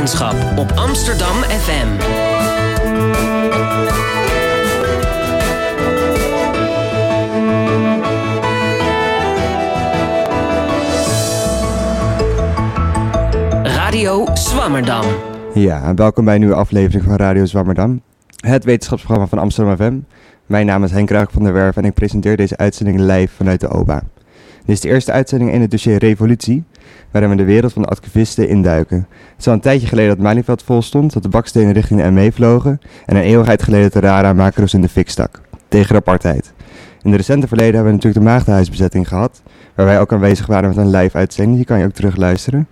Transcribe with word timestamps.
wetenschap 0.00 0.58
op 0.58 0.72
Amsterdam 0.72 1.36
FM. 1.42 1.88
Radio 13.62 14.26
Zwammerdam. 14.34 15.04
Ja, 15.54 15.94
welkom 15.94 16.24
bij 16.24 16.34
een 16.34 16.40
nieuwe 16.40 16.54
aflevering 16.54 17.04
van 17.04 17.16
Radio 17.16 17.44
Zwammerdam, 17.44 18.02
het 18.36 18.64
wetenschapsprogramma 18.64 19.28
van 19.28 19.38
Amsterdam 19.38 19.76
FM. 19.76 19.98
Mijn 20.46 20.66
naam 20.66 20.84
is 20.84 20.90
Henk 20.90 21.10
Ruik 21.10 21.30
van 21.30 21.42
der 21.42 21.52
Werf 21.52 21.76
en 21.76 21.84
ik 21.84 21.94
presenteer 21.94 22.36
deze 22.36 22.56
uitzending 22.56 22.98
live 22.98 23.34
vanuit 23.34 23.60
de 23.60 23.70
OBA. 23.70 24.02
Dit 24.64 24.74
is 24.76 24.80
de 24.80 24.88
eerste 24.88 25.12
uitzending 25.12 25.52
in 25.52 25.60
het 25.60 25.70
dossier 25.70 25.98
Revolutie, 25.98 26.64
waarin 27.10 27.30
we 27.30 27.36
de 27.36 27.44
wereld 27.44 27.72
van 27.72 27.82
de 27.82 27.88
activisten 27.88 28.48
induiken. 28.48 28.96
Het 28.96 29.38
is 29.38 29.46
al 29.46 29.52
een 29.52 29.60
tijdje 29.60 29.86
geleden 29.86 30.10
dat 30.10 30.24
Malieveld 30.24 30.62
vol 30.62 30.82
stond, 30.82 31.12
dat 31.12 31.22
de 31.22 31.28
bakstenen 31.28 31.72
richting 31.72 32.02
de 32.02 32.10
ME 32.10 32.32
vlogen 32.32 32.80
en 33.06 33.16
een 33.16 33.22
eeuwigheid 33.22 33.62
geleden 33.62 33.90
dat 33.90 34.02
de 34.02 34.08
Rara 34.08 34.32
macro's 34.32 34.74
in 34.74 34.80
de 34.80 34.88
fik 34.88 35.10
stak, 35.10 35.40
tegen 35.68 35.88
de 35.88 36.00
apartheid. 36.00 36.52
In 37.02 37.10
de 37.10 37.16
recente 37.16 37.48
verleden 37.48 37.74
hebben 37.74 37.92
we 37.92 37.96
natuurlijk 37.96 38.24
de 38.24 38.30
maagdenhuisbezetting 38.30 39.08
gehad, 39.08 39.42
waar 39.74 39.86
wij 39.86 40.00
ook 40.00 40.12
aanwezig 40.12 40.46
waren 40.46 40.68
met 40.68 40.78
een 40.78 40.90
live 40.90 41.16
uitzending, 41.16 41.56
die 41.56 41.66
kan 41.66 41.78
je 41.78 41.84
ook 41.84 41.92
terugluisteren. 41.92 42.66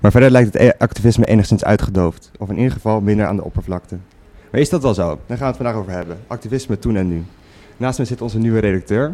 Maar 0.00 0.10
verder 0.10 0.30
lijkt 0.30 0.52
het 0.52 0.62
e- 0.62 0.72
activisme 0.78 1.24
enigszins 1.24 1.64
uitgedoofd, 1.64 2.30
of 2.38 2.48
in 2.48 2.56
ieder 2.56 2.72
geval 2.72 3.00
minder 3.00 3.26
aan 3.26 3.36
de 3.36 3.44
oppervlakte. 3.44 3.96
Maar 4.50 4.60
is 4.60 4.68
dat 4.68 4.82
wel 4.82 4.94
zo? 4.94 5.06
Daar 5.26 5.36
gaan 5.36 5.38
we 5.38 5.44
het 5.44 5.56
vandaag 5.56 5.74
over 5.74 5.92
hebben. 5.92 6.16
Activisme 6.26 6.78
toen 6.78 6.96
en 6.96 7.08
nu. 7.08 7.24
Naast 7.76 7.98
me 7.98 8.04
zit 8.04 8.20
onze 8.20 8.38
nieuwe 8.38 8.58
redacteur, 8.58 9.12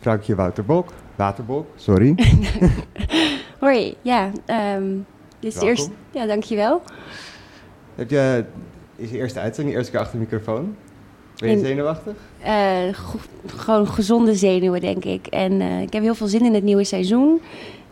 vrouwtje 0.00 0.34
Wouter 0.34 0.64
Bok. 0.64 0.92
Waterbok, 1.16 1.66
sorry. 1.76 2.14
Hoi, 3.58 3.94
ja. 4.02 4.30
ehm 4.46 4.84
dit 5.40 5.52
is 5.52 5.54
de 5.54 5.60
Welkom. 5.66 5.68
eerste. 5.68 5.90
Ja, 6.10 6.26
dankjewel. 6.26 6.82
Heb 7.94 8.10
je, 8.10 8.44
is 8.96 9.10
je 9.10 9.16
eerste 9.16 9.40
uitzending, 9.40 9.76
eerste 9.76 9.90
keer 9.92 10.00
achter 10.00 10.18
de 10.18 10.24
microfoon? 10.30 10.76
Ben 11.36 11.50
je 11.50 11.58
zenuwachtig? 11.58 12.12
Eh, 12.42 12.54
go- 12.92 13.18
gewoon 13.46 13.88
gezonde 13.88 14.34
zenuwen, 14.34 14.80
denk 14.80 15.04
ik. 15.04 15.26
En 15.26 15.60
eh, 15.60 15.80
ik 15.80 15.92
heb 15.92 16.02
heel 16.02 16.14
veel 16.14 16.26
zin 16.26 16.44
in 16.44 16.54
het 16.54 16.62
nieuwe 16.64 16.84
seizoen. 16.84 17.40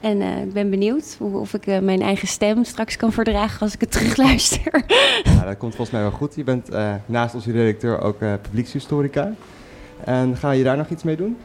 En 0.01 0.21
eh, 0.21 0.43
ik 0.43 0.53
ben 0.53 0.71
benieuwd 0.71 1.17
hoe, 1.19 1.39
of 1.39 1.55
ik 1.55 1.67
mijn 1.83 2.03
eigen 2.03 2.29
stem 2.29 2.65
straks 2.65 2.97
kan 2.97 3.13
verdragen 3.13 3.61
als 3.61 3.75
ik 3.75 3.81
het 3.81 3.91
terugluister. 3.97 4.85
Ja, 5.23 5.45
dat 5.45 5.57
komt 5.57 5.75
volgens 5.75 5.91
mij 5.91 6.01
wel 6.01 6.11
goed. 6.11 6.35
Je 6.35 6.45
bent 6.45 6.69
naast 7.07 7.35
onze 7.35 7.53
redacteur 7.53 8.01
ook 8.01 8.19
publiekshistorica. 8.43 9.33
En 10.05 10.37
ga 10.37 10.51
je 10.51 10.65
daar 10.65 10.77
nog 10.77 10.89
iets 10.89 11.03
mee 11.03 11.17
doen? 11.17 11.37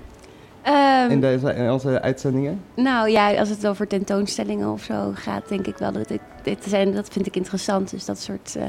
Ehm, 0.62 1.10
In, 1.10 1.22
deze, 1.22 1.54
in 1.54 1.72
onze 1.72 2.02
uitzendingen? 2.02 2.62
Nou 2.76 3.10
ja, 3.10 3.34
als 3.34 3.50
het 3.50 3.68
over 3.68 3.88
tentoonstellingen 3.88 4.72
of 4.72 4.84
zo 4.84 5.12
gaat, 5.14 5.50
denk 5.50 5.68
ik 5.68 5.78
wel 5.78 5.92
dat 5.92 6.10
ik 6.10 6.22
dit 6.44 6.64
zijn. 6.68 6.94
Dat 6.94 7.08
vind 7.12 7.28
ik 7.28 7.36
interessant. 7.36 7.90
Dus 7.90 8.06
dat 8.06 8.20
soort 8.20 8.56
eh, 8.56 8.64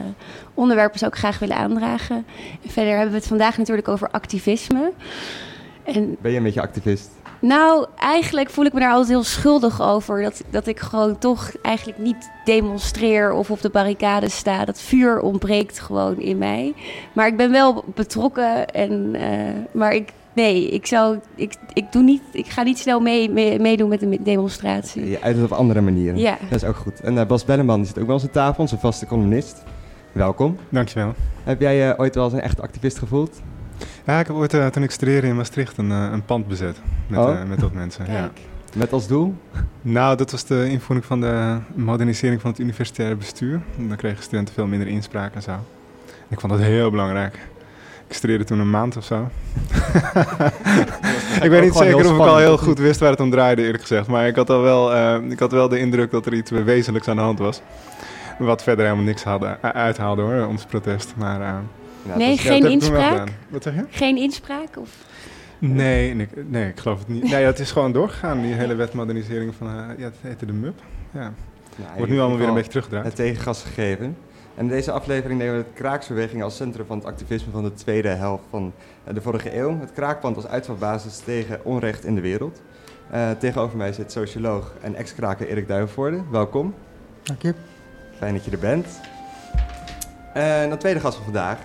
onderwerpen 0.54 0.98
zou 0.98 1.10
ik 1.10 1.18
graag 1.18 1.38
willen 1.38 1.56
aandragen. 1.56 2.26
En 2.62 2.70
verder 2.70 2.92
hebben 2.92 3.10
we 3.10 3.18
het 3.18 3.26
vandaag 3.26 3.58
natuurlijk 3.58 3.88
over 3.88 4.10
activisme. 4.10 4.92
En 5.82 6.16
Ben 6.20 6.30
je 6.30 6.36
een 6.36 6.42
beetje 6.42 6.60
activist? 6.60 7.10
Nou, 7.38 7.86
eigenlijk 7.98 8.50
voel 8.50 8.64
ik 8.64 8.72
me 8.72 8.80
daar 8.80 8.90
altijd 8.90 9.08
heel 9.08 9.22
schuldig 9.22 9.82
over. 9.82 10.22
Dat, 10.22 10.42
dat 10.50 10.66
ik 10.66 10.80
gewoon 10.80 11.18
toch 11.18 11.52
eigenlijk 11.62 11.98
niet 11.98 12.30
demonstreer 12.44 13.32
of 13.32 13.50
op 13.50 13.60
de 13.60 13.70
barricade 13.70 14.28
sta. 14.28 14.64
Dat 14.64 14.80
vuur 14.80 15.20
ontbreekt 15.20 15.78
gewoon 15.80 16.20
in 16.20 16.38
mij. 16.38 16.74
Maar 17.12 17.26
ik 17.26 17.36
ben 17.36 17.50
wel 17.50 17.84
betrokken. 17.94 18.68
En, 18.68 19.14
eh, 19.14 19.30
maar 19.72 19.92
ik, 19.92 20.12
nee, 20.34 20.68
ik, 20.68 20.86
zou, 20.86 21.18
ik, 21.34 21.54
ik, 21.72 21.92
doe 21.92 22.02
niet, 22.02 22.22
ik 22.32 22.46
ga 22.46 22.62
niet 22.62 22.78
snel 22.78 23.00
mee, 23.00 23.30
mee- 23.30 23.58
meedoen 23.58 23.88
met 23.88 24.02
een 24.02 24.18
demonstratie. 24.22 25.08
Je 25.10 25.20
uit 25.20 25.36
het 25.36 25.44
op 25.44 25.52
andere 25.52 25.80
manieren. 25.80 26.18
Ja. 26.18 26.38
Dat 26.50 26.62
is 26.62 26.68
ook 26.68 26.76
goed. 26.76 27.00
En 27.00 27.18
eh, 27.18 27.26
Bas 27.26 27.44
Belleman 27.44 27.76
die 27.78 27.86
zit 27.86 27.98
ook 27.98 28.04
bij 28.04 28.14
onze 28.14 28.30
tafel, 28.30 28.62
onze 28.62 28.78
vaste 28.78 29.06
columnist. 29.06 29.62
Welkom. 30.12 30.56
Dankjewel. 30.68 31.14
Heb 31.44 31.60
jij 31.60 31.90
eh, 31.90 32.00
ooit 32.00 32.14
wel 32.14 32.24
eens 32.24 32.32
een 32.32 32.40
echt 32.40 32.60
activist 32.60 32.98
gevoeld? 32.98 33.40
Ja, 34.06 34.20
ik 34.20 34.26
heb 34.26 34.36
ooit 34.36 34.54
eh, 34.54 34.66
toen 34.66 34.82
ik 34.82 34.90
studeerde 34.90 35.26
in 35.26 35.36
Maastricht 35.36 35.78
een, 35.78 35.90
een 35.90 36.24
pand 36.24 36.48
bezet 36.48 36.76
met, 37.06 37.18
Oh. 37.18 37.42
met 37.48 37.60
wat 37.60 37.72
mensen. 37.72 38.12
Ja. 38.12 38.30
Met 38.76 38.92
als 38.92 39.06
doel? 39.06 39.34
Nou, 39.82 40.16
dat 40.16 40.30
was 40.30 40.44
de 40.44 40.68
invoering 40.68 41.06
van 41.06 41.20
de 41.20 41.58
modernisering 41.74 42.40
van 42.40 42.50
het 42.50 42.60
universitaire 42.60 43.14
bestuur. 43.16 43.60
Dan 43.88 43.96
kregen 43.96 44.22
studenten 44.22 44.54
veel 44.54 44.66
minder 44.66 44.88
inspraak 44.88 45.34
en 45.34 45.42
zo. 45.42 45.52
Ik 46.28 46.40
vond 46.40 46.52
dat 46.52 46.60
heel 46.62 46.90
belangrijk. 46.90 47.38
Ik 48.12 48.18
studeerde 48.18 48.44
toen 48.44 48.58
een 48.58 48.70
maand 48.70 48.96
of 48.96 49.04
zo. 49.04 49.28
ik 51.42 51.50
weet 51.50 51.62
niet 51.62 51.74
zeker 51.74 51.96
of 51.96 52.12
ik 52.12 52.18
al 52.20 52.36
heel 52.36 52.58
goed 52.58 52.78
wist 52.78 53.00
waar 53.00 53.10
het 53.10 53.20
om 53.20 53.30
draaide, 53.30 53.62
eerlijk 53.62 53.80
gezegd. 53.80 54.06
Maar 54.06 54.26
ik 54.26 54.36
had, 54.36 54.50
al 54.50 54.60
wel, 54.62 54.94
eh, 54.94 55.16
ik 55.28 55.38
had 55.38 55.52
wel 55.52 55.68
de 55.68 55.78
indruk 55.78 56.10
dat 56.10 56.26
er 56.26 56.34
iets 56.34 56.50
wezenlijks 56.50 57.08
aan 57.08 57.16
de 57.16 57.22
hand 57.22 57.38
was. 57.38 57.60
Wat 58.38 58.62
verder 58.62 58.84
helemaal 58.84 59.04
niks 59.04 59.24
haalde, 59.24 59.56
u- 59.64 59.66
uithaalde 59.68 60.22
hoor, 60.22 60.46
ons 60.46 60.64
protest. 60.64 61.12
Maar, 61.16 61.40
eh, 61.40 61.54
Ja, 62.06 62.16
Nee, 62.16 62.30
ja, 62.30 62.36
Geen 62.36 62.70
inspraak? 62.70 63.28
Wat 63.48 63.62
zeg 63.62 63.74
je? 63.74 63.84
Geen 63.90 64.16
inspraak? 64.16 64.68
Of? 64.78 64.90
Nee, 65.58 66.14
nee, 66.48 66.68
ik 66.68 66.80
geloof 66.80 66.98
het 66.98 67.08
niet. 67.08 67.22
Nee, 67.30 67.44
het 67.44 67.58
is 67.58 67.70
gewoon 67.70 67.92
doorgegaan, 67.92 68.40
die 68.42 68.52
hele 68.54 68.74
wetmodernisering 68.74 69.54
van, 69.58 69.66
eh, 69.66 69.74
ja, 69.98 70.04
het 70.04 70.14
heette 70.20 70.46
de 70.46 70.52
MUP. 70.52 70.80
Ja, 71.12 71.20
Nou, 71.76 71.90
wordt 71.96 72.12
nu 72.12 72.18
allemaal 72.20 72.38
weer 72.38 72.48
een 72.48 72.54
beetje 72.54 72.68
teruggedraaid. 72.70 73.04
Het 73.06 73.14
tegengas 73.16 73.62
gegeven. 73.62 74.16
En 74.54 74.64
in 74.64 74.68
deze 74.68 74.92
aflevering 74.92 75.38
nemen 75.38 75.56
we 75.56 75.64
de 75.64 75.72
kraaksbeweging 75.74 76.42
als 76.42 76.56
centrum 76.56 76.86
van 76.86 76.96
het 76.96 77.06
activisme 77.06 77.52
van 77.52 77.62
de 77.62 77.74
tweede 77.74 78.08
helft 78.08 78.44
van 78.50 78.72
eh, 79.04 79.14
de 79.14 79.20
vorige 79.20 79.56
eeuw. 79.56 79.80
Het 79.80 79.92
kraakpand 79.92 80.36
als 80.36 80.46
uitvalbasis 80.46 81.18
tegen 81.18 81.64
onrecht 81.64 82.04
in 82.04 82.14
de 82.14 82.20
wereld. 82.20 82.60
Eh, 83.10 83.30
tegenover 83.30 83.76
mij 83.76 83.92
zit 83.92 84.12
socioloog 84.12 84.74
en 84.80 84.94
ex-kraker 84.94 85.48
Erik 85.48 85.68
Duivenvoorde. 85.68 86.22
Welkom. 86.30 86.74
Dank 87.22 87.42
je. 87.42 87.54
Fijn 88.18 88.34
dat 88.34 88.44
je 88.44 88.50
er 88.50 88.58
bent. 88.58 89.00
En 90.34 90.70
de 90.70 90.76
tweede 90.76 91.00
gast 91.00 91.14
van 91.14 91.24
vandaag 91.24 91.58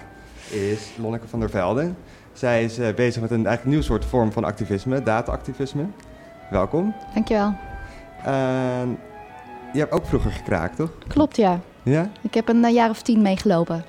is 0.49 0.91
Lonneke 0.97 1.27
van 1.27 1.39
der 1.39 1.49
Velde. 1.49 1.91
Zij 2.33 2.63
is 2.63 2.77
eh, 2.77 2.93
bezig 2.93 3.21
met 3.21 3.31
een 3.31 3.45
eigenlijk 3.45 3.75
nieuw 3.75 3.81
soort 3.81 4.05
vorm 4.05 4.31
van 4.31 4.43
activisme, 4.43 5.03
data-activisme. 5.03 5.85
Welkom. 6.49 6.95
Dankjewel. 7.13 7.53
En 8.23 8.99
je 9.73 9.79
hebt 9.79 9.91
ook 9.91 10.05
vroeger 10.05 10.31
gekraakt, 10.31 10.75
toch? 10.75 10.91
Klopt, 11.07 11.35
ja. 11.35 11.59
Ja? 11.89 12.09
Ik 12.21 12.33
heb 12.33 12.49
een 12.49 12.63
eh, 12.65 12.73
jaar 12.73 12.89
of 12.89 13.01
tien 13.01 13.21
meegelopen. 13.21 13.83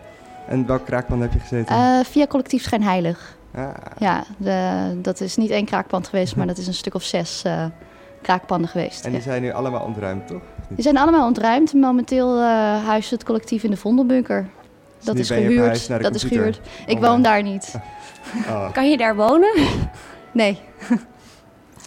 En 0.48 0.66
welk 0.66 0.84
kraakpand 0.86 1.22
heb 1.22 1.32
je 1.32 1.38
gezeten? 1.38 1.76
Eh, 1.76 1.98
via 2.04 2.26
collectief 2.26 2.62
Schijnheilig. 2.62 3.36
Ah, 3.54 3.68
Ja, 3.98 4.24
de, 4.36 4.98
dat 5.02 5.20
is 5.20 5.36
niet 5.36 5.50
één 5.50 5.64
kraakpand 5.64 6.08
geweest, 6.08 6.36
maar 6.36 6.46
dat 6.46 6.58
is 6.58 6.66
een 6.66 6.74
stuk 6.74 6.94
of 6.94 7.02
zes 7.02 7.42
eh, 7.44 7.64
kraakpanden 8.22 8.68
geweest. 8.70 9.04
en 9.04 9.10
die 9.10 9.18
Ja. 9.18 9.24
zijn 9.24 9.42
nu 9.42 9.52
allemaal 9.52 9.84
ontruimd, 9.84 10.26
toch? 10.26 10.42
Die 10.68 10.82
zijn 10.82 10.96
allemaal 10.96 11.26
ontruimd. 11.26 11.72
Momenteel 11.74 12.36
eh 12.38 12.84
huist 12.84 13.10
het 13.10 13.24
collectief 13.24 13.62
in 13.62 13.70
de 13.70 13.76
Vondelbunker. 13.76 14.46
Dat 15.04 15.14
nu 15.14 15.20
is 15.20 15.28
gehuurd. 15.30 16.02
Dat 16.02 16.14
is 16.14 16.22
gehuurd. 16.24 16.56
Ik 16.56 16.62
Online. 16.94 17.06
woon 17.06 17.22
daar 17.22 17.42
niet. 17.42 17.74
Oh. 18.48 18.72
Kan 18.72 18.90
je 18.90 18.96
daar 18.96 19.16
wonen? 19.16 19.52
Nee. 20.32 20.58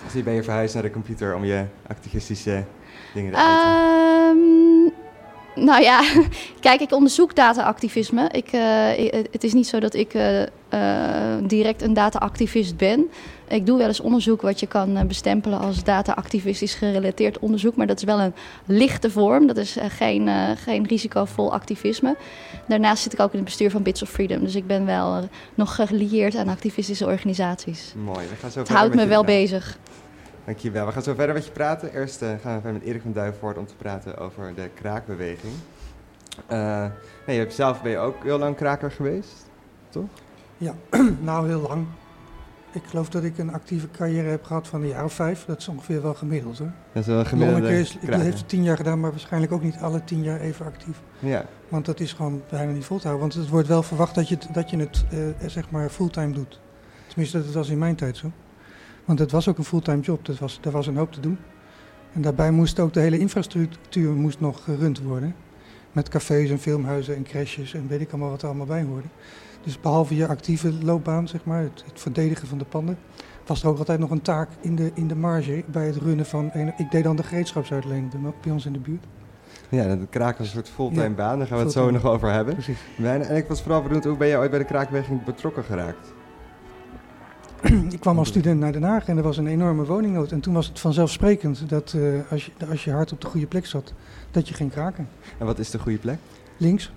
Dus 0.03 0.13
nu 0.13 0.23
ben 0.23 0.33
je 0.33 0.43
verhuisd 0.43 0.73
naar 0.73 0.83
de 0.83 0.91
computer 0.91 1.35
om 1.35 1.43
je 1.45 1.63
activistische 1.87 2.63
dingen 3.13 3.31
te 3.31 3.37
uiten. 3.37 4.10
Nou 5.55 5.81
ja, 5.81 6.03
kijk, 6.59 6.81
ik 6.81 6.91
onderzoek 6.91 7.35
data-activisme. 7.35 8.29
Ik, 8.31 8.51
eh, 8.51 9.21
het 9.31 9.43
is 9.43 9.53
niet 9.53 9.67
zo 9.67 9.79
dat 9.79 9.93
ik 9.93 10.13
eh, 10.13 10.41
eh, 10.41 10.49
direct 11.43 11.81
een 11.81 11.93
data-activist 11.93 12.77
ben. 12.77 13.09
Ik 13.47 13.65
doe 13.65 13.77
wel 13.77 13.87
eens 13.87 13.99
onderzoek 13.99 14.41
wat 14.41 14.59
je 14.59 14.67
kan 14.67 15.07
bestempelen 15.07 15.59
als 15.59 15.83
data-activistisch 15.83 16.73
gerelateerd 16.73 17.39
onderzoek. 17.39 17.75
Maar 17.75 17.87
dat 17.87 17.97
is 17.97 18.03
wel 18.03 18.19
een 18.19 18.33
lichte 18.65 19.09
vorm. 19.11 19.47
Dat 19.47 19.57
is 19.57 19.77
geen, 19.87 20.29
geen 20.57 20.87
risicovol 20.87 21.53
activisme. 21.53 22.15
Daarnaast 22.67 23.03
zit 23.03 23.13
ik 23.13 23.19
ook 23.19 23.31
in 23.31 23.35
het 23.35 23.45
bestuur 23.45 23.71
van 23.71 23.83
Bits 23.83 24.01
of 24.01 24.09
Freedom. 24.09 24.43
Dus 24.43 24.55
ik 24.55 24.67
ben 24.67 24.85
wel 24.85 25.29
nog 25.55 25.75
gelieerd 25.75 26.35
aan 26.35 26.47
activistische 26.47 27.05
organisaties. 27.05 27.93
Mooi, 28.03 28.27
we 28.27 28.35
gaan 28.35 28.51
zo 28.51 28.59
Het 28.59 28.69
houdt 28.69 28.95
me 28.95 29.07
wel 29.07 29.23
bezig. 29.23 29.77
Dankjewel. 30.45 30.85
We 30.85 30.91
gaan 30.91 31.03
zo 31.03 31.13
verder 31.13 31.35
met 31.35 31.45
je 31.45 31.51
praten. 31.51 31.93
Eerst 31.93 32.21
eh, 32.21 32.29
gaan 32.29 32.55
we 32.55 32.61
verder 32.61 32.73
met 32.73 32.81
Erik 32.81 33.01
van 33.01 33.13
Duivenvoort 33.13 33.57
om 33.57 33.65
te 33.65 33.75
praten 33.75 34.17
over 34.17 34.55
de 34.55 34.69
kraakbeweging. 34.73 35.53
Eh, 36.47 36.85
nee, 37.25 37.35
je 37.35 37.41
hebt 37.41 37.53
zelf 37.53 37.81
ben 37.81 37.91
je 37.91 37.97
ook 37.97 38.23
heel 38.23 38.37
lang 38.37 38.55
kraker 38.55 38.91
geweest, 38.91 39.49
toch? 39.89 40.09
nou, 41.19 41.47
heel 41.47 41.61
lang. 41.61 41.85
Ik 42.71 42.81
geloof 42.85 43.09
dat 43.09 43.23
ik 43.23 43.37
een 43.37 43.53
actieve 43.53 43.91
carrière 43.91 44.29
heb 44.29 44.43
gehad 44.43 44.67
van 44.67 44.81
een 44.81 44.87
jaar 44.87 45.03
of 45.03 45.13
vijf. 45.13 45.45
Dat 45.45 45.57
is 45.57 45.67
ongeveer 45.67 46.01
wel 46.01 46.13
gemiddeld 46.13 46.57
hoor. 46.57 46.71
Dat 46.91 47.01
is 47.01 47.07
wel 47.07 47.23
is, 47.65 47.91
die 47.91 47.99
kraker. 47.99 48.19
heeft 48.23 48.37
het 48.37 48.49
tien 48.49 48.63
jaar 48.63 48.77
gedaan, 48.77 48.99
maar 48.99 49.11
waarschijnlijk 49.11 49.51
ook 49.51 49.63
niet 49.63 49.77
alle 49.77 50.03
tien 50.03 50.23
jaar 50.23 50.39
even 50.39 50.65
actief. 50.65 51.01
Ja, 51.19 51.45
Want 51.67 51.85
dat 51.85 51.99
is 51.99 52.13
gewoon 52.13 52.41
bijna 52.49 52.71
niet 52.71 52.85
vol 52.85 52.97
te 52.97 53.07
houden. 53.07 53.27
Want 53.27 53.41
het 53.41 53.49
wordt 53.51 53.67
wel 53.67 53.83
verwacht 53.83 54.15
dat 54.15 54.29
je 54.29 54.35
het, 54.35 54.47
dat 54.53 54.69
je 54.69 54.77
het 54.77 55.05
eh, 55.11 55.49
zeg 55.49 55.69
maar 55.69 55.89
fulltime 55.89 56.33
doet. 56.33 56.59
Tenminste, 57.07 57.43
dat 57.43 57.53
was 57.53 57.69
in 57.69 57.77
mijn 57.77 57.95
tijd 57.95 58.17
zo. 58.17 58.31
Want 59.05 59.19
het 59.19 59.31
was 59.31 59.47
ook 59.47 59.57
een 59.57 59.63
fulltime 59.63 59.99
job. 59.99 60.25
Dat 60.25 60.39
was, 60.39 60.59
er 60.63 60.71
was 60.71 60.87
een 60.87 60.97
hoop 60.97 61.11
te 61.11 61.19
doen. 61.19 61.37
En 62.13 62.21
daarbij 62.21 62.51
moest 62.51 62.79
ook 62.79 62.93
de 62.93 62.99
hele 62.99 63.19
infrastructuur 63.19 64.11
moest 64.11 64.39
nog 64.39 64.63
gerund 64.63 65.01
worden. 65.01 65.35
Met 65.91 66.09
cafés 66.09 66.49
en 66.49 66.59
filmhuizen 66.59 67.15
en 67.15 67.23
crashes 67.23 67.73
en 67.73 67.87
weet 67.87 68.01
ik 68.01 68.11
allemaal 68.11 68.29
wat 68.29 68.41
er 68.41 68.47
allemaal 68.47 68.65
bij 68.65 68.83
hoorde. 68.83 69.07
Dus 69.63 69.79
behalve 69.79 70.15
je 70.15 70.27
actieve 70.27 70.73
loopbaan, 70.83 71.27
zeg 71.27 71.43
maar, 71.43 71.61
het, 71.61 71.83
het 71.85 71.99
verdedigen 71.99 72.47
van 72.47 72.57
de 72.57 72.65
panden, 72.65 72.97
was 73.45 73.63
er 73.63 73.69
ook 73.69 73.77
altijd 73.77 73.99
nog 73.99 74.09
een 74.09 74.21
taak 74.21 74.49
in 74.61 74.75
de, 74.75 74.91
in 74.93 75.07
de 75.07 75.15
marge 75.15 75.63
bij 75.67 75.85
het 75.85 75.95
runnen 75.95 76.25
van... 76.25 76.49
Een, 76.53 76.73
ik 76.77 76.91
deed 76.91 77.03
dan 77.03 77.15
de 77.15 77.23
gereedschapsuitleen 77.23 78.09
bij 78.09 78.31
bij 78.41 78.51
ons 78.51 78.65
in 78.65 78.73
de 78.73 78.79
buurt. 78.79 79.05
Ja, 79.69 79.95
de 79.95 80.07
kraak 80.09 80.39
is 80.39 80.45
een 80.45 80.51
soort 80.51 80.69
fulltime 80.69 81.03
Ja, 81.03 81.09
baan. 81.09 81.37
Daar 81.37 81.47
gaan 81.47 81.57
we 81.57 81.63
het 81.63 81.73
zo 81.73 81.91
nog 81.91 82.05
over 82.05 82.31
hebben. 82.31 82.53
Precies. 82.53 82.79
En 82.97 83.35
ik 83.35 83.47
was 83.47 83.61
vooral 83.61 83.81
benieuwd, 83.81 84.03
hoe 84.03 84.17
ben 84.17 84.27
je 84.27 84.37
ooit 84.37 84.49
bij 84.49 84.59
de 84.59 84.65
kraakbeweging 84.65 85.23
betrokken 85.23 85.63
geraakt? 85.63 86.13
ik 87.91 87.99
kwam 87.99 88.17
als 88.17 88.27
student 88.27 88.59
naar 88.59 88.71
Den 88.71 88.83
Haag 88.83 89.07
en 89.07 89.17
er 89.17 89.23
was 89.23 89.37
een 89.37 89.47
enorme 89.47 89.85
woningnood. 89.85 90.31
En 90.31 90.39
toen 90.39 90.53
was 90.53 90.67
het 90.67 90.79
vanzelfsprekend 90.79 91.69
dat 91.69 91.93
eh, 91.93 92.01
als, 92.31 92.45
je, 92.45 92.51
als 92.69 92.83
je 92.83 92.91
hart 92.91 93.11
op 93.11 93.21
de 93.21 93.27
goede 93.27 93.47
plek 93.47 93.65
zat, 93.65 93.93
dat 94.31 94.47
je 94.47 94.53
ging 94.53 94.71
kraken. 94.71 95.07
En 95.37 95.45
wat 95.45 95.59
is 95.59 95.69
de 95.69 95.79
goede 95.79 95.97
plek? 95.97 96.17
Links. 96.57 96.91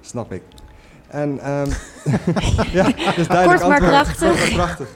Snap 0.00 0.32
ik. 0.32 0.42
En, 1.08 1.38
ehm 1.38 1.68
ja, 2.72 2.82
dat 2.84 3.16
is 3.16 3.28
duidelijk 3.36 3.60
Kort 3.60 3.68
maar 3.68 3.80
antwoord. 3.80 3.90
krachtig. 3.90 4.18
Kort 4.18 4.38
maar 4.38 4.48
krachtig. 4.50 4.88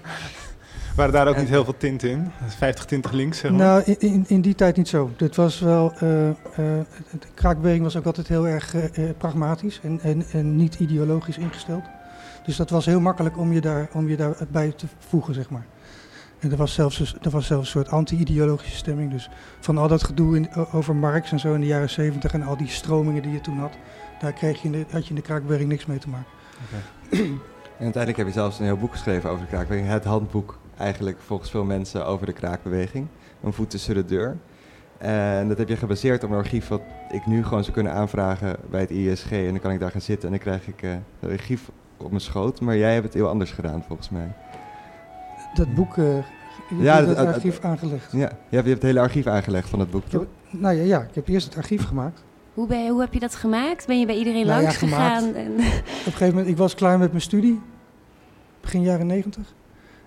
Waren 0.96 1.12
daar 1.12 1.28
ook 1.28 1.34
En- 1.34 1.40
niet 1.40 1.48
heel 1.50 1.64
veel 1.64 1.76
tinten 1.76 2.10
in? 2.10 2.30
50 2.46 2.84
tinten 2.84 3.14
links, 3.14 3.38
zeg 3.38 3.50
maar. 3.50 3.60
Nou, 3.60 3.82
in, 3.84 3.96
in, 3.98 4.24
in 4.28 4.40
die 4.40 4.54
tijd 4.54 4.76
niet 4.76 4.88
zo. 4.88 5.10
Dit 5.16 5.36
was 5.36 5.60
wel, 5.60 5.92
eh, 5.98 6.28
eh, 6.28 6.34
de 6.54 7.28
kraakbeweging 7.34 7.82
was 7.82 7.96
ook 7.96 8.04
altijd 8.06 8.28
heel 8.28 8.48
erg 8.48 8.74
pragmatisch 9.18 9.80
en, 9.82 10.00
en, 10.02 10.24
en 10.32 10.56
niet 10.56 10.74
ideologisch 10.80 11.38
ingesteld. 11.38 11.82
Dus 12.44 12.56
dat 12.56 12.70
was 12.70 12.86
heel 12.86 13.00
makkelijk 13.00 13.38
om 13.38 13.52
je, 13.52 13.60
daar, 13.60 13.88
om 13.92 14.08
je 14.08 14.16
daarbij 14.16 14.72
te 14.72 14.86
voegen, 14.98 15.34
zeg 15.34 15.50
maar. 15.50 15.66
En 16.38 16.50
er 16.50 16.56
was 16.56 16.74
zelfs, 16.74 16.98
een- 16.98 17.22
er 17.22 17.30
was 17.30 17.46
zelfs 17.46 17.64
een 17.66 17.70
soort 17.72 17.88
anti-ideologische 17.90 18.76
stemming. 18.76 19.10
Dus 19.10 19.30
van 19.60 19.78
al 19.78 19.88
dat 19.88 20.04
gedoe 20.04 20.48
over 20.72 20.96
Marx 20.96 21.32
en 21.32 21.38
zo 21.40 21.54
in 21.54 21.60
de 21.60 21.66
jaren 21.66 21.90
zeventig 21.90 22.32
en 22.32 22.42
al 22.42 22.56
die 22.56 22.68
stromingen 22.68 23.22
die 23.22 23.32
je 23.32 23.40
toen 23.40 23.58
had, 23.58 23.72
daar 24.20 24.32
kreeg 24.32 24.62
je 24.62 24.84
had 24.90 25.02
je 25.04 25.08
in 25.08 25.14
de 25.14 25.22
kraakbeweging 25.22 25.68
niks 25.68 25.86
mee 25.86 25.98
te 25.98 26.08
maken. 26.08 26.26
En 27.10 27.86
uiteindelijk 27.86 28.16
heb 28.16 28.26
je 28.26 28.32
zelfs 28.32 28.58
een 28.58 28.64
heel 28.64 28.76
boek 28.76 28.92
geschreven 28.92 29.30
over 29.30 29.42
de 29.44 29.50
kraakbeweging. 29.50 29.90
Het 29.92 30.04
handboek 30.04 30.58
eigenlijk 30.78 31.18
volgens 31.20 31.50
veel 31.50 31.64
mensen 31.64 32.06
over 32.06 32.26
de 32.26 32.32
kraakbeweging. 32.32 33.06
Een 33.42 33.52
voet 33.52 33.70
tussen 33.70 33.94
de 33.94 34.04
deur. 34.04 34.36
En 34.98 35.48
dat 35.48 35.58
heb 35.58 35.68
je 35.68 35.76
gebaseerd 35.76 36.24
op 36.24 36.30
een 36.30 36.36
archief 36.36 36.68
wat 36.68 36.80
ik 37.10 37.26
nu 37.26 37.44
gewoon 37.44 37.62
zou 37.62 37.74
kunnen 37.74 37.92
aanvragen 37.92 38.56
bij 38.70 38.80
het 38.80 38.90
ISG. 38.90 39.30
En 39.32 39.48
dan 39.50 39.60
kan 39.60 39.70
ik 39.70 39.80
daar 39.80 39.90
gaan 39.90 40.00
zitten 40.00 40.24
en 40.24 40.30
dan 40.34 40.42
krijg 40.44 40.66
ik 40.68 40.82
eh 40.82 40.90
een 41.20 41.30
archief 41.30 41.70
op 42.02 42.08
mijn 42.10 42.20
schoot. 42.22 42.60
Maar 42.60 42.76
jij 42.76 42.92
hebt 42.92 43.04
het 43.04 43.14
heel 43.14 43.28
anders 43.28 43.50
gedaan 43.50 43.82
volgens 43.86 44.10
mij. 44.10 44.32
Dat 45.54 45.74
boek, 45.74 45.96
eh 45.98 46.04
je 46.04 46.76
Ja, 46.82 46.94
hebt 46.94 47.06
dat- 47.06 47.16
dat 47.16 47.26
dat- 47.26 47.34
archief 47.34 47.60
aangelegd. 47.60 48.12
Ja, 48.12 48.18
je 48.18 48.24
hebt, 48.26 48.36
je 48.50 48.56
hebt 48.56 48.68
het 48.68 48.82
hele 48.82 49.00
archief 49.00 49.26
aangelegd 49.26 49.68
van 49.68 49.80
het 49.80 49.90
boek, 49.90 50.04
toch? 50.04 50.20
heb- 50.20 50.60
nou 50.60 50.74
ja, 50.76 50.82
ja, 50.82 51.00
ik 51.00 51.14
heb 51.14 51.28
eerst 51.28 51.46
het 51.46 51.56
archief 51.56 51.84
gemaakt. 51.86 52.22
Hoe, 52.54 52.66
ben 52.66 52.84
je, 52.84 52.90
hoe 52.90 53.00
heb 53.00 53.12
je 53.12 53.20
dat 53.20 53.34
gemaakt? 53.34 53.86
Ben 53.86 54.00
je 54.00 54.06
bij 54.06 54.16
iedereen 54.16 54.46
Nou 54.46 54.62
langs 54.62 54.76
gegaan? 54.76 55.34
En, 55.34 55.52
Op 55.52 55.58
een 55.58 55.62
gegeven 56.04 56.28
moment, 56.28 56.46
ik 56.48 56.56
was 56.56 56.74
klaar 56.74 56.98
met 56.98 57.10
mijn 57.10 57.22
studie, 57.22 57.60
begin 58.60 58.82
jaren 58.82 59.06
negentig. 59.06 59.54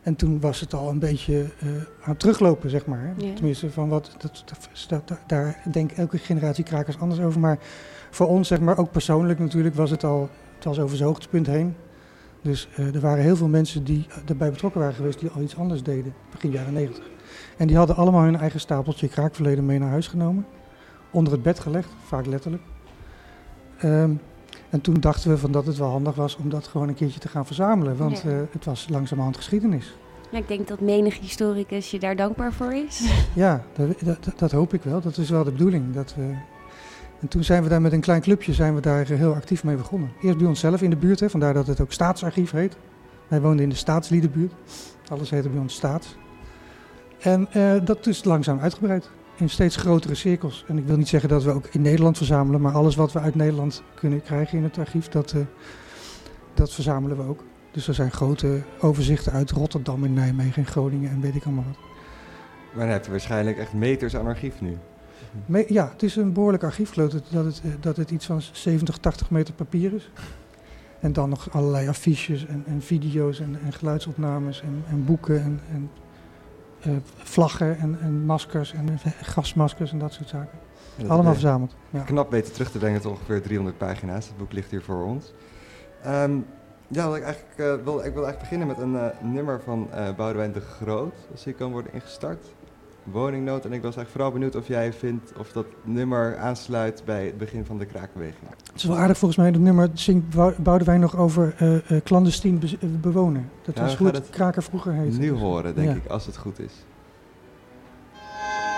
En 0.01 0.15
toen 0.15 0.39
was 0.39 0.59
het 0.59 0.73
al 0.73 0.89
een 0.89 0.99
beetje 0.99 1.39
eh, 1.59 1.67
aan 2.01 2.09
het 2.09 2.19
teruglopen, 2.19 2.69
zeg 2.69 2.85
maar. 2.85 3.13
Ja. 3.17 3.33
Tenminste, 3.33 3.71
van 3.71 3.89
wat, 3.89 4.15
dat, 4.17 4.43
dat, 4.45 4.69
dat- 4.89 5.03
dat- 5.07 5.19
daar 5.27 5.61
denkt 5.71 5.93
elke 5.93 6.17
generatie 6.17 6.63
krakers 6.63 6.99
anders 6.99 7.21
over. 7.21 7.39
Maar 7.39 7.57
voor 8.09 8.27
ons, 8.27 8.47
zeg 8.47 8.59
maar, 8.59 8.77
ook 8.77 8.91
persoonlijk 8.91 9.39
natuurlijk, 9.39 9.75
was 9.75 9.89
het 9.89 10.03
al, 10.03 10.21
het 10.21 10.52
was 10.63 10.79
over 10.79 10.95
zijn 10.97 11.07
hoogtepunt 11.09 11.47
heen. 11.47 11.75
Dus 12.41 12.67
eh, 12.75 12.95
er 12.95 13.01
waren 13.01 13.23
heel 13.23 13.35
veel 13.35 13.47
mensen 13.47 13.83
die 13.83 14.07
erbij 14.25 14.49
betrokken 14.51 14.79
waren 14.81 14.95
geweest, 14.95 15.19
die 15.19 15.29
al 15.29 15.41
iets 15.41 15.57
anders 15.57 15.83
deden, 15.83 16.13
begin 16.31 16.51
jaren 16.51 16.73
negentig. 16.73 17.03
En 17.57 17.67
die 17.67 17.77
hadden 17.77 17.95
allemaal 17.95 18.23
hun 18.23 18.35
eigen 18.37 18.59
stapeltje 18.59 19.07
kraakverleden 19.07 19.65
mee 19.65 19.79
naar 19.79 19.89
huis 19.89 20.07
genomen. 20.07 20.45
Onder 21.11 21.33
het 21.33 21.43
bed 21.43 21.59
gelegd, 21.59 21.89
vaak 22.05 22.25
letterlijk. 22.25 22.63
Ehm, 23.77 24.11
en 24.69 24.81
toen 24.81 24.93
dachten 24.99 25.29
we 25.29 25.37
van 25.37 25.51
dat 25.51 25.65
het 25.65 25.77
wel 25.77 25.89
handig 25.89 26.15
was 26.15 26.35
om 26.37 26.49
dat 26.49 26.67
gewoon 26.67 26.87
een 26.87 26.93
keertje 26.95 27.19
te 27.19 27.27
gaan 27.27 27.45
verzamelen. 27.45 27.97
Want 27.97 28.21
Ja. 28.21 28.29
eh, 28.29 28.37
het 28.51 28.65
was 28.65 28.87
langzamerhand 28.89 29.37
geschiedenis. 29.37 29.93
Ja, 30.31 30.37
ik 30.37 30.47
denk 30.47 30.67
dat 30.67 30.79
menig 30.79 31.19
historicus 31.19 31.91
je 31.91 31.99
daar 31.99 32.15
dankbaar 32.15 32.53
voor 32.53 32.73
is. 32.73 33.09
Ja, 33.35 33.63
dat, 33.75 33.99
dat, 34.23 34.39
dat 34.39 34.51
hoop 34.51 34.73
ik 34.73 34.81
wel. 34.83 35.01
Dat 35.01 35.17
is 35.17 35.29
wel 35.29 35.43
de 35.43 35.51
bedoeling. 35.51 35.93
Dat 35.93 36.15
we... 36.15 36.33
En 37.23 37.29
toen 37.29 37.43
zijn 37.43 37.63
we 37.63 37.69
daar 37.69 37.81
met 37.81 37.91
een 37.91 38.01
klein 38.01 38.21
clubje 38.21 38.53
zijn 38.53 38.75
we 38.75 38.81
daar 38.81 39.09
eh, 39.09 39.17
heel 39.17 39.33
actief 39.33 39.63
mee 39.63 39.75
begonnen. 39.75 40.11
Eerst 40.21 40.37
bij 40.37 40.47
onszelf 40.47 40.81
in 40.81 40.89
de 40.89 40.95
buurt, 40.95 41.19
hè, 41.19 41.29
vandaar 41.29 41.53
dat 41.53 41.67
het 41.67 41.81
ook 41.81 41.91
staatsarchief 41.91 42.51
heet. 42.51 42.77
Wij 43.27 43.41
woonden 43.41 43.63
in 43.63 43.69
de 43.69 43.75
staatsliedenbuurt. 43.75 44.53
Alles 45.07 45.29
heette 45.29 45.49
bij 45.49 45.59
ons 45.59 45.73
staats. 45.73 46.17
En 47.19 47.47
eh, 47.51 47.85
dat 47.85 48.07
is 48.07 48.23
langzaam 48.23 48.59
uitgebreid 48.59 49.09
in 49.35 49.49
steeds 49.49 49.75
grotere 49.75 50.15
cirkels. 50.15 50.65
En 50.67 50.77
ik 50.77 50.85
wil 50.85 50.97
niet 50.97 51.07
zeggen 51.07 51.29
dat 51.29 51.43
we 51.43 51.51
ook 51.51 51.67
in 51.71 51.81
Nederland 51.81 52.17
verzamelen, 52.17 52.61
maar 52.61 52.73
alles 52.73 52.95
wat 52.95 53.11
we 53.11 53.19
uit 53.19 53.35
Nederland 53.35 53.83
kunnen 53.95 54.21
krijgen 54.21 54.57
in 54.57 54.63
het 54.63 54.77
archief, 54.77 55.07
dat, 55.07 55.31
eh, 55.31 55.41
dat 56.53 56.73
verzamelen 56.73 57.17
we 57.17 57.23
ook. 57.23 57.43
Dus 57.71 57.87
er 57.87 57.93
zijn 57.93 58.11
grote 58.11 58.61
overzichten 58.79 59.31
uit 59.31 59.51
Rotterdam 59.51 60.03
en 60.03 60.13
Nijmegen 60.13 60.63
en 60.63 60.71
Groningen 60.71 61.11
en 61.11 61.21
weet 61.21 61.35
ik 61.35 61.45
allemaal 61.45 61.65
wat. 61.67 61.77
Maar 62.73 63.03
je 63.03 63.09
waarschijnlijk 63.09 63.57
echt 63.57 63.73
meters 63.73 64.15
aan 64.15 64.27
archief 64.27 64.61
nu. 64.61 64.77
Me- 65.45 65.65
ja, 65.67 65.89
het 65.91 66.03
is 66.03 66.15
een 66.15 66.33
behoorlijk 66.33 66.63
archief. 66.63 66.87
Ik 66.87 66.93
geloof 66.93 67.11
dat, 67.11 67.45
het, 67.45 67.61
eh, 67.63 67.71
dat 67.79 67.97
het 67.97 68.11
iets 68.11 68.25
van 68.25 68.41
70, 68.41 68.97
80 68.97 69.29
meter 69.29 69.53
papier 69.53 69.93
is. 69.93 70.09
En 70.99 71.13
dan 71.13 71.29
nog 71.29 71.51
allerlei 71.51 71.87
affiches 71.87 72.45
en, 72.45 72.63
en 72.67 72.81
video's 72.81 73.39
en, 73.39 73.59
en 73.65 73.73
geluidsopnames 73.73 74.61
en, 74.61 74.83
en 74.89 75.05
boeken 75.05 75.41
en, 75.41 75.61
en 75.71 75.89
eh, 76.81 76.91
vlaggen 77.17 77.77
en, 77.77 77.97
en 78.01 78.25
maskers 78.25 78.73
en 78.73 78.99
gasmaskers 79.21 79.91
en 79.91 79.99
dat 79.99 80.13
soort 80.13 80.29
zaken. 80.29 80.59
Dat 80.95 81.09
Allemaal 81.09 81.31
verzameld. 81.31 81.75
Ja. 81.89 82.01
Knap 82.01 82.31
weten 82.31 82.53
terug 82.53 82.71
te 82.71 82.77
brengen 82.77 83.01
tot 83.01 83.11
ongeveer 83.11 83.41
300 83.41 83.77
pagina's. 83.77 84.27
Het 84.27 84.37
boek 84.37 84.53
ligt 84.53 84.71
hier 84.71 84.81
voor 84.81 85.03
ons. 85.05 85.33
Ehm, 86.03 86.37
ja, 86.87 87.15
ik, 87.15 87.23
eigenlijk, 87.23 87.57
eh, 87.57 87.65
wil, 87.83 88.03
ik 88.03 88.13
wil 88.13 88.25
eigenlijk 88.25 88.39
beginnen 88.39 88.67
met 88.67 88.77
een 88.77 89.31
nummer 89.33 89.61
van 89.61 89.89
Boudewijn 90.17 90.51
de 90.51 90.61
Groot. 90.61 91.15
Als 91.31 91.43
die 91.43 91.53
kan 91.53 91.71
worden 91.71 91.93
ingestart. 91.93 92.45
Woningnood. 93.03 93.65
En 93.65 93.73
ik 93.73 93.81
was 93.81 93.95
eigenlijk 93.95 94.09
vooral 94.09 94.31
benieuwd 94.31 94.55
of 94.55 94.67
jij 94.67 94.93
vindt 94.93 95.33
of 95.37 95.51
dat 95.51 95.65
nummer 95.83 96.37
aansluit 96.37 97.01
bij 97.05 97.25
het 97.25 97.37
begin 97.37 97.65
van 97.65 97.77
de 97.77 97.85
kraakbeweging. 97.85 98.49
Het 98.49 98.75
is 98.75 98.83
wel 98.83 98.97
aardig 98.97 99.17
volgens 99.17 99.39
mij, 99.39 99.51
dat 99.51 99.61
nummer 99.61 99.89
zingt 99.93 100.29
Bou- 100.35 100.53
Boudewijn 100.61 100.99
nog 100.99 101.17
over 101.17 101.55
eh 101.57 101.91
eh, 101.91 102.03
clandestien 102.03 102.59
be- 102.59 102.77
eh, 102.81 102.89
bewonen. 103.01 103.49
Dat 103.61 103.77
was 103.77 103.95
hoe 103.97 104.11
gaan 104.31 104.51
het 104.53 104.63
vroeger 104.63 104.93
heette. 104.93 105.17
Nu 105.19 105.31
horen, 105.31 105.75
denk 105.75 105.89
ja. 105.89 105.95
ik, 105.95 106.05
als 106.07 106.25
het 106.25 106.37
goed 106.37 106.59
is. 106.59 106.73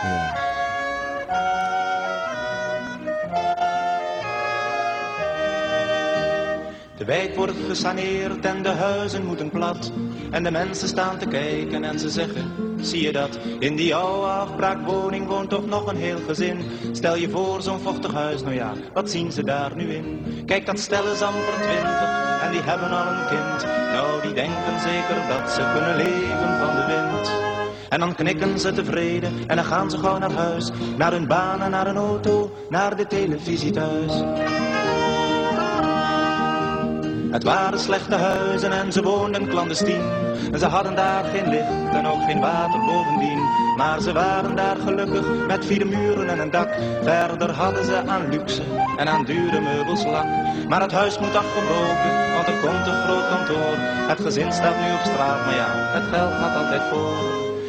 Ja. 0.03 0.44
De 6.97 7.05
wijk 7.05 7.35
wordt 7.35 7.53
gesaneerd 7.67 8.45
en 8.45 8.63
de 8.63 8.69
huizen 8.69 9.25
moeten 9.25 9.49
plat. 9.49 9.91
En 10.31 10.43
de 10.43 10.51
mensen 10.51 10.87
staan 10.87 11.17
te 11.17 11.27
kijken 11.27 11.83
en 11.83 11.99
ze 11.99 12.09
zeggen, 12.09 12.51
zie 12.81 13.01
je 13.01 13.11
dat? 13.11 13.39
In 13.59 13.75
die 13.75 13.95
oude 13.95 14.27
afbraakwoning 14.27 15.27
woont 15.27 15.49
toch 15.49 15.65
nog 15.65 15.87
een 15.87 15.97
heel 15.97 16.19
gezin. 16.27 16.57
Stel 16.91 17.15
je 17.15 17.29
voor 17.29 17.61
zo'n 17.61 17.79
vochtig 17.79 18.13
huis, 18.13 18.41
nou 18.41 18.55
ja, 18.55 18.73
wat 18.93 19.09
zien 19.09 19.31
ze 19.31 19.43
daar 19.43 19.75
nu 19.75 19.93
in? 19.93 20.23
Kijk, 20.45 20.65
dat 20.65 20.79
stel 20.79 21.11
is 21.11 21.21
amper 21.21 21.53
twintig 21.53 22.39
en 22.41 22.51
die 22.51 22.61
hebben 22.61 22.89
al 22.89 23.07
een 23.07 23.27
kind. 23.27 23.71
Nou, 23.93 24.21
die 24.21 24.33
denken 24.33 24.79
zeker 24.79 25.27
dat 25.27 25.51
ze 25.51 25.71
kunnen 25.73 25.95
leven 25.95 26.57
van 26.59 26.75
de 26.75 26.85
wind. 26.87 27.31
En 27.89 27.99
dan 27.99 28.15
knikken 28.15 28.59
ze 28.59 28.73
tevreden 28.73 29.33
en 29.47 29.55
dan 29.55 29.65
gaan 29.65 29.89
ze 29.91 29.97
gauw 29.97 30.17
naar 30.17 30.31
huis. 30.31 30.71
Naar 30.97 31.11
hun 31.11 31.27
baan 31.27 31.61
en 31.61 31.71
naar 31.71 31.87
een 31.87 31.97
auto, 31.97 32.51
naar 32.69 32.95
de 32.95 33.07
televisie 33.07 33.71
thuis. 33.71 34.13
Het 37.35 37.43
waren 37.43 37.79
slechte 37.79 38.15
huizen 38.15 38.71
en 38.71 38.91
ze 38.91 39.01
woonden 39.01 39.47
clandestien. 39.47 40.01
En 40.51 40.59
ze 40.59 40.65
hadden 40.65 40.95
daar 40.95 41.23
geen 41.23 41.49
licht 41.49 41.93
en 41.93 42.07
ook 42.07 42.23
geen 42.23 42.39
water 42.39 42.79
bovendien. 42.79 43.39
Maar 43.77 44.01
ze 44.01 44.13
waren 44.13 44.55
daar 44.55 44.75
gelukkig 44.75 45.47
met 45.47 45.65
vier 45.65 45.87
muren 45.87 46.29
en 46.29 46.39
een 46.39 46.51
dak. 46.51 46.69
Verder 47.03 47.51
hadden 47.51 47.85
ze 47.85 48.03
aan 48.07 48.29
luxe 48.29 48.61
en 48.97 49.07
aan 49.07 49.25
dure 49.25 49.61
meubels 49.61 50.05
lak. 50.05 50.25
Maar 50.67 50.81
het 50.81 50.91
huis 50.91 51.19
moet 51.19 51.35
afgebroken, 51.35 52.33
want 52.33 52.47
er 52.47 52.59
komt 52.61 52.87
een 52.87 53.03
groot 53.03 53.27
kantoor. 53.29 53.75
Het 54.07 54.19
gezin 54.21 54.51
staat 54.53 54.75
nu 54.75 54.93
op 54.93 55.11
straat, 55.13 55.45
maar 55.45 55.55
ja, 55.55 55.69
het 55.69 56.03
geld 56.03 56.33
gaat 56.33 56.55
altijd 56.55 56.81
voor. 56.91 57.17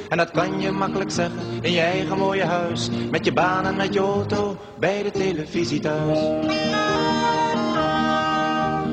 En 0.08 0.16
dat 0.16 0.30
kan 0.30 0.60
je 0.60 0.70
makkelijk 0.70 1.10
zeggen 1.10 1.40
in 1.60 1.72
je 1.72 1.80
eigen 1.80 2.18
mooie 2.18 2.44
huis. 2.44 2.88
Met 3.10 3.24
je 3.24 3.32
baan 3.32 3.66
en 3.66 3.76
met 3.76 3.94
je 3.94 4.00
auto 4.00 4.56
bij 4.78 5.02
de 5.02 5.10
televisie 5.10 5.80
thuis. 5.80 6.18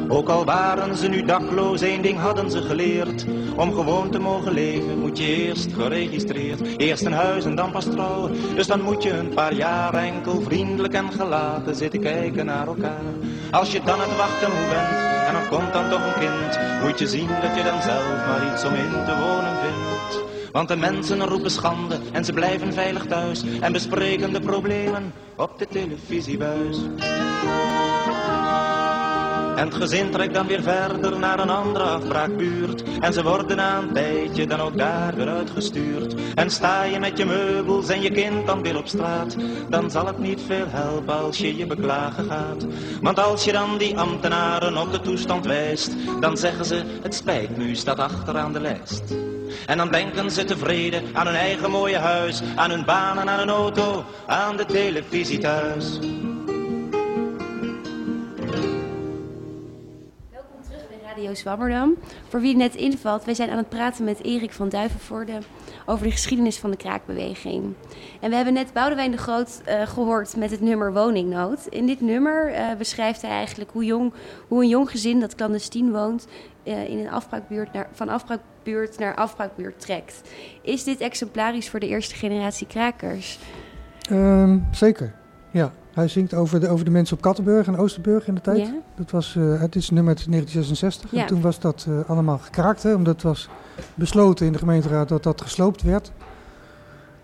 Ook 0.07 0.29
al 0.29 0.45
waren 0.45 0.97
ze 0.97 1.07
nu 1.07 1.23
dakloos, 1.23 1.81
één 1.81 2.01
ding 2.01 2.19
hadden 2.19 2.51
ze 2.51 2.61
geleerd. 2.61 3.25
Om 3.55 3.73
gewoon 3.73 4.09
te 4.09 4.19
mogen 4.19 4.53
leven 4.53 4.99
moet 4.99 5.17
je 5.17 5.45
eerst 5.45 5.73
geregistreerd. 5.73 6.77
Eerst 6.77 7.05
een 7.05 7.13
huis 7.13 7.45
en 7.45 7.55
dan 7.55 7.71
pas 7.71 7.85
trouwen. 7.85 8.55
Dus 8.55 8.67
dan 8.67 8.81
moet 8.81 9.03
je 9.03 9.11
een 9.11 9.33
paar 9.33 9.53
jaar 9.53 9.93
enkel 9.93 10.41
vriendelijk 10.41 10.93
en 10.93 11.11
gelaten 11.11 11.75
zitten 11.75 11.99
kijken 11.99 12.45
naar 12.45 12.67
elkaar. 12.67 13.13
Als 13.51 13.71
je 13.71 13.81
dan 13.85 13.99
het 13.99 14.17
wachten 14.17 14.49
moe 14.51 14.69
bent 14.69 15.11
en 15.27 15.35
er 15.35 15.47
komt 15.49 15.73
dan 15.73 15.89
toch 15.89 16.05
een 16.05 16.19
kind. 16.19 16.59
Moet 16.83 16.99
je 16.99 17.07
zien 17.07 17.27
dat 17.27 17.55
je 17.55 17.63
dan 17.63 17.81
zelf 17.81 18.25
maar 18.27 18.53
iets 18.53 18.63
om 18.65 18.73
in 18.73 19.05
te 19.05 19.15
wonen 19.19 19.55
vindt. 19.61 20.31
Want 20.51 20.67
de 20.67 20.75
mensen 20.75 21.25
roepen 21.25 21.51
schande 21.51 21.97
en 22.11 22.25
ze 22.25 22.33
blijven 22.33 22.73
veilig 22.73 23.05
thuis. 23.05 23.43
En 23.61 23.71
bespreken 23.71 24.33
de 24.33 24.39
problemen 24.39 25.13
op 25.35 25.59
de 25.59 25.67
televisiebuis. 25.67 26.77
En 29.55 29.65
het 29.65 29.75
gezin 29.75 30.11
trekt 30.11 30.33
dan 30.33 30.47
weer 30.47 30.61
verder 30.61 31.19
naar 31.19 31.39
een 31.39 31.49
andere 31.49 31.83
afbraakbuurt. 31.83 32.83
En 32.99 33.13
ze 33.13 33.23
worden 33.23 33.57
na 33.57 33.77
een 33.77 33.93
tijdje 33.93 34.47
dan 34.47 34.59
ook 34.59 34.77
daar 34.77 35.15
weer 35.15 35.29
uitgestuurd. 35.29 36.15
En 36.35 36.49
sta 36.49 36.83
je 36.83 36.99
met 36.99 37.17
je 37.17 37.25
meubels 37.25 37.89
en 37.89 38.01
je 38.01 38.11
kind 38.11 38.47
dan 38.47 38.61
weer 38.61 38.77
op 38.77 38.87
straat. 38.87 39.35
Dan 39.69 39.91
zal 39.91 40.05
het 40.05 40.19
niet 40.19 40.41
veel 40.47 40.65
helpen 40.67 41.19
als 41.19 41.37
je 41.37 41.57
je 41.57 41.65
beklagen 41.65 42.25
gaat. 42.25 42.65
Want 43.01 43.19
als 43.19 43.43
je 43.43 43.51
dan 43.51 43.77
die 43.77 43.97
ambtenaren 43.97 44.77
op 44.77 44.91
de 44.91 45.01
toestand 45.01 45.45
wijst. 45.45 45.95
Dan 46.19 46.37
zeggen 46.37 46.65
ze, 46.65 46.83
het 47.01 47.15
spijt 47.15 47.57
me, 47.57 47.75
staat 47.75 47.99
achteraan 47.99 48.53
de 48.53 48.61
lijst. 48.61 49.03
En 49.65 49.77
dan 49.77 49.91
denken 49.91 50.31
ze 50.31 50.43
tevreden 50.43 51.03
aan 51.13 51.25
hun 51.25 51.35
eigen 51.35 51.71
mooie 51.71 51.97
huis, 51.97 52.41
aan 52.55 52.69
hun 52.69 52.85
banen, 52.85 53.29
aan 53.29 53.39
hun 53.39 53.49
auto, 53.49 54.03
aan 54.27 54.57
de 54.57 54.65
televisie 54.65 55.37
thuis. 55.37 55.99
Radio 61.15 61.33
Zwammerdam. 61.33 61.95
Voor 62.27 62.41
wie 62.41 62.55
net 62.55 62.75
invalt, 62.75 63.25
wij 63.25 63.33
zijn 63.33 63.49
aan 63.49 63.57
het 63.57 63.69
praten 63.69 64.05
met 64.05 64.23
Erik 64.23 64.53
van 64.53 64.69
Duivenvoorde 64.69 65.37
over 65.85 66.05
de 66.05 66.11
geschiedenis 66.11 66.57
van 66.57 66.71
de 66.71 66.77
kraakbeweging. 66.77 67.73
En 68.21 68.29
we 68.29 68.35
hebben 68.35 68.53
net 68.53 68.73
Boudewijn 68.73 69.11
de 69.11 69.17
Groot 69.17 69.61
eh, 69.65 69.81
gehoord 69.81 70.35
met 70.35 70.51
het 70.51 70.61
nummer 70.61 70.93
Woningnood. 70.93 71.67
In 71.69 71.85
dit 71.85 72.01
nummer 72.01 72.53
eh, 72.53 72.75
beschrijft 72.77 73.21
hij 73.21 73.31
eigenlijk 73.31 73.71
hoe, 73.71 73.85
jong, 73.85 74.13
hoe 74.47 74.61
een 74.61 74.69
jong 74.69 74.89
gezin 74.89 75.19
dat 75.19 75.35
clandestien 75.35 75.91
woont 75.91 76.27
eh, 76.63 76.89
in 76.89 76.99
een 76.99 77.09
afbraakbuurt 77.09 77.73
naar, 77.73 77.87
van 77.91 78.09
afbraakbuurt 78.09 78.99
naar 78.99 79.15
afbraakbuurt 79.15 79.79
trekt. 79.79 80.21
Is 80.61 80.83
dit 80.83 80.99
exemplarisch 80.99 81.69
voor 81.69 81.79
de 81.79 81.87
eerste 81.87 82.15
generatie 82.15 82.67
krakers? 82.67 83.39
Ehm, 84.09 84.59
zeker, 84.71 85.15
ja. 85.51 85.73
Hij 85.93 86.07
zingt 86.07 86.33
over 86.33 86.59
de, 86.59 86.69
over 86.69 86.85
de 86.85 86.91
mensen 86.91 87.15
op 87.15 87.21
Kattenburg 87.21 87.67
en 87.67 87.77
Oosterburg 87.77 88.27
in 88.27 88.35
de 88.35 88.41
tijd. 88.41 88.57
Ja? 88.57 88.73
Dat 88.95 89.11
was, 89.11 89.35
eh, 89.35 89.61
het 89.61 89.75
is 89.75 89.89
nummer 89.89 90.15
uit 90.15 90.25
1966. 90.25 91.11
Ja. 91.11 91.21
En 91.21 91.27
toen 91.27 91.41
was 91.41 91.59
dat 91.59 91.85
eh, 91.89 92.09
allemaal 92.09 92.37
gekraakt, 92.37 92.83
hè, 92.83 92.93
omdat 92.93 93.13
het 93.13 93.23
was 93.23 93.49
besloten 93.95 94.45
in 94.45 94.51
de 94.51 94.57
gemeenteraad 94.57 95.09
dat 95.09 95.23
dat 95.23 95.41
gesloopt 95.41 95.81
werd. 95.81 96.11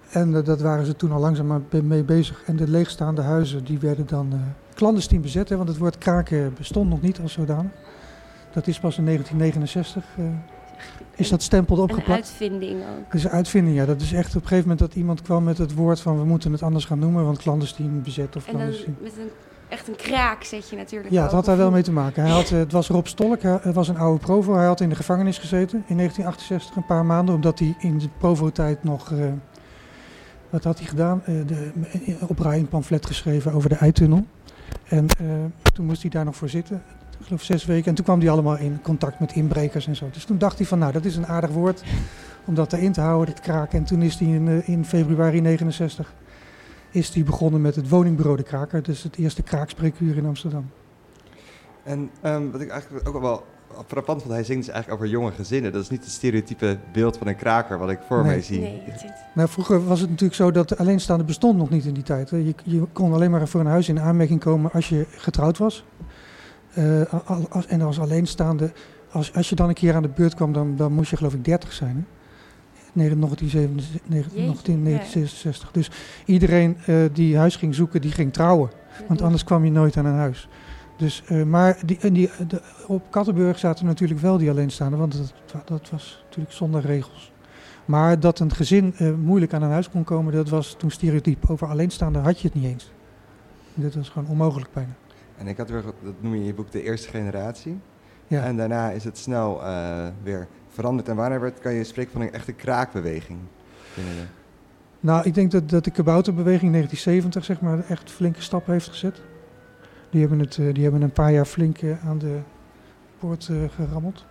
En 0.09 0.35
eh, 0.35 0.45
dat 0.45 0.61
waren 0.61 0.85
ze 0.85 0.95
toen 0.95 1.11
al 1.11 1.19
langzaam 1.19 1.65
mee 1.83 2.03
bezig. 2.03 2.43
En 2.45 2.55
de 2.55 2.67
leegstaande 2.67 3.21
huizen 3.21 3.63
die 3.63 3.79
werden 3.79 4.07
dan 4.07 4.33
clandestien 4.73 5.21
bezet, 5.21 5.49
hè, 5.49 5.55
want 5.57 5.69
het 5.69 5.77
woord 5.77 5.97
kraken 5.97 6.53
bestond 6.57 6.89
nog 6.89 7.01
niet 7.01 7.19
als 7.19 7.33
zodanig. 7.33 7.71
Dat 8.53 8.67
is 8.67 8.79
pas 8.79 8.97
in 8.97 9.05
1969, 9.05 10.03
eh, 10.17 10.23
is 11.15 11.29
dat 11.29 11.41
stempel 11.41 11.75
Een 11.75 11.81
opgeplakt. 11.81 12.09
uitvinding 12.19 12.73
ook. 12.81 13.03
Dat 13.05 13.13
is 13.13 13.23
een 13.23 13.29
uitvinding, 13.29 13.75
ja. 13.77 13.85
Dat 13.85 14.01
is 14.01 14.13
echt 14.13 14.35
op 14.35 14.41
een 14.41 14.47
gegeven 14.47 14.69
moment 14.69 14.79
dat 14.79 14.95
iemand 14.95 15.21
kwam 15.21 15.43
met 15.43 15.57
het 15.57 15.73
woord 15.73 15.99
van 15.99 16.17
we 16.17 16.25
moeten 16.25 16.51
het 16.51 16.63
anders 16.63 16.85
gaan 16.85 16.99
noemen, 16.99 17.25
want 17.25 17.37
clandestien 17.37 18.01
bezet 18.01 18.35
of 18.35 18.47
En 18.47 18.57
dan 18.57 18.67
met 18.67 18.77
een, 19.17 19.29
echt 19.69 19.87
een 19.87 19.95
kraak 19.95 20.43
zet 20.43 20.69
je 20.69 20.75
natuurlijk 20.75 21.13
Ja, 21.13 21.23
het 21.23 21.31
had 21.31 21.45
daar 21.45 21.57
wel 21.57 21.71
mee 21.71 21.83
te 21.83 21.91
maken. 21.91 22.23
Hij 22.23 22.31
had, 22.41 22.51
eh, 22.51 22.57
het 22.57 22.71
was 22.71 22.87
Rob 22.87 23.05
Stolk, 23.05 23.41
hij 23.41 23.73
was 23.73 23.87
een 23.87 23.97
oude 23.97 24.19
provo. 24.19 24.55
Hij 24.55 24.65
had 24.65 24.81
in 24.81 24.89
de 24.89 24.95
gevangenis 24.95 25.37
gezeten 25.37 25.83
in 25.87 25.95
1968, 25.95 26.75
een 26.75 26.85
paar 26.85 27.05
maanden, 27.05 27.35
omdat 27.35 27.59
hij 27.59 27.75
in 27.79 27.97
de 27.97 28.09
provo-tijd 28.17 28.83
nog... 28.83 29.11
eh, 29.11 29.17
wat 30.49 30.63
had 30.63 30.77
hij 30.79 30.87
gedaan? 30.87 31.21
Eh, 31.25 31.33
de, 31.47 31.71
op 32.27 32.39
rij 32.39 32.59
een 32.59 32.67
pamflet 32.67 33.05
geschreven 33.05 33.53
over 33.53 33.69
de 33.69 33.75
Eitunnel. 33.75 34.25
En 34.87 35.05
toen 35.73 35.85
moest 35.85 36.01
hij 36.01 36.11
daar 36.11 36.25
nog 36.25 36.35
voor 36.35 36.49
zitten, 36.49 36.83
geloof 37.29 37.43
zes 37.43 37.65
weken. 37.65 37.85
En 37.89 37.95
toen 37.95 38.05
kwam 38.05 38.19
hij 38.19 38.29
allemaal 38.29 38.57
in 38.57 38.81
contact 38.81 39.19
met 39.19 39.33
inbrekers 39.33 39.87
en 39.87 39.95
zo. 39.95 40.09
Dus 40.11 40.23
toen 40.25 40.37
dacht 40.37 40.57
hij 40.57 40.67
van, 40.67 40.79
nou, 40.79 40.91
dat 40.91 41.05
is 41.05 41.15
een 41.15 41.27
aardig 41.27 41.49
woord 41.49 41.83
om 42.45 42.55
dat 42.55 42.73
erin 42.73 42.91
te 42.91 43.01
houden, 43.01 43.33
dat 43.35 43.43
kraken. 43.43 43.79
En 43.79 43.85
toen 43.85 44.01
is 44.01 44.19
hij 44.19 44.27
in, 44.27 44.47
eh, 44.47 44.69
in 44.69 44.85
februari 44.85 45.41
69 45.41 46.13
is 46.91 47.13
hij 47.13 47.23
begonnen 47.23 47.61
met 47.61 47.75
het 47.75 47.89
woningbureau 47.89 48.37
De 48.37 48.43
Kraker. 48.43 48.83
Dus 48.83 49.03
het 49.03 49.17
eerste 49.17 49.41
kraakspreekuur 49.43 50.17
in 50.17 50.25
Amsterdam. 50.25 50.69
En 51.83 52.09
ehm, 52.21 52.51
wat 52.51 52.61
ik 52.61 52.69
eigenlijk 52.69 53.07
ook 53.07 53.21
wel 53.21 53.43
frappant 53.87 54.21
vond, 54.21 54.33
hij 54.33 54.43
zingt 54.43 54.65
dus 54.65 54.73
eigenlijk 54.73 55.01
over 55.01 55.13
jonge 55.13 55.31
gezinnen. 55.31 55.71
Dat 55.71 55.81
is 55.81 55.89
niet 55.89 56.03
het 56.03 56.11
stereotype 56.11 56.77
beeld 56.93 57.17
van 57.17 57.27
een 57.27 57.35
kraker 57.35 57.77
wat 57.77 57.89
ik 57.89 57.99
voor 58.07 58.17
Nee. 58.17 58.25
mij 58.25 58.41
zie. 58.41 58.59
Nee, 58.59 58.81
het 58.85 59.05
Nou, 59.33 59.49
vroeger 59.49 59.85
was 59.85 59.99
het 59.99 60.09
natuurlijk 60.09 60.35
zo 60.35 60.51
dat 60.51 60.69
de 60.69 60.77
alleenstaande 60.77 61.23
bestond 61.23 61.57
nog 61.57 61.69
niet 61.69 61.85
in 61.85 61.93
die 61.93 62.03
tijd. 62.03 62.29
Je, 62.29 62.53
je 62.63 62.87
kon 62.93 63.13
alleen 63.13 63.31
maar 63.31 63.47
voor 63.47 63.59
een 63.59 63.65
huis 63.65 63.89
in 63.89 63.99
aanmerking 63.99 64.39
komen 64.39 64.71
als 64.71 64.89
je 64.89 65.05
getrouwd 65.09 65.57
was. 65.57 65.85
Eh, 66.73 67.01
al- 67.25 67.47
als, 67.49 67.67
en 67.67 67.81
als 67.81 67.99
alleenstaande, 67.99 68.71
als, 69.11 69.33
als 69.33 69.49
je 69.49 69.55
dan 69.55 69.67
een 69.69 69.73
keer 69.73 69.95
aan 69.95 70.01
de 70.01 70.09
beurt 70.15 70.35
kwam, 70.35 70.53
dan, 70.53 70.75
dan 70.75 70.93
moest 70.93 71.09
je 71.09 71.17
geloof 71.17 71.33
ik 71.33 71.45
30 71.45 71.73
zijn. 71.73 71.95
Hè? 71.95 72.01
Nee, 72.93 73.15
1967, 73.15 74.01
Jeetje, 74.33 74.83
1967. 74.83 75.71
Dus 75.71 75.91
iedereen 76.25 76.77
eh, 76.85 76.95
die 77.13 77.37
huis 77.37 77.55
ging 77.55 77.75
zoeken, 77.75 78.01
die 78.01 78.11
ging 78.11 78.33
trouwen. 78.33 78.69
Want 79.07 79.21
anders 79.21 79.43
kwam 79.43 79.65
je 79.65 79.71
nooit 79.71 79.97
aan 79.97 80.05
een 80.05 80.13
huis. 80.15 80.47
Dus, 80.97 81.23
eh, 81.27 81.43
maar 81.43 81.77
die, 81.85 81.97
en 82.01 82.13
die, 82.13 82.29
de, 82.47 82.61
op 82.87 83.11
Kattenburg 83.11 83.59
zaten 83.59 83.85
natuurlijk 83.85 84.19
wel 84.19 84.37
die 84.37 84.49
alleenstaanden, 84.49 84.99
want 84.99 85.17
dat, 85.17 85.67
dat 85.67 85.89
was 85.89 86.23
natuurlijk 86.25 86.55
zonder 86.55 86.81
regels. 86.81 87.31
Maar 87.85 88.19
dat 88.19 88.39
een 88.39 88.53
gezin 88.53 88.93
moeilijk 89.23 89.53
aan 89.53 89.61
een 89.61 89.69
huis 89.69 89.89
kon 89.89 90.03
komen, 90.03 90.33
dat 90.33 90.49
was 90.49 90.75
toen 90.77 90.91
stereotyp. 90.91 91.49
Over 91.49 91.67
alleenstaanden 91.67 92.21
had 92.21 92.39
je 92.39 92.47
het 92.47 92.55
niet 92.61 92.65
eens. 92.71 92.91
Dit 93.73 93.95
was 93.95 94.09
gewoon 94.09 94.27
onmogelijk 94.29 94.71
bijna. 94.73 94.89
En 95.39 95.47
ik 95.47 95.57
had 95.57 95.69
weer, 95.69 95.83
dat 96.03 96.13
noem 96.19 96.33
je 96.33 96.39
in 96.39 96.45
je 96.45 96.53
boek 96.53 96.71
de 96.71 96.83
eerste 96.83 97.09
generatie. 97.09 97.79
Ja. 98.27 98.43
En 98.43 98.57
daarna 98.57 98.89
is 98.91 99.03
het 99.03 99.17
snel 99.17 99.63
eh, 99.63 100.07
weer 100.23 100.47
veranderd. 100.69 101.07
En 101.09 101.15
wanneer 101.15 101.41
werd, 101.41 101.59
kan 101.59 101.73
je 101.73 101.83
spreken 101.83 102.11
van 102.11 102.21
een 102.21 102.31
echte 102.33 102.51
kraakbeweging? 102.51 103.39
binnen 103.95 104.15
de- 104.15 104.21
Nou, 104.99 105.25
ik 105.25 105.33
denk 105.33 105.51
dat, 105.51 105.69
dat 105.69 105.83
de 105.83 105.91
kabouterbeweging 105.91 106.71
1970 106.71 107.45
zeg 107.45 107.61
maar 107.61 107.85
echt 107.89 108.11
flinke 108.11 108.41
stappen 108.41 108.73
heeft 108.73 108.87
gezet. 108.89 109.21
Die 110.09 110.19
hebben, 110.21 110.39
het, 110.39 110.57
eh, 110.57 110.73
die 110.73 110.83
hebben 110.83 111.01
een 111.01 111.11
paar 111.11 111.31
jaar 111.31 111.45
flink 111.45 111.77
eh, 111.77 112.07
aan 112.07 112.17
de 112.17 112.37
poort 113.19 113.47
eh, 113.51 113.57
gerammeld. 113.75 114.25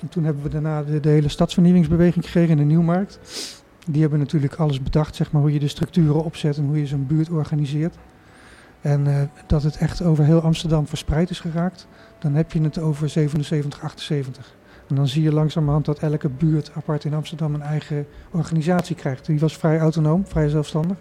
En 0.00 0.08
toen 0.08 0.24
hebben 0.24 0.42
we 0.42 0.48
daarna 0.48 0.82
de, 0.82 1.00
de 1.00 1.08
hele 1.08 1.28
stadsvernieuwingsbeweging 1.28 2.24
gekregen 2.24 2.50
in 2.50 2.56
de 2.56 2.64
Nieuwmarkt. 2.64 3.18
Die 3.86 4.00
hebben 4.00 4.18
natuurlijk 4.18 4.54
alles 4.54 4.82
bedacht, 4.82 5.14
zeg 5.14 5.32
maar, 5.32 5.42
hoe 5.42 5.52
je 5.52 5.58
de 5.58 5.68
structuren 5.68 6.24
opzet 6.24 6.56
en 6.56 6.64
hoe 6.66 6.78
je 6.78 6.86
zo'n 6.86 7.06
buurt 7.06 7.30
organiseert. 7.30 7.96
En 8.82 9.06
eh, 9.06 9.22
dat 9.46 9.62
het 9.62 9.76
echt 9.76 10.02
over 10.02 10.24
heel 10.24 10.40
Amsterdam 10.40 10.86
verspreid 10.86 11.30
is 11.30 11.40
geraakt, 11.40 11.86
dan 12.18 12.34
heb 12.34 12.52
je 12.52 12.62
het 12.62 12.78
over 12.78 13.08
77, 13.08 13.82
78. 13.82 14.54
En 14.88 14.94
dan 14.94 15.08
zie 15.08 15.22
je 15.22 15.32
langzamerhand 15.32 15.84
dat 15.84 15.98
elke 15.98 16.28
buurt 16.28 16.70
apart 16.74 17.04
in 17.04 17.14
Amsterdam 17.14 17.54
een 17.54 17.62
eigen 17.62 18.06
organisatie 18.30 18.96
krijgt. 18.96 19.26
Die 19.26 19.38
was 19.38 19.56
vrij 19.56 19.78
autonoom, 19.78 20.26
vrij 20.26 20.48
zelfstandig. 20.48 20.96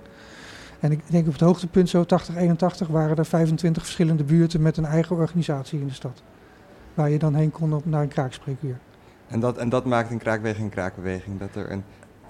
En 0.79 0.91
ik 0.91 0.99
denk 1.05 1.27
op 1.27 1.31
het 1.31 1.41
hoogtepunt, 1.41 1.89
zo 1.89 2.05
80, 2.05 2.35
81, 2.35 2.87
waren 2.87 3.17
er 3.17 3.25
25 3.25 3.83
verschillende 3.83 4.23
buurten 4.23 4.61
met 4.61 4.77
een 4.77 4.85
eigen 4.85 5.15
organisatie 5.15 5.79
in 5.79 5.87
de 5.87 5.93
stad. 5.93 6.23
Waar 6.93 7.09
je 7.09 7.19
dan 7.19 7.35
heen 7.35 7.51
kon 7.51 7.73
op, 7.73 7.85
naar 7.85 8.01
een 8.01 8.07
kraakspreekuur. 8.07 8.77
En 9.27 9.39
dat, 9.39 9.57
en 9.57 9.69
dat 9.69 9.85
maakt 9.85 10.11
een 10.11 10.17
kraakbeweging 10.17 10.63
een 10.65 10.71
kraakbeweging. 10.71 11.39
Dat 11.39 11.55
er 11.55 11.71
een 11.71 11.83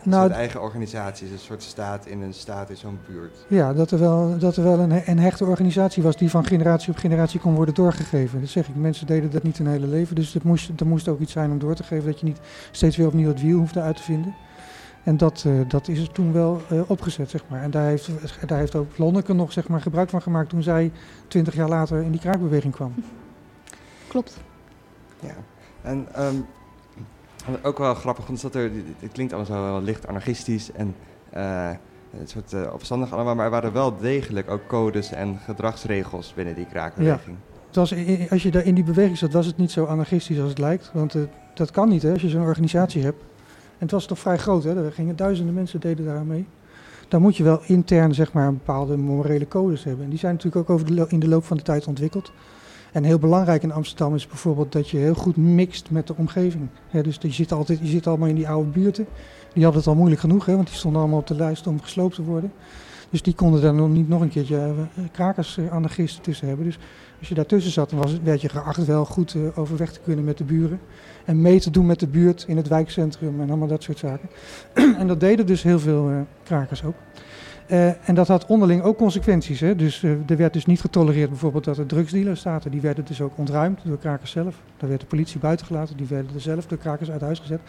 Nou, 0.03 0.21
soort 0.23 0.35
eigen 0.35 0.61
organisatie 0.61 1.25
is, 1.27 1.31
een 1.33 1.39
soort 1.39 1.63
staat 1.63 2.05
in 2.05 2.21
een 2.21 2.33
staat 2.33 2.69
in 2.69 2.77
zo'n 2.77 2.99
buurt. 3.07 3.45
Ja, 3.47 3.73
dat 3.73 3.91
er 3.91 3.99
wel, 3.99 4.37
dat 4.37 4.55
er 4.55 4.63
wel 4.63 4.79
een, 4.79 4.91
he- 4.91 5.11
een 5.11 5.19
hechte 5.19 5.45
organisatie 5.45 6.03
was 6.03 6.17
die 6.17 6.29
van 6.29 6.45
generatie 6.45 6.89
op 6.91 6.97
generatie 6.97 7.39
kon 7.39 7.55
worden 7.55 7.73
doorgegeven. 7.73 8.39
Dat 8.39 8.49
zeg 8.49 8.67
ik, 8.67 8.75
mensen 8.75 9.07
deden 9.07 9.31
dat 9.31 9.43
niet 9.43 9.57
hun 9.57 9.67
hele 9.67 9.87
leven. 9.87 10.15
Dus 10.15 10.33
het 10.33 10.43
moest, 10.43 10.71
er 10.79 10.87
moest 10.87 11.07
ook 11.07 11.19
iets 11.19 11.31
zijn 11.31 11.51
om 11.51 11.59
door 11.59 11.75
te 11.75 11.83
geven 11.83 12.05
dat 12.05 12.19
je 12.19 12.25
niet 12.25 12.39
steeds 12.71 12.97
weer 12.97 13.07
opnieuw 13.07 13.27
het 13.27 13.41
wiel 13.41 13.57
hoefde 13.57 13.81
uit 13.81 13.95
te 13.95 14.03
vinden. 14.03 14.35
En 15.03 15.17
dat, 15.17 15.43
eh, 15.47 15.53
dat 15.67 15.87
is 15.87 15.99
er 15.99 16.11
toen 16.11 16.33
wel 16.33 16.61
eh, 16.69 16.81
opgezet, 16.87 17.29
zeg 17.29 17.41
maar. 17.47 17.61
En 17.61 17.71
daar 17.71 17.85
heeft, 17.87 18.09
daar 18.47 18.57
heeft 18.57 18.75
ook 18.75 18.97
Lonneke 18.97 19.33
nog 19.33 19.51
zeg 19.51 19.67
maar, 19.67 19.81
gebruik 19.81 20.09
van 20.09 20.21
gemaakt 20.21 20.49
toen 20.49 20.63
zij 20.63 20.91
twintig 21.27 21.55
jaar 21.55 21.69
later 21.69 22.01
in 22.01 22.11
die 22.11 22.19
kraakbeweging 22.19 22.73
kwam. 22.73 22.93
Klopt. 24.07 24.37
Ja. 25.19 25.35
En 25.81 26.07
ehm, 26.13 26.35
ook 27.61 27.77
wel 27.77 27.93
grappig, 27.93 28.27
want 28.27 28.41
het 28.41 29.11
klinkt 29.11 29.33
allemaal 29.33 29.63
wel 29.63 29.81
licht 29.81 30.07
anarchistisch 30.07 30.71
en 30.71 30.95
eh, 31.29 31.69
een 32.19 32.27
soort 32.27 32.53
eh, 32.53 32.73
opstandig 32.73 33.13
allemaal, 33.13 33.35
maar 33.35 33.45
er 33.45 33.51
waren 33.51 33.73
wel 33.73 33.97
degelijk 33.97 34.49
ook 34.49 34.67
codes 34.67 35.11
en 35.11 35.39
gedragsregels 35.45 36.33
binnen 36.33 36.55
die 36.55 36.65
kraakbeweging. 36.65 37.37
Het 37.67 37.75
was, 37.75 37.93
als 38.29 38.43
je 38.43 38.51
daar 38.51 38.65
in 38.65 38.75
die 38.75 38.83
beweging 38.83 39.17
zat, 39.17 39.33
was 39.33 39.45
het 39.45 39.57
niet 39.57 39.71
zo 39.71 39.85
anarchistisch 39.85 40.39
als 40.39 40.49
het 40.49 40.57
lijkt. 40.57 40.91
Want 40.93 41.15
eh, 41.15 41.21
dat 41.53 41.71
kan 41.71 41.89
niet, 41.89 42.01
hè, 42.01 42.11
als 42.11 42.21
je 42.21 42.29
zo'n 42.29 42.41
organisatie 42.41 43.03
hebt. 43.03 43.21
En 43.21 43.87
het 43.87 43.91
was 43.91 44.05
toch 44.05 44.19
vrij 44.19 44.37
groot, 44.37 44.63
hè? 44.63 44.85
Er 44.85 44.91
gingen 44.91 45.15
duizenden 45.15 45.53
mensen 45.53 45.79
deden 45.79 46.05
daar 46.05 46.25
mee. 46.25 46.47
Dan 47.07 47.21
moet 47.21 47.37
je 47.37 47.43
wel 47.43 47.61
intern 47.65 48.13
zeg 48.13 48.33
maar, 48.33 48.53
bepaalde 48.53 48.97
morele 48.97 49.47
codes 49.47 49.83
hebben. 49.83 50.03
En 50.03 50.09
die 50.09 50.19
zijn 50.19 50.33
natuurlijk 50.33 50.69
ook 50.69 50.75
over 50.75 51.11
in 51.11 51.19
de 51.19 51.27
loop 51.27 51.43
van 51.43 51.57
de 51.57 51.63
tijd 51.63 51.87
ontwikkeld. 51.87 52.31
En 52.91 53.03
heel 53.03 53.19
belangrijk 53.19 53.63
in 53.63 53.71
Amsterdam 53.71 54.15
is 54.15 54.27
bijvoorbeeld 54.27 54.71
dat 54.71 54.89
je 54.89 54.97
heel 54.97 55.13
goed 55.13 55.37
mixt 55.37 55.89
met 55.89 56.07
de 56.07 56.15
omgeving. 56.17 56.67
Dus 56.91 57.17
je 57.21 57.31
zit, 57.31 57.51
altijd, 57.51 57.79
je 57.79 57.87
zit 57.87 58.07
allemaal 58.07 58.27
in 58.27 58.35
die 58.35 58.49
oude 58.49 58.69
buurten. 58.69 59.07
Die 59.53 59.63
hadden 59.63 59.81
het 59.81 59.89
al 59.89 59.95
moeilijk 59.95 60.21
genoeg, 60.21 60.45
want 60.45 60.67
die 60.67 60.75
stonden 60.75 61.01
allemaal 61.01 61.19
op 61.19 61.27
de 61.27 61.35
lijst 61.35 61.67
om 61.67 61.81
gesloopt 61.81 62.15
te 62.15 62.23
worden. 62.23 62.51
Dus 63.09 63.21
die 63.21 63.35
konden 63.35 63.61
daar 63.61 63.73
nog 63.73 63.89
niet 63.89 64.09
nog 64.09 64.21
een 64.21 64.29
keertje 64.29 64.57
eh, 64.57 65.03
krakers 65.11 65.57
eh, 65.57 65.71
anarchisten 65.71 66.23
tussen 66.23 66.47
hebben. 66.47 66.65
Dus 66.65 66.77
als 67.19 67.29
je 67.29 67.35
daartussen 67.35 67.71
zat, 67.71 67.91
was, 67.91 68.19
werd 68.23 68.41
je 68.41 68.49
geacht 68.49 68.85
wel 68.85 69.05
goed 69.05 69.35
eh, 69.35 69.59
overweg 69.59 69.91
te 69.91 69.99
kunnen 70.03 70.25
met 70.25 70.37
de 70.37 70.43
buren. 70.43 70.79
En 71.25 71.41
mee 71.41 71.59
te 71.59 71.71
doen 71.71 71.85
met 71.85 71.99
de 71.99 72.07
buurt 72.07 72.45
in 72.47 72.57
het 72.57 72.67
wijkcentrum 72.67 73.41
en 73.41 73.49
allemaal 73.49 73.67
dat 73.67 73.83
soort 73.83 73.97
zaken. 73.97 74.29
en 74.99 75.07
dat 75.07 75.19
deden 75.19 75.45
dus 75.45 75.63
heel 75.63 75.79
veel 75.79 76.25
krakers 76.43 76.83
ook. 76.83 76.95
Eh, 77.71 78.09
en 78.09 78.15
dat 78.15 78.27
had 78.27 78.45
onderling 78.45 78.81
ook 78.81 78.97
consequenties. 78.97 79.59
Hè? 79.59 79.75
Dus 79.75 80.03
eh, 80.03 80.11
er 80.11 80.37
werd 80.37 80.53
dus 80.53 80.65
niet 80.65 80.81
getolereerd 80.81 81.29
bijvoorbeeld 81.29 81.63
dat 81.63 81.77
er 81.77 81.85
drugsdealers 81.85 82.41
zaten. 82.41 82.71
Die 82.71 82.81
werden 82.81 83.05
dus 83.05 83.21
ook 83.21 83.37
ontruimd 83.37 83.79
door 83.83 83.97
krakers 83.97 84.31
zelf. 84.31 84.61
Daar 84.77 84.89
werd 84.89 85.01
de 85.01 85.07
politie 85.07 85.39
buitengelaten. 85.39 85.97
Die 85.97 86.05
werden 86.05 86.31
er 86.33 86.41
zelf 86.41 86.65
door 86.65 86.77
krakers 86.77 87.11
uit 87.11 87.21
huis 87.21 87.39
gezet. 87.39 87.59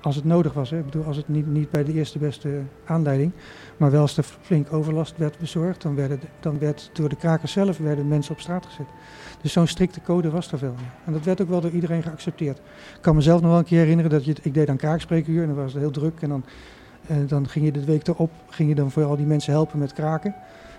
Als 0.00 0.16
het 0.16 0.24
nodig 0.24 0.52
was. 0.52 0.70
Hè? 0.70 0.78
Ik 0.78 0.84
bedoel, 0.84 1.04
als 1.04 1.16
het 1.16 1.28
niet, 1.28 1.46
niet 1.46 1.70
bij 1.70 1.84
de 1.84 1.92
eerste 1.92 2.18
beste 2.18 2.60
aanleiding. 2.84 3.32
Maar 3.76 3.90
wel 3.90 4.00
als 4.00 4.16
er 4.16 4.24
flink 4.40 4.72
overlast 4.72 5.16
werd 5.16 5.38
bezorgd. 5.38 5.82
Dan, 5.82 5.94
werden, 5.94 6.20
dan 6.40 6.58
werd 6.58 6.90
door 6.92 7.08
de 7.08 7.16
krakers 7.16 7.52
zelf 7.52 7.78
werden 7.78 8.08
mensen 8.08 8.32
op 8.32 8.40
straat 8.40 8.66
gezet. 8.66 8.86
Dus 9.40 9.52
zo'n 9.52 9.66
strikte 9.66 10.00
code 10.00 10.30
was 10.30 10.52
er 10.52 10.58
wel. 10.58 10.74
En 11.04 11.12
dat 11.12 11.24
werd 11.24 11.42
ook 11.42 11.48
wel 11.48 11.60
door 11.60 11.70
iedereen 11.70 12.02
geaccepteerd. 12.02 12.58
Ik 12.58 13.00
kan 13.00 13.14
mezelf 13.14 13.40
nog 13.40 13.50
wel 13.50 13.58
een 13.58 13.64
keer 13.64 13.80
herinneren 13.80 14.10
dat 14.10 14.24
je, 14.24 14.34
ik 14.42 14.54
deed 14.54 14.68
aan 14.68 14.76
kraakspreekuur. 14.76 15.40
En 15.40 15.46
dan 15.46 15.56
was 15.56 15.72
het 15.72 15.82
heel 15.82 15.90
druk. 15.90 16.22
En 16.22 16.28
dan 16.28 16.44
en 17.08 17.26
dan 17.26 17.48
ging 17.48 17.64
je 17.64 17.72
de 17.72 17.84
week 17.84 18.06
erop, 18.08 18.30
ging 18.48 18.68
je 18.68 18.74
dan 18.74 18.90
voor 18.90 19.04
al 19.04 19.16
die 19.16 19.26
mensen 19.26 19.52
helpen 19.52 19.78
met 19.78 19.92
kraken. 19.92 20.34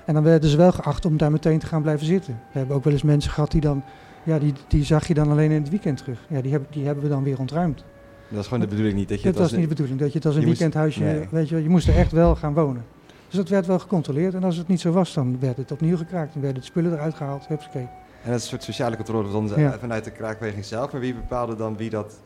En 0.06 0.14
dan 0.14 0.24
werden 0.24 0.50
ze 0.50 0.58
wel 0.58 0.72
geacht 0.72 1.06
om 1.06 1.18
daar 1.18 1.32
meteen 1.32 1.60
te 1.60 1.66
gaan 1.66 1.82
blijven 1.82 2.06
zitten. 2.06 2.34
We 2.52 2.58
hebben 2.58 2.76
ook 2.76 2.84
wel 2.84 2.94
eens 2.94 3.04
mensen 3.04 3.32
gehad 3.32 3.52
die 3.52 3.62
dan, 3.62 3.84
ja, 4.24 4.40
die, 4.40 4.54
die 4.68 4.84
zag 4.84 5.08
je 5.08 5.14
dan 5.14 5.32
alleen 5.32 5.52
in 5.52 5.62
het 5.62 5.70
weekend 5.70 5.98
terug. 5.98 6.20
Ja, 6.30 6.42
die, 6.42 6.52
hebben 6.52 6.70
die 6.72 6.86
hebben 6.86 7.04
we 7.04 7.10
dan 7.10 7.24
weer 7.24 7.40
ontruimd. 7.40 7.84
Dat 8.30 8.40
is 8.40 8.46
gewoon 8.46 8.60
de 8.60 8.68
bedoeling 8.68 8.96
niet 8.98 9.10
dat 9.10 9.22
je 9.22 9.32
Dat 9.32 9.38
was 9.38 9.52
niet 9.52 9.62
de 9.62 9.68
bedoeling, 9.68 10.00
dat 10.00 10.12
je 10.12 10.18
het 10.18 10.26
als 10.26 10.36
een 10.36 10.42
Je 10.42 10.48
moest- 10.48 10.60
weekendhuisje, 10.60 11.04
nee. 11.04 11.28
weet 11.32 11.50
je, 11.50 11.64
je 11.64 11.70
moest 11.70 11.88
er 11.88 11.96
echt 11.96 12.12
wel 12.12 12.36
gaan 12.36 12.54
wonen. 12.54 12.86
Dus 13.28 13.38
dat 13.38 13.50
werd 13.50 13.66
wel 13.66 13.80
gecontroleerd. 13.80 14.34
En 14.34 14.44
als 14.44 14.58
het 14.58 14.68
niet 14.68 14.80
zo 14.80 14.92
was, 14.92 15.14
dan 15.14 15.40
werd 15.40 15.58
het 15.58 15.72
opnieuw 15.72 15.98
gekraakt. 15.98 16.34
Dan 16.34 16.42
werden 16.42 16.62
de 16.62 16.68
spullen 16.68 16.94
eruit 16.94 17.14
gehaald. 17.16 17.48
Hupsakee. 17.48 17.82
En 18.24 18.30
dat 18.32 18.36
is 18.36 18.42
een 18.44 18.50
soort 18.50 18.64
sociale 18.64 18.96
controle 18.96 19.48
Ja. 19.56 19.80
vanuit 19.80 20.04
de 20.04 20.12
kraakbeweging 20.12 20.66
zelf. 20.66 20.92
Maar 20.92 21.02
wie 21.02 21.14
bepaalde 21.14 21.56
dan 21.56 21.78
wie 21.78 21.90
dat 21.90 22.20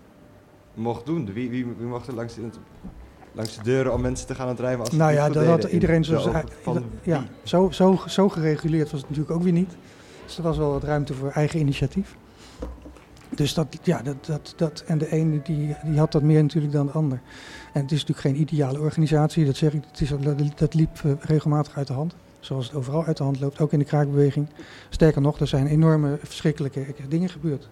mocht 0.73 1.05
doen? 1.05 1.33
Wie, 1.33 1.49
wie, 1.49 1.65
wie 1.77 1.87
mocht 1.87 2.07
er 2.07 2.13
langs 2.13 2.35
de, 2.35 2.41
langs 3.33 3.55
de 3.55 3.63
deuren 3.63 3.93
om 3.93 4.01
mensen 4.01 4.27
te 4.27 4.35
gaan 4.35 4.49
ontruimen? 4.49 4.85
Als 4.85 4.95
Nou 4.95 5.13
ja, 5.13 5.29
dat 5.29 5.45
had 5.45 5.63
iedereen 5.63 6.05
zo... 6.05 6.31
van 6.61 6.83
ja, 7.03 7.25
zo, 7.43 7.69
zo, 7.71 7.99
zo 8.07 8.29
gereguleerd 8.29 8.91
was 8.91 8.99
het 8.99 9.09
natuurlijk 9.09 9.35
ook 9.35 9.43
weer 9.43 9.53
niet. 9.53 9.75
Dus 10.25 10.37
er 10.37 10.43
was 10.43 10.57
wel 10.57 10.71
wat 10.71 10.83
ruimte 10.83 11.13
voor 11.13 11.29
eigen 11.29 11.59
initiatief. 11.59 12.15
Dus 13.35 13.53
dat, 13.53 13.77
ja, 13.83 14.01
dat, 14.01 14.25
dat, 14.25 14.53
dat, 14.55 14.83
en 14.87 14.97
de 14.97 15.11
ene 15.11 15.41
die, 15.41 15.75
die 15.83 15.97
had 15.97 16.11
dat 16.11 16.21
meer 16.21 16.41
natuurlijk 16.41 16.73
dan 16.73 16.85
de 16.85 16.91
ander. 16.91 17.21
En 17.73 17.81
het 17.81 17.91
is 17.91 18.05
natuurlijk 18.05 18.27
geen 18.27 18.41
ideale 18.41 18.79
organisatie, 18.79 19.45
dat 19.45 19.55
zeg 19.55 19.73
ik. 19.73 19.83
Het 19.91 20.01
is, 20.01 20.09
dat, 20.09 20.37
dat 20.55 20.73
liep 20.73 21.01
eh, 21.03 21.11
regelmatig 21.19 21.77
uit 21.77 21.87
de 21.87 21.93
hand. 21.93 22.15
Zoals 22.39 22.65
het 22.65 22.75
overal 22.75 23.05
uit 23.05 23.17
de 23.17 23.23
hand 23.23 23.39
loopt, 23.39 23.59
ook 23.59 23.73
in 23.73 23.79
de 23.79 23.85
kraakbeweging. 23.85 24.47
Sterker 24.89 25.21
nog, 25.21 25.39
er 25.39 25.47
zijn 25.47 25.67
enorme 25.67 26.17
verschrikkelijke 26.23 26.85
dingen 27.07 27.29
gebeurd. 27.29 27.69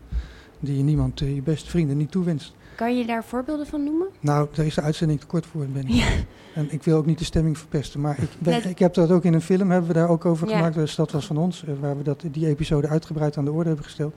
Die 0.60 0.78
je 0.78 0.84
niemand, 0.84 1.22
eh, 1.22 1.36
je 1.36 1.42
beste 1.42 1.70
vrienden, 1.70 1.98
niet 1.98 2.12
toewenst. 2.12 2.54
Kan 2.82 2.98
je 2.98 3.06
daar 3.06 3.24
voorbeelden 3.24 3.66
van 3.68 3.84
noemen? 3.84 4.08
Nou, 4.20 4.48
daar 4.54 4.66
is 4.66 4.76
de 4.76 4.82
uitzending 4.82 5.20
te 5.20 5.26
kort 5.26 5.46
voor, 5.46 5.66
ben 5.66 5.88
ik. 5.88 5.94
Ja. 5.94 6.08
En 6.56 6.68
ik 6.72 6.84
wil 6.84 6.98
ook 6.98 7.06
niet 7.06 7.18
de 7.18 7.24
stemming 7.26 7.58
verpesten, 7.58 8.02
maar 8.02 8.18
ik, 8.22 8.30
ben- 8.40 8.70
ik 8.70 8.80
heb 8.80 8.94
dat 8.94 9.12
ook 9.12 9.24
in 9.24 9.34
een 9.34 9.42
film, 9.42 9.72
hebben 9.72 9.88
we 9.88 9.94
daar 9.94 10.10
ook 10.10 10.26
over 10.26 10.48
Ja. 10.50 10.56
gemaakt. 10.56 10.76
De 10.76 10.86
Stad 10.88 11.12
was 11.12 11.26
van 11.26 11.38
ons, 11.38 11.64
eh, 11.66 11.74
waar 11.80 11.98
we 11.98 12.04
dat, 12.04 12.24
die 12.32 12.48
episode 12.48 12.88
uitgebreid 12.88 13.38
aan 13.38 13.46
de 13.46 13.52
orde 13.52 13.68
hebben 13.68 13.86
gesteld. 13.86 14.14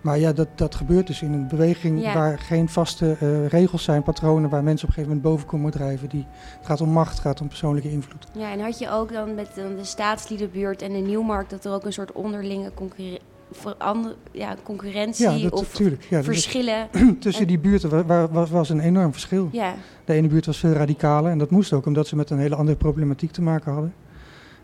Maar 0.00 0.18
ja, 0.18 0.32
dat, 0.32 0.48
dat 0.54 0.74
gebeurt 0.74 1.06
dus 1.06 1.22
in 1.22 1.32
een 1.32 1.48
beweging 1.48 2.02
Ja. 2.02 2.14
waar 2.14 2.38
geen 2.38 2.68
vaste 2.68 3.16
eh, 3.20 3.46
regels 3.46 3.82
zijn, 3.84 4.02
patronen, 4.02 4.50
waar 4.50 4.62
mensen 4.64 4.88
op 4.88 4.96
een 4.96 5.02
gegeven 5.02 5.16
moment 5.16 5.22
boven 5.34 5.46
komen 5.48 5.70
drijven. 5.70 6.08
Die, 6.08 6.26
het 6.58 6.66
gaat 6.66 6.80
om 6.80 6.88
macht, 6.90 7.10
het 7.10 7.20
gaat 7.20 7.40
om 7.40 7.48
persoonlijke 7.48 7.90
invloed. 7.90 8.26
Ja, 8.32 8.52
en 8.52 8.60
had 8.60 8.78
je 8.78 8.90
ook 8.90 9.12
dan 9.12 9.34
met 9.34 9.48
dan 9.54 9.76
de 9.76 9.84
staatsliedenbuurt 9.84 10.82
en 10.82 10.92
de 10.92 10.98
Nieuwmarkt... 10.98 11.50
dat 11.50 11.64
er 11.64 11.72
ook 11.72 11.84
een 11.84 11.92
soort 11.92 12.12
onderlinge 12.12 12.70
concurre- 12.74 13.20
verander- 13.52 14.14
ja, 14.32 14.56
concurrentie 14.62 15.28
Ja, 15.30 15.38
dat, 15.38 15.52
of. 15.52 15.78
Ja, 16.08 16.22
verschillen... 16.22 16.88
tussen 17.20 17.46
die 17.46 17.58
buurten 17.58 17.90
wa- 17.90 18.04
wa- 18.04 18.28
was, 18.30 18.50
was 18.50 18.68
een 18.68 18.80
enorm 18.80 19.12
verschil. 19.12 19.48
Ja, 19.52 19.74
De 20.04 20.12
ene 20.12 20.28
buurt 20.28 20.46
was 20.46 20.58
veel 20.58 20.72
radicaler 20.72 21.30
en 21.30 21.38
dat 21.38 21.50
moest 21.50 21.72
ook 21.72 21.86
omdat 21.86 22.06
ze 22.06 22.16
met 22.16 22.30
een 22.30 22.38
hele 22.38 22.54
andere 22.54 22.76
problematiek 22.78 23.30
te 23.30 23.42
maken 23.42 23.72
hadden. 23.72 23.94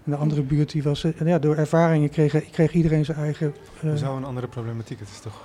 En 0.04 0.10
de 0.10 0.16
andere 0.16 0.42
buurt 0.42 0.70
die 0.72 0.82
was, 0.82 1.04
eh, 1.04 1.12
ja, 1.26 1.38
door 1.38 1.56
ervaringen 1.56 2.10
kreeg, 2.10 2.50
kreeg 2.50 2.72
iedereen 2.72 3.04
zijn 3.04 3.18
eigen... 3.18 3.54
eh, 3.82 3.94
Zo 3.94 4.16
een 4.16 4.24
andere 4.24 4.46
problematiek. 4.46 4.98
Het 4.98 5.08
is 5.08 5.20
toch... 5.20 5.42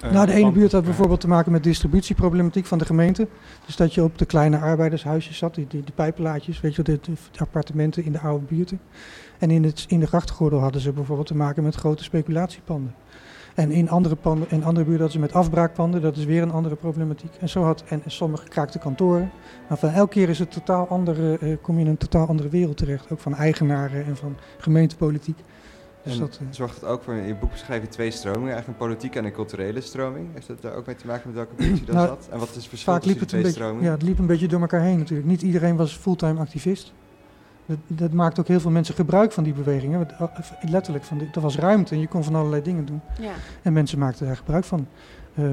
eh, 0.00 0.10
nou, 0.10 0.26
de 0.26 0.32
ene 0.32 0.52
buurt 0.52 0.72
had 0.72 0.84
bijvoorbeeld 0.84 1.20
te 1.20 1.28
maken 1.28 1.52
met 1.52 1.62
distributieproblematiek 1.64 2.66
van 2.66 2.78
de 2.78 2.84
gemeente. 2.84 3.28
Dus 3.66 3.76
dat 3.76 3.94
je 3.94 4.02
op 4.02 4.18
de 4.18 4.26
kleine 4.26 4.58
arbeidershuisjes 4.58 5.36
zat, 5.38 5.54
die, 5.54 5.66
die, 5.68 5.84
die 5.84 5.94
weet 6.60 6.74
je, 6.74 6.82
de, 6.82 7.00
de 7.02 7.12
appartementen 7.38 8.04
in 8.04 8.12
de 8.12 8.20
oude 8.20 8.44
buurten. 8.44 8.80
En 9.42 9.50
in, 9.50 9.64
het, 9.64 9.84
in 9.88 10.00
de 10.00 10.06
grachtgordel 10.06 10.58
hadden 10.58 10.80
ze 10.80 10.92
bijvoorbeeld 10.92 11.26
te 11.26 11.34
maken 11.34 11.62
met 11.62 11.74
grote 11.74 12.02
speculatiepanden. 12.02 12.94
En 13.54 13.70
in 13.70 13.90
andere, 13.90 14.14
panden, 14.14 14.50
in 14.50 14.64
andere 14.64 14.84
buurten 14.84 15.02
hadden 15.02 15.10
ze 15.10 15.18
met 15.18 15.32
afbraakpanden, 15.32 16.00
dat 16.00 16.16
is 16.16 16.24
weer 16.24 16.42
een 16.42 16.50
andere 16.50 16.74
problematiek. 16.74 17.34
En 17.40 17.48
zo 17.48 17.62
had, 17.62 17.84
en 17.88 18.02
sommige 18.06 18.48
kraakte 18.48 18.78
kantoren. 18.78 19.30
Maar 19.68 19.78
van 19.78 19.88
elke 19.90 20.10
keer 20.10 20.28
is 20.28 20.38
het 20.38 20.52
totaal 20.52 20.88
andere, 20.88 21.38
eh, 21.38 21.56
kom 21.62 21.76
je 21.76 21.84
in 21.84 21.90
een 21.90 21.96
totaal 21.96 22.26
andere 22.26 22.48
wereld 22.48 22.76
terecht. 22.76 23.12
Ook 23.12 23.20
van 23.20 23.34
eigenaren 23.34 24.04
en 24.04 24.16
van 24.16 24.36
gemeentepolitiek. 24.58 25.38
Dus 26.02 26.12
En 26.12 26.18
dat, 26.20 26.38
eh, 26.40 26.46
zorgt 26.50 26.74
het 26.74 26.84
ook 26.84 27.02
voor, 27.02 27.14
in 27.14 27.26
je 27.26 27.34
boek 27.34 27.50
beschrijf 27.50 27.82
je 27.82 27.88
twee 27.88 28.10
stromingen, 28.10 28.52
eigenlijk 28.52 28.80
een 28.80 28.86
politieke 28.86 29.18
en 29.18 29.24
een 29.24 29.32
culturele 29.32 29.80
stroming. 29.80 30.28
Heeft 30.32 30.46
dat 30.46 30.62
daar 30.62 30.74
ook 30.74 30.86
mee 30.86 30.96
te 30.96 31.06
maken 31.06 31.22
met 31.26 31.34
welke 31.34 31.54
positie 31.54 31.84
dat 31.84 31.94
Nou, 31.94 32.06
zat? 32.06 32.28
En 32.30 32.38
wat 32.38 32.48
is 32.48 32.54
het 32.54 32.66
verschil 32.66 32.94
tussen 32.94 33.18
die 33.18 33.26
twee 33.26 33.42
beetje, 33.42 33.56
stromingen? 33.56 33.84
ja, 33.84 33.90
het 33.90 34.02
liep 34.02 34.18
een 34.18 34.26
beetje 34.26 34.48
door 34.48 34.60
elkaar 34.60 34.82
heen 34.82 34.98
natuurlijk. 34.98 35.28
Niet 35.28 35.42
iedereen 35.42 35.76
was 35.76 35.96
fulltime 35.96 36.40
activist. 36.40 36.92
Dat, 37.66 37.78
dat 37.86 38.12
maakt 38.12 38.38
ook 38.40 38.48
heel 38.48 38.60
veel 38.60 38.70
mensen 38.70 38.94
gebruik 38.94 39.32
van 39.32 39.44
die 39.44 39.52
bewegingen. 39.52 40.08
Eh, 40.18 40.26
Letterlijk, 40.70 41.04
van, 41.04 41.18
die- 41.18 41.28
er 41.32 41.40
was 41.40 41.56
ruimte 41.58 41.94
en 41.94 42.00
je 42.00 42.08
kon 42.08 42.24
van 42.24 42.34
allerlei 42.34 42.62
dingen 42.62 42.84
doen. 42.84 43.00
ja. 43.20 43.32
En 43.62 43.72
mensen 43.72 43.98
maakten 43.98 44.26
daar 44.26 44.36
gebruik 44.36 44.64
van. 44.64 44.86
Eh, 45.34 45.44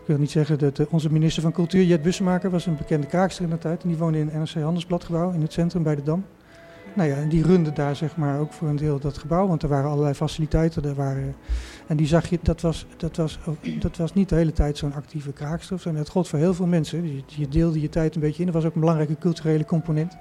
ik 0.00 0.08
wil 0.08 0.18
niet 0.18 0.30
zeggen 0.30 0.58
dat 0.58 0.78
eh, 0.78 0.86
onze 0.90 1.12
minister 1.12 1.42
van 1.42 1.52
Cultuur, 1.52 1.84
Jet 1.84 2.02
Bussemaker, 2.02 2.50
was 2.50 2.66
een 2.66 2.76
bekende 2.76 3.06
kraakster 3.06 3.44
in 3.44 3.50
de 3.50 3.58
tijd. 3.58 3.82
En 3.82 3.88
die 3.88 3.98
woonde 3.98 4.18
in 4.18 4.28
het 4.28 4.34
NRC 4.54 4.62
Handelsbladgebouw 4.62 5.30
in 5.30 5.40
het 5.42 5.52
centrum 5.52 5.82
bij 5.82 5.94
de 5.94 6.02
Dam. 6.02 6.24
Nou 6.94 7.08
ja, 7.08 7.16
en 7.16 7.28
die 7.28 7.42
runde 7.42 7.72
daar 7.72 7.96
zeg 7.96 8.16
maar 8.16 8.38
ook 8.40 8.52
voor 8.52 8.68
een 8.68 8.76
deel 8.76 8.98
dat 8.98 9.18
gebouw, 9.18 9.46
want 9.46 9.62
er 9.62 9.68
waren 9.68 9.90
allerlei 9.90 10.14
faciliteiten. 10.14 10.84
Er 10.84 10.94
waren, 10.94 11.34
en 11.86 11.96
die 11.96 12.06
zag 12.06 12.26
je, 12.26 12.38
dat 12.42 12.60
was, 12.60 12.86
dat 12.96 13.16
was, 13.16 13.38
dat 13.78 13.96
was 13.96 14.14
niet 14.14 14.28
de 14.28 14.34
hele 14.34 14.52
tijd 14.52 14.78
zo'n 14.78 14.94
actieve 14.94 15.32
kraakster. 15.32 15.80
En 15.84 15.94
dat 15.94 16.08
gold 16.08 16.28
voor 16.28 16.38
heel 16.38 16.54
veel 16.54 16.66
mensen. 16.66 17.14
Je, 17.14 17.22
je 17.26 17.48
deelde 17.48 17.80
je 17.80 17.88
tijd 17.88 18.14
een 18.14 18.20
beetje 18.20 18.42
in. 18.42 18.48
Er 18.48 18.54
was 18.54 18.64
ook 18.64 18.74
een 18.74 18.80
belangrijke 18.80 19.16
culturele 19.18 19.64
component. 19.64 20.16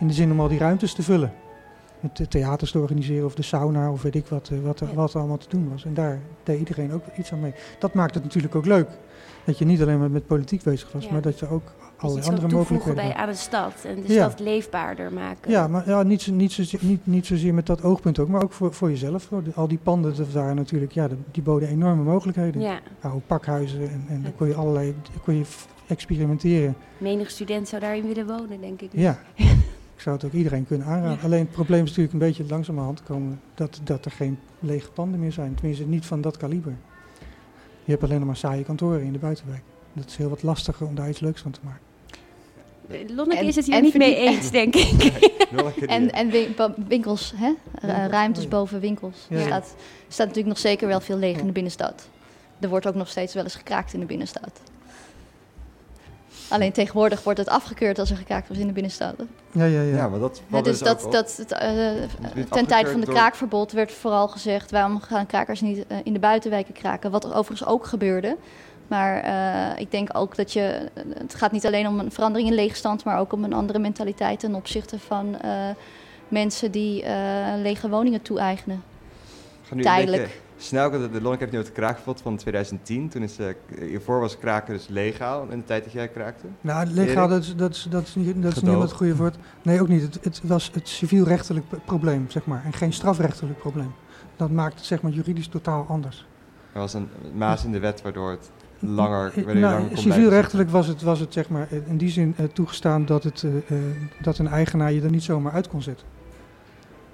In 0.00 0.06
de 0.06 0.12
zin 0.12 0.30
om 0.32 0.40
al 0.40 0.48
die 0.48 0.58
ruimtes 0.58 0.92
te 0.94 1.02
vullen. 1.02 1.32
Het 2.00 2.30
theaters 2.30 2.70
te 2.70 2.78
organiseren 2.78 3.24
of 3.26 3.34
de 3.34 3.42
sauna 3.42 3.90
of 3.90 4.02
weet 4.02 4.14
ik 4.14 4.26
wat, 4.26 4.48
eh, 4.52 4.58
wat, 4.58 4.80
er, 4.80 4.94
wat 4.94 5.12
er 5.12 5.18
allemaal 5.18 5.36
te 5.36 5.48
doen 5.48 5.68
was. 5.70 5.84
En 5.84 5.94
daar 5.94 6.18
deed 6.42 6.58
iedereen 6.58 6.92
ook 6.92 7.02
iets 7.18 7.32
aan 7.32 7.40
mee. 7.40 7.52
Dat 7.78 7.94
maakt 7.94 8.14
het 8.14 8.22
natuurlijk 8.22 8.54
ook 8.54 8.66
leuk. 8.66 8.88
Dat 9.44 9.58
je 9.58 9.64
niet 9.64 9.82
alleen 9.82 9.98
maar 9.98 10.10
met 10.10 10.26
politiek 10.26 10.62
bezig 10.62 10.92
was, 10.92 11.04
Ja. 11.04 11.12
maar 11.12 11.20
dat 11.22 11.38
je 11.38 11.48
ook 11.48 11.72
allerlei 11.96 12.18
iets 12.26 12.28
andere 12.36 12.56
mogelijkheden 12.56 12.94
bij, 13.04 13.14
aan 13.14 13.28
de 13.28 13.34
stad 13.34 13.72
en 13.84 14.02
de 14.02 14.12
Ja. 14.12 14.28
stad 14.28 14.40
leefbaarder 14.40 15.12
maken. 15.12 15.50
Ja, 15.50 15.68
maar 15.68 15.88
ja, 15.88 16.02
niet, 16.02 16.26
niet, 16.26 16.52
zozeer, 16.52 16.80
niet, 16.82 17.06
niet 17.06 17.26
zozeer 17.26 17.54
met 17.54 17.66
dat 17.66 17.82
oogpunt 17.82 18.18
ook, 18.18 18.28
maar 18.28 18.42
ook 18.42 18.52
voor, 18.52 18.72
voor 18.74 18.90
jezelf. 18.90 19.28
De- 19.28 19.42
al 19.54 19.68
die 19.68 19.78
panden 19.82 20.16
dat 20.16 20.32
waren 20.32 20.56
natuurlijk, 20.56 20.92
ja, 20.92 21.08
de- 21.08 21.16
die 21.30 21.42
boden 21.42 21.68
enorme 21.68 22.02
mogelijkheden. 22.02 22.60
Ja, 22.60 22.78
Oude 23.00 23.20
pakhuizen 23.26 23.80
en, 23.80 24.04
en 24.08 24.22
dan 24.22 24.34
kon 24.36 24.46
je 24.48 24.54
allerlei 24.54 24.94
kon 25.24 25.34
je 25.34 25.44
experimenteren. 25.86 26.76
menig 26.98 27.30
student 27.30 27.68
zou 27.68 27.80
daarin 27.82 28.06
willen 28.06 28.26
wonen, 28.26 28.60
denk 28.60 28.80
ik. 28.80 28.90
Ja, 28.92 29.18
ik 29.96 30.02
zou 30.02 30.16
het 30.16 30.24
ook 30.24 30.32
iedereen 30.32 30.66
kunnen 30.66 30.86
aanraden. 30.86 31.16
Ja. 31.18 31.24
Alleen 31.24 31.38
het 31.40 31.50
probleem 31.50 31.82
is 31.82 31.88
natuurlijk 31.88 32.12
een 32.12 32.18
beetje 32.28 32.44
langzamerhand 32.48 33.02
komen 33.02 33.40
dat, 33.54 33.80
dat 33.84 34.04
er 34.04 34.10
geen 34.10 34.38
lege 34.60 34.90
panden 34.90 35.20
meer 35.20 35.32
zijn. 35.32 35.54
Tenminste, 35.54 35.86
niet 35.86 36.06
van 36.06 36.20
dat 36.20 36.36
kaliber. 36.36 36.76
Je 37.84 37.90
hebt 37.92 38.02
alleen 38.04 38.16
nog 38.18 38.26
maar 38.26 38.36
saaie 38.36 38.64
kantoren 38.64 39.02
in 39.02 39.12
de 39.12 39.18
buitenwijk. 39.18 39.62
Dat 39.92 40.06
is 40.06 40.16
heel 40.16 40.28
wat 40.28 40.42
lastiger 40.42 40.86
om 40.86 40.94
daar 40.94 41.08
iets 41.08 41.20
leuks 41.20 41.40
van 41.40 41.50
te 41.50 41.60
maken. 41.62 41.80
Eh, 42.88 43.14
Lonneke 43.16 43.40
En- 43.40 43.46
is 43.46 43.56
het 43.56 43.66
hier 43.66 43.74
en 43.74 43.82
niet 43.82 43.94
mee 43.96 44.16
eens, 44.16 44.50
denk 44.50 44.74
ik. 44.82 45.02
En, 45.86 46.10
en 46.12 46.30
winkels, 46.88 47.32
hè? 47.36 47.52
Winkels, 47.80 48.10
ruimtes 48.10 48.44
oh 48.44 48.50
ja. 48.50 48.56
boven 48.56 48.80
winkels. 48.80 49.26
Ja, 49.28 49.34
Er 49.36 49.40
ja. 49.40 49.46
staat, 49.46 49.74
staat 50.08 50.26
natuurlijk 50.26 50.46
nog 50.46 50.58
zeker 50.58 50.88
wel 50.88 51.00
veel 51.00 51.18
leeg 51.18 51.38
in 51.38 51.46
de 51.46 51.52
binnenstad. 51.52 52.08
Er 52.60 52.68
wordt 52.68 52.86
ook 52.86 52.94
nog 52.94 53.08
steeds 53.08 53.34
wel 53.34 53.42
eens 53.42 53.54
gekraakt 53.54 53.92
in 53.92 54.00
de 54.00 54.06
binnenstad. 54.06 54.60
Alleen 56.48 56.72
tegenwoordig 56.72 57.22
wordt 57.22 57.38
het 57.38 57.48
afgekeurd 57.48 57.98
als 57.98 58.10
er 58.10 58.16
gekraakt 58.16 58.46
wordt 58.46 58.60
in 58.60 58.68
de 58.68 58.72
binnenstad. 58.72 59.14
Ja, 59.50 59.64
ja, 59.64 59.80
ja. 59.80 59.96
ja, 59.96 60.08
maar 60.08 60.18
dat 60.18 60.42
Ja, 60.46 60.62
dus 60.62 60.78
ook 60.80 60.86
dat, 60.86 61.12
dat, 61.12 61.36
het, 61.36 61.52
eh, 61.52 61.70
werd 62.34 62.50
ten 62.50 62.66
tijde 62.66 62.90
van 62.90 62.98
het 62.98 63.06
door- 63.06 63.14
kraakverbod 63.14 63.72
werd 63.72 63.92
vooral 63.92 64.28
gezegd... 64.28 64.70
waarom 64.70 65.00
gaan 65.00 65.26
krakers 65.26 65.60
niet 65.60 65.86
eh, 65.86 65.96
in 66.02 66.12
de 66.12 66.18
buitenwijken 66.18 66.74
kraken? 66.74 67.10
Wat 67.10 67.24
er 67.24 67.34
overigens 67.34 67.68
ook 67.68 67.86
gebeurde. 67.86 68.36
Maar 68.88 69.22
eh, 69.22 69.80
ik 69.80 69.90
denk 69.90 70.08
ook 70.12 70.36
dat 70.36 70.52
je... 70.52 70.90
Het 71.18 71.34
gaat 71.34 71.52
niet 71.52 71.66
alleen 71.66 71.86
om 71.86 71.98
een 71.98 72.12
verandering 72.12 72.48
in 72.50 72.54
leegstand... 72.54 73.04
maar 73.04 73.18
ook 73.18 73.32
om 73.32 73.44
een 73.44 73.52
andere 73.52 73.78
mentaliteit 73.78 74.40
ten 74.40 74.54
opzichte 74.54 74.98
van 74.98 75.40
eh, 75.40 75.50
mensen 76.28 76.70
die 76.70 77.02
eh, 77.02 77.14
lege 77.62 77.88
woningen 77.88 78.22
toe-eigenen. 78.22 78.82
Tijdelijk. 79.80 80.40
Snel, 80.56 80.90
de, 80.90 81.10
de 81.10 81.20
Lonneke 81.20 81.38
heeft 81.38 81.52
nu 81.52 81.58
het 81.58 81.72
kraakverbod 81.72 82.20
van 82.20 82.36
2010. 82.36 83.08
Toen 83.08 83.22
is, 83.22 83.38
eh, 83.38 83.46
hiervoor 83.80 84.20
was 84.20 84.38
kraken 84.38 84.74
dus 84.74 84.88
legaal 84.88 85.46
in 85.50 85.58
de 85.58 85.64
tijd 85.64 85.84
dat 85.84 85.92
jij 85.92 86.08
kraakte. 86.08 86.46
Nou, 86.60 86.86
legaal, 86.86 87.28
dat 87.28 87.42
is, 87.42 87.56
dat 87.56 87.74
is, 87.74 87.86
dat 87.90 88.02
is 88.02 88.14
niet, 88.14 88.42
dat 88.42 88.56
is 88.56 88.62
niet 88.62 88.78
het 88.78 88.92
goede 88.92 89.16
woord. 89.16 89.36
Nee, 89.62 89.80
ook 89.80 89.88
niet. 89.88 90.02
Het, 90.02 90.18
het 90.22 90.40
was 90.42 90.70
het 90.72 90.88
civielrechtelijk 90.88 91.64
probleem, 91.84 92.30
zeg 92.30 92.46
maar. 92.46 92.62
En 92.64 92.72
geen 92.72 92.92
strafrechtelijk 92.92 93.58
probleem. 93.58 93.94
Dat 94.36 94.50
maakt 94.50 94.74
het, 94.74 94.84
zeg 94.84 95.02
maar, 95.02 95.12
juridisch 95.12 95.48
totaal 95.48 95.86
anders. 95.88 96.26
Er 96.72 96.80
was 96.80 96.94
een 96.94 97.08
maas 97.34 97.64
in 97.64 97.72
de 97.72 97.78
wet 97.78 98.02
waardoor 98.02 98.30
het 98.30 98.50
langer, 98.78 99.32
nou, 99.36 99.58
langer 99.58 99.98
civielrechtelijk 99.98 100.70
was 100.70 100.86
het, 100.86 101.02
was 101.02 101.20
het 101.20 101.32
zeg 101.32 101.48
maar, 101.48 101.68
in 101.86 101.96
die 101.96 102.10
zin 102.10 102.34
eh, 102.36 102.46
toegestaan 102.46 103.06
dat, 103.06 103.24
het, 103.24 103.44
eh, 103.68 103.76
dat 104.22 104.38
een 104.38 104.48
eigenaar 104.48 104.92
je 104.92 105.02
er 105.02 105.10
niet 105.10 105.22
zomaar 105.22 105.52
uit 105.52 105.68
kon 105.68 105.82
zetten. 105.82 106.06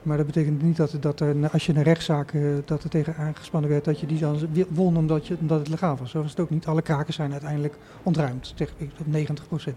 Maar 0.02 0.16
dat 0.16 0.26
betekent 0.26 0.62
niet 0.62 0.76
dat, 0.76 0.96
dat 1.00 1.20
er, 1.20 1.50
als 1.52 1.66
je 1.66 1.74
een 1.74 1.82
rechtszaak 1.82 2.32
uh, 2.32 2.56
dat 2.64 2.82
er 2.82 2.90
tegen 2.90 3.16
aangespannen 3.16 3.70
werd, 3.70 3.84
dat 3.84 4.00
je 4.00 4.06
die 4.06 4.18
dan 4.18 4.38
won 4.68 4.96
omdat, 4.96 5.26
je, 5.26 5.36
omdat 5.40 5.58
het 5.58 5.68
legaal 5.68 5.96
was. 5.96 6.10
Zo 6.10 6.20
was 6.20 6.30
het 6.30 6.40
ook 6.40 6.50
niet. 6.50 6.66
Alle 6.66 6.82
krakers 6.82 7.16
zijn 7.16 7.32
uiteindelijk 7.32 7.74
ontruimd, 8.02 8.52
zeg 8.56 8.72
ik, 8.76 8.90
op 8.98 9.06
90 9.06 9.48
procent. 9.48 9.76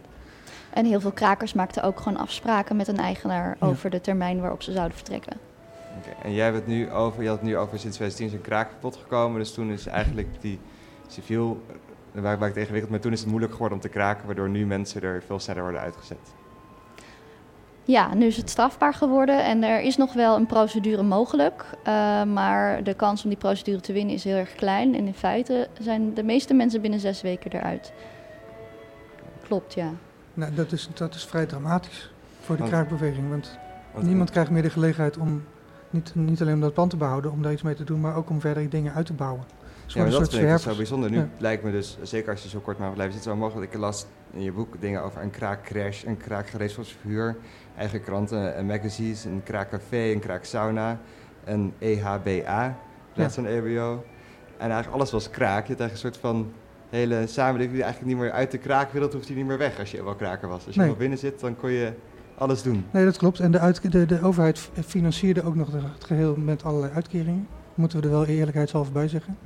En 0.73 0.85
heel 0.85 0.99
veel 0.99 1.11
krakers 1.11 1.53
maakten 1.53 1.83
ook 1.83 1.99
gewoon 1.99 2.17
afspraken 2.17 2.75
met 2.75 2.87
een 2.87 2.97
eigenaar 2.97 3.57
ja. 3.59 3.67
over 3.67 3.89
de 3.89 4.01
termijn 4.01 4.39
waarop 4.39 4.61
ze 4.61 4.71
zouden 4.71 4.95
vertrekken. 4.97 5.37
Okay. 5.99 6.13
En 6.23 6.33
jij 6.33 6.43
hebt 6.43 6.57
het 6.57 6.67
nu 6.67 6.91
over, 6.91 7.21
je 7.21 7.27
had 7.27 7.37
het 7.37 7.47
nu 7.47 7.57
over 7.57 7.79
sinds 7.79 7.95
2010 7.97 8.27
is 8.27 8.33
een 8.33 8.51
kraak 8.51 8.69
kapot 8.69 8.95
gekomen. 8.95 9.39
Dus 9.39 9.53
toen 9.53 9.71
is 9.71 9.85
eigenlijk 9.85 10.27
die 10.41 10.59
civiel, 11.07 11.61
waar, 12.11 12.37
waar 12.37 12.47
ik 12.47 12.53
tegen 12.53 12.71
wikkeld, 12.71 12.91
maar 12.91 13.01
toen 13.01 13.11
is 13.11 13.19
het 13.19 13.29
moeilijk 13.29 13.53
geworden 13.53 13.77
om 13.77 13.83
te 13.83 13.89
kraken, 13.89 14.25
waardoor 14.25 14.49
nu 14.49 14.65
mensen 14.65 15.01
er 15.01 15.23
veel 15.25 15.39
sneller 15.39 15.61
worden 15.61 15.81
uitgezet. 15.81 16.33
Ja, 17.87 18.13
nu 18.13 18.25
is 18.25 18.37
het 18.37 18.49
strafbaar 18.49 18.93
geworden 18.93 19.43
en 19.43 19.63
er 19.63 19.81
is 19.81 19.97
nog 19.97 20.13
wel 20.13 20.35
een 20.35 20.45
procedure 20.45 21.03
mogelijk. 21.03 21.65
Uh, 21.77 22.23
maar 22.23 22.83
de 22.83 22.93
kans 22.93 23.23
om 23.23 23.29
die 23.29 23.37
procedure 23.37 23.79
te 23.79 23.93
winnen 23.93 24.15
is 24.15 24.23
heel 24.23 24.35
erg 24.35 24.55
klein. 24.55 24.95
En 24.95 25.05
in 25.05 25.13
feite 25.13 25.67
zijn 25.79 26.13
de 26.13 26.23
meeste 26.23 26.53
mensen 26.53 26.81
binnen 26.81 26.99
zes 26.99 27.21
weken 27.21 27.51
eruit. 27.51 27.93
Klopt, 29.47 29.73
ja. 29.73 29.91
Nou, 30.33 30.53
dat 30.53 30.71
is, 30.71 30.89
dat 30.93 31.15
is 31.15 31.25
vrij 31.25 31.45
dramatisch 31.45 32.11
voor 32.39 32.55
de 32.55 32.61
want, 32.61 32.73
kraakbeweging. 32.73 33.29
Want, 33.29 33.57
want 33.93 34.05
niemand 34.05 34.29
krijgt 34.29 34.51
meer 34.51 34.61
de 34.61 34.69
gelegenheid 34.69 35.17
om 35.17 35.43
niet, 35.89 36.15
niet 36.15 36.41
alleen 36.41 36.53
om 36.53 36.61
dat 36.61 36.73
pand 36.73 36.89
te 36.89 36.97
behouden, 36.97 37.31
om 37.31 37.41
daar 37.41 37.51
iets 37.51 37.61
mee 37.61 37.75
te 37.75 37.83
doen, 37.83 37.99
maar 37.99 38.15
ook 38.15 38.29
om 38.29 38.41
verdere 38.41 38.67
dingen 38.67 38.93
uit 38.93 39.05
te 39.05 39.13
bouwen. 39.13 39.43
Ja, 39.87 40.01
maar 40.01 40.11
dat 40.11 40.29
vind 40.29 40.51
ik 40.51 40.57
zo 40.57 40.75
bijzonder. 40.75 41.09
Nu 41.09 41.17
ja. 41.17 41.29
lijkt 41.37 41.63
me 41.63 41.71
dus, 41.71 41.97
zeker 42.01 42.31
als 42.31 42.43
je 42.43 42.49
zo 42.49 42.59
kort 42.59 42.77
maar 42.77 42.91
blijft 42.91 43.13
zitten, 43.13 43.31
zo 43.31 43.37
mogelijk. 43.37 43.73
Ik 43.73 43.79
las 43.79 44.05
in 44.31 44.41
je 44.41 44.51
boek 44.51 44.81
dingen 44.81 45.03
over 45.03 45.21
een 45.21 45.31
kraakcrash, 45.31 46.03
een 46.03 46.17
kraakgereed 46.17 46.73
verhuur, 46.73 47.35
eigen 47.77 48.01
kranten 48.01 48.55
en 48.55 48.65
magazines, 48.65 49.23
een 49.25 49.41
kraakcafé, 49.43 50.11
een 50.11 50.19
kraaksauna, 50.19 50.99
een 51.43 51.73
E 51.79 51.93
EHBA, 51.95 52.77
plaats 53.13 53.35
van 53.35 53.45
EBO. 53.45 54.03
En 54.57 54.65
eigenlijk 54.71 54.93
alles 54.93 55.11
was 55.11 55.29
kraak. 55.29 55.67
Je 55.67 55.71
had 55.71 55.81
eigenlijk 55.81 55.91
een 55.91 55.97
soort 55.97 56.17
van 56.17 56.51
hele 56.89 57.27
samenleving 57.27 57.73
die 57.75 57.83
eigenlijk 57.83 58.13
niet 58.13 58.23
meer 58.23 58.31
uit 58.31 58.51
de 58.51 58.57
kraakwereld 58.57 59.13
hoeft 59.13 59.27
die 59.27 59.35
niet 59.35 59.45
meer 59.45 59.57
weg 59.57 59.79
als 59.79 59.91
je 59.91 60.03
wel 60.03 60.15
kraker 60.15 60.47
was. 60.47 60.65
Als 60.65 60.75
je 60.75 60.79
Nee. 60.79 60.89
wel 60.89 60.97
binnen 60.99 61.17
zit, 61.17 61.39
dan 61.39 61.55
kon 61.55 61.71
je 61.71 61.93
alles 62.37 62.61
doen. 62.63 62.85
Nee, 62.91 63.05
dat 63.05 63.17
klopt. 63.17 63.39
En 63.39 63.51
de, 63.51 63.59
uit, 63.59 63.91
de, 63.91 64.05
de 64.05 64.21
overheid 64.21 64.69
financierde 64.85 65.43
ook 65.43 65.55
nog 65.55 65.71
het 65.71 66.03
geheel 66.03 66.35
met 66.37 66.63
allerlei 66.63 66.93
uitkeringen. 66.93 67.47
Moeten 67.75 67.99
we 67.99 68.05
er 68.05 68.11
wel 68.11 68.25
eerlijkheidshalve 68.25 68.91
bij 68.91 69.07
zeggen. 69.07 69.37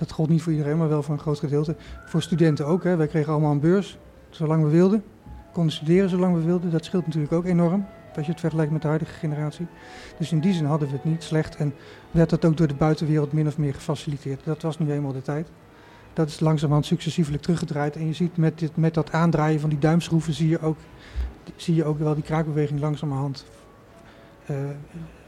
Dat 0.00 0.12
gold 0.12 0.28
niet 0.28 0.42
voor 0.42 0.52
iedereen, 0.52 0.76
maar 0.76 0.88
wel 0.88 1.02
voor 1.02 1.14
een 1.14 1.20
groot 1.20 1.38
gedeelte. 1.38 1.76
Voor 2.06 2.22
studenten 2.22 2.66
ook. 2.66 2.84
Hè. 2.84 2.96
Wij 2.96 3.06
kregen 3.06 3.32
allemaal 3.32 3.50
een 3.50 3.60
beurs, 3.60 3.98
zolang 4.30 4.64
we 4.64 4.70
wilden. 4.70 5.04
Konden 5.52 5.72
studeren 5.72 6.08
zolang 6.08 6.34
we 6.34 6.42
wilden. 6.42 6.70
Dat 6.70 6.84
scheelt 6.84 7.06
natuurlijk 7.06 7.32
ook 7.32 7.44
enorm, 7.44 7.86
als 8.16 8.26
je 8.26 8.30
het 8.32 8.40
vergelijkt 8.40 8.72
met 8.72 8.82
de 8.82 8.88
huidige 8.88 9.12
generatie. 9.12 9.66
Dus 10.18 10.32
in 10.32 10.40
die 10.40 10.52
zin 10.52 10.64
hadden 10.64 10.88
we 10.88 10.94
het 10.94 11.04
niet 11.04 11.22
slecht. 11.22 11.56
En 11.56 11.74
werd 12.10 12.30
dat 12.30 12.44
ook 12.44 12.56
door 12.56 12.66
de 12.66 12.74
buitenwereld 12.74 13.32
min 13.32 13.46
of 13.46 13.58
meer 13.58 13.74
gefaciliteerd. 13.74 14.44
Dat 14.44 14.62
was 14.62 14.78
nu 14.78 14.92
eenmaal 14.92 15.12
de 15.12 15.22
tijd. 15.22 15.48
Dat 16.12 16.28
is 16.28 16.40
langzamerhand 16.40 16.86
successievelijk 16.86 17.42
teruggedraaid. 17.42 17.96
En 17.96 18.06
je 18.06 18.12
ziet 18.12 18.36
met, 18.36 18.58
dit, 18.58 18.76
met 18.76 18.94
dat 18.94 19.12
aandraaien 19.12 19.60
van 19.60 19.70
die 19.70 19.78
duimschroeven... 19.78 20.32
zie 20.32 20.48
je 20.48 20.60
ook, 20.60 20.78
zie 21.56 21.74
je 21.74 21.84
ook 21.84 21.98
wel 21.98 22.14
die 22.14 22.22
kraakbeweging 22.22 22.80
langzamerhand... 22.80 23.44
eh 24.46 24.56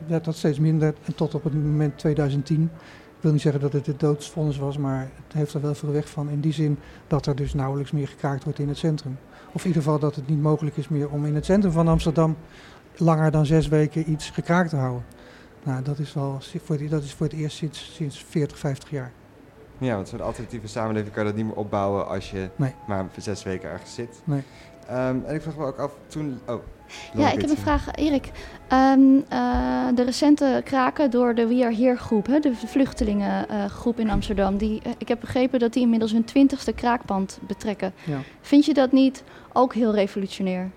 werd 0.06 0.24
dat 0.24 0.36
steeds 0.36 0.58
minder. 0.58 0.94
En 1.04 1.14
tot 1.14 1.34
op 1.34 1.44
het 1.44 1.54
moment 1.54 1.98
2010... 1.98 2.70
Ik 3.22 3.28
wil 3.28 3.36
niet 3.36 3.46
zeggen 3.46 3.62
dat 3.62 3.72
het 3.72 3.86
het 3.86 4.00
doodsvonnis 4.00 4.58
was, 4.58 4.78
maar 4.78 5.00
het 5.00 5.32
heeft 5.32 5.54
er 5.54 5.60
wel 5.60 5.74
veel 5.74 5.92
weg 5.92 6.08
van. 6.08 6.28
In 6.28 6.40
die 6.40 6.52
zin 6.52 6.78
dat 7.06 7.26
er 7.26 7.36
dus 7.36 7.54
nauwelijks 7.54 7.90
meer 7.90 8.08
gekraakt 8.08 8.44
wordt 8.44 8.58
in 8.58 8.68
het 8.68 8.76
centrum. 8.78 9.18
Of 9.52 9.60
in 9.60 9.66
ieder 9.66 9.82
geval 9.82 9.98
dat 9.98 10.14
het 10.14 10.28
niet 10.28 10.42
mogelijk 10.42 10.76
is 10.76 10.88
meer 10.88 11.08
om 11.10 11.26
in 11.26 11.34
het 11.34 11.44
centrum 11.44 11.72
van 11.72 11.88
Amsterdam 11.88 12.36
langer 12.96 13.30
dan 13.30 13.46
zes 13.46 13.68
weken 13.68 14.10
iets 14.10 14.30
gekraakt 14.30 14.70
te 14.70 14.76
houden. 14.76 15.04
Nou, 15.62 15.82
dat 15.82 15.98
is, 15.98 16.12
wel, 16.14 16.38
voor 16.64 16.76
het, 16.76 16.90
dat 16.90 17.02
is 17.02 17.12
voor 17.12 17.26
het 17.26 17.34
eerst 17.34 17.56
sinds, 17.56 17.94
sinds 17.94 18.24
40, 18.28 18.58
50 18.58 18.90
jaar. 18.90 19.12
Ja, 19.78 19.94
want 19.94 20.08
zo'n 20.08 20.20
alternatieve 20.20 20.68
samenleving 20.68 21.14
kan 21.14 21.24
dat 21.24 21.34
niet 21.34 21.44
meer 21.44 21.54
opbouwen 21.54 22.08
als 22.08 22.30
je 22.30 22.50
Nee. 22.56 22.74
maar 22.86 23.06
zes 23.18 23.42
weken 23.42 23.70
ergens 23.70 23.94
zit. 23.94 24.20
Nee. 24.24 24.42
Ehm, 24.88 25.16
en 25.26 25.34
ik 25.34 25.42
vraag 25.42 25.56
me 25.56 25.64
ook 25.64 25.78
af, 25.78 25.92
toen... 26.06 26.40
Oh, 26.48 26.62
Ja, 27.14 27.30
ik 27.30 27.40
heb 27.40 27.50
een 27.50 27.56
vraag, 27.56 27.94
Erik. 27.94 28.30
Ehm, 28.68 29.00
eh, 29.28 29.86
de 29.94 30.02
recente 30.02 30.60
kraken 30.64 31.10
door 31.10 31.34
de 31.34 31.46
We 31.46 31.64
Are 31.64 31.74
Here 31.74 31.96
groep, 31.96 32.26
hè, 32.26 32.38
de 32.38 32.54
vluchtelingengroep 32.54 33.98
in 33.98 34.10
Amsterdam, 34.10 34.56
die, 34.56 34.80
eh, 34.82 34.92
ik 34.98 35.08
heb 35.08 35.20
begrepen 35.20 35.58
dat 35.58 35.72
die 35.72 35.82
inmiddels 35.82 36.12
hun 36.12 36.24
twintigste 36.24 36.72
kraakpand 36.72 37.38
betrekken. 37.46 37.92
Ja. 38.04 38.18
Vind 38.40 38.64
je 38.64 38.74
dat 38.74 38.92
niet 38.92 39.22
ook 39.52 39.74
heel 39.74 39.94
revolutionair? 39.94 40.58
Nou 40.60 40.70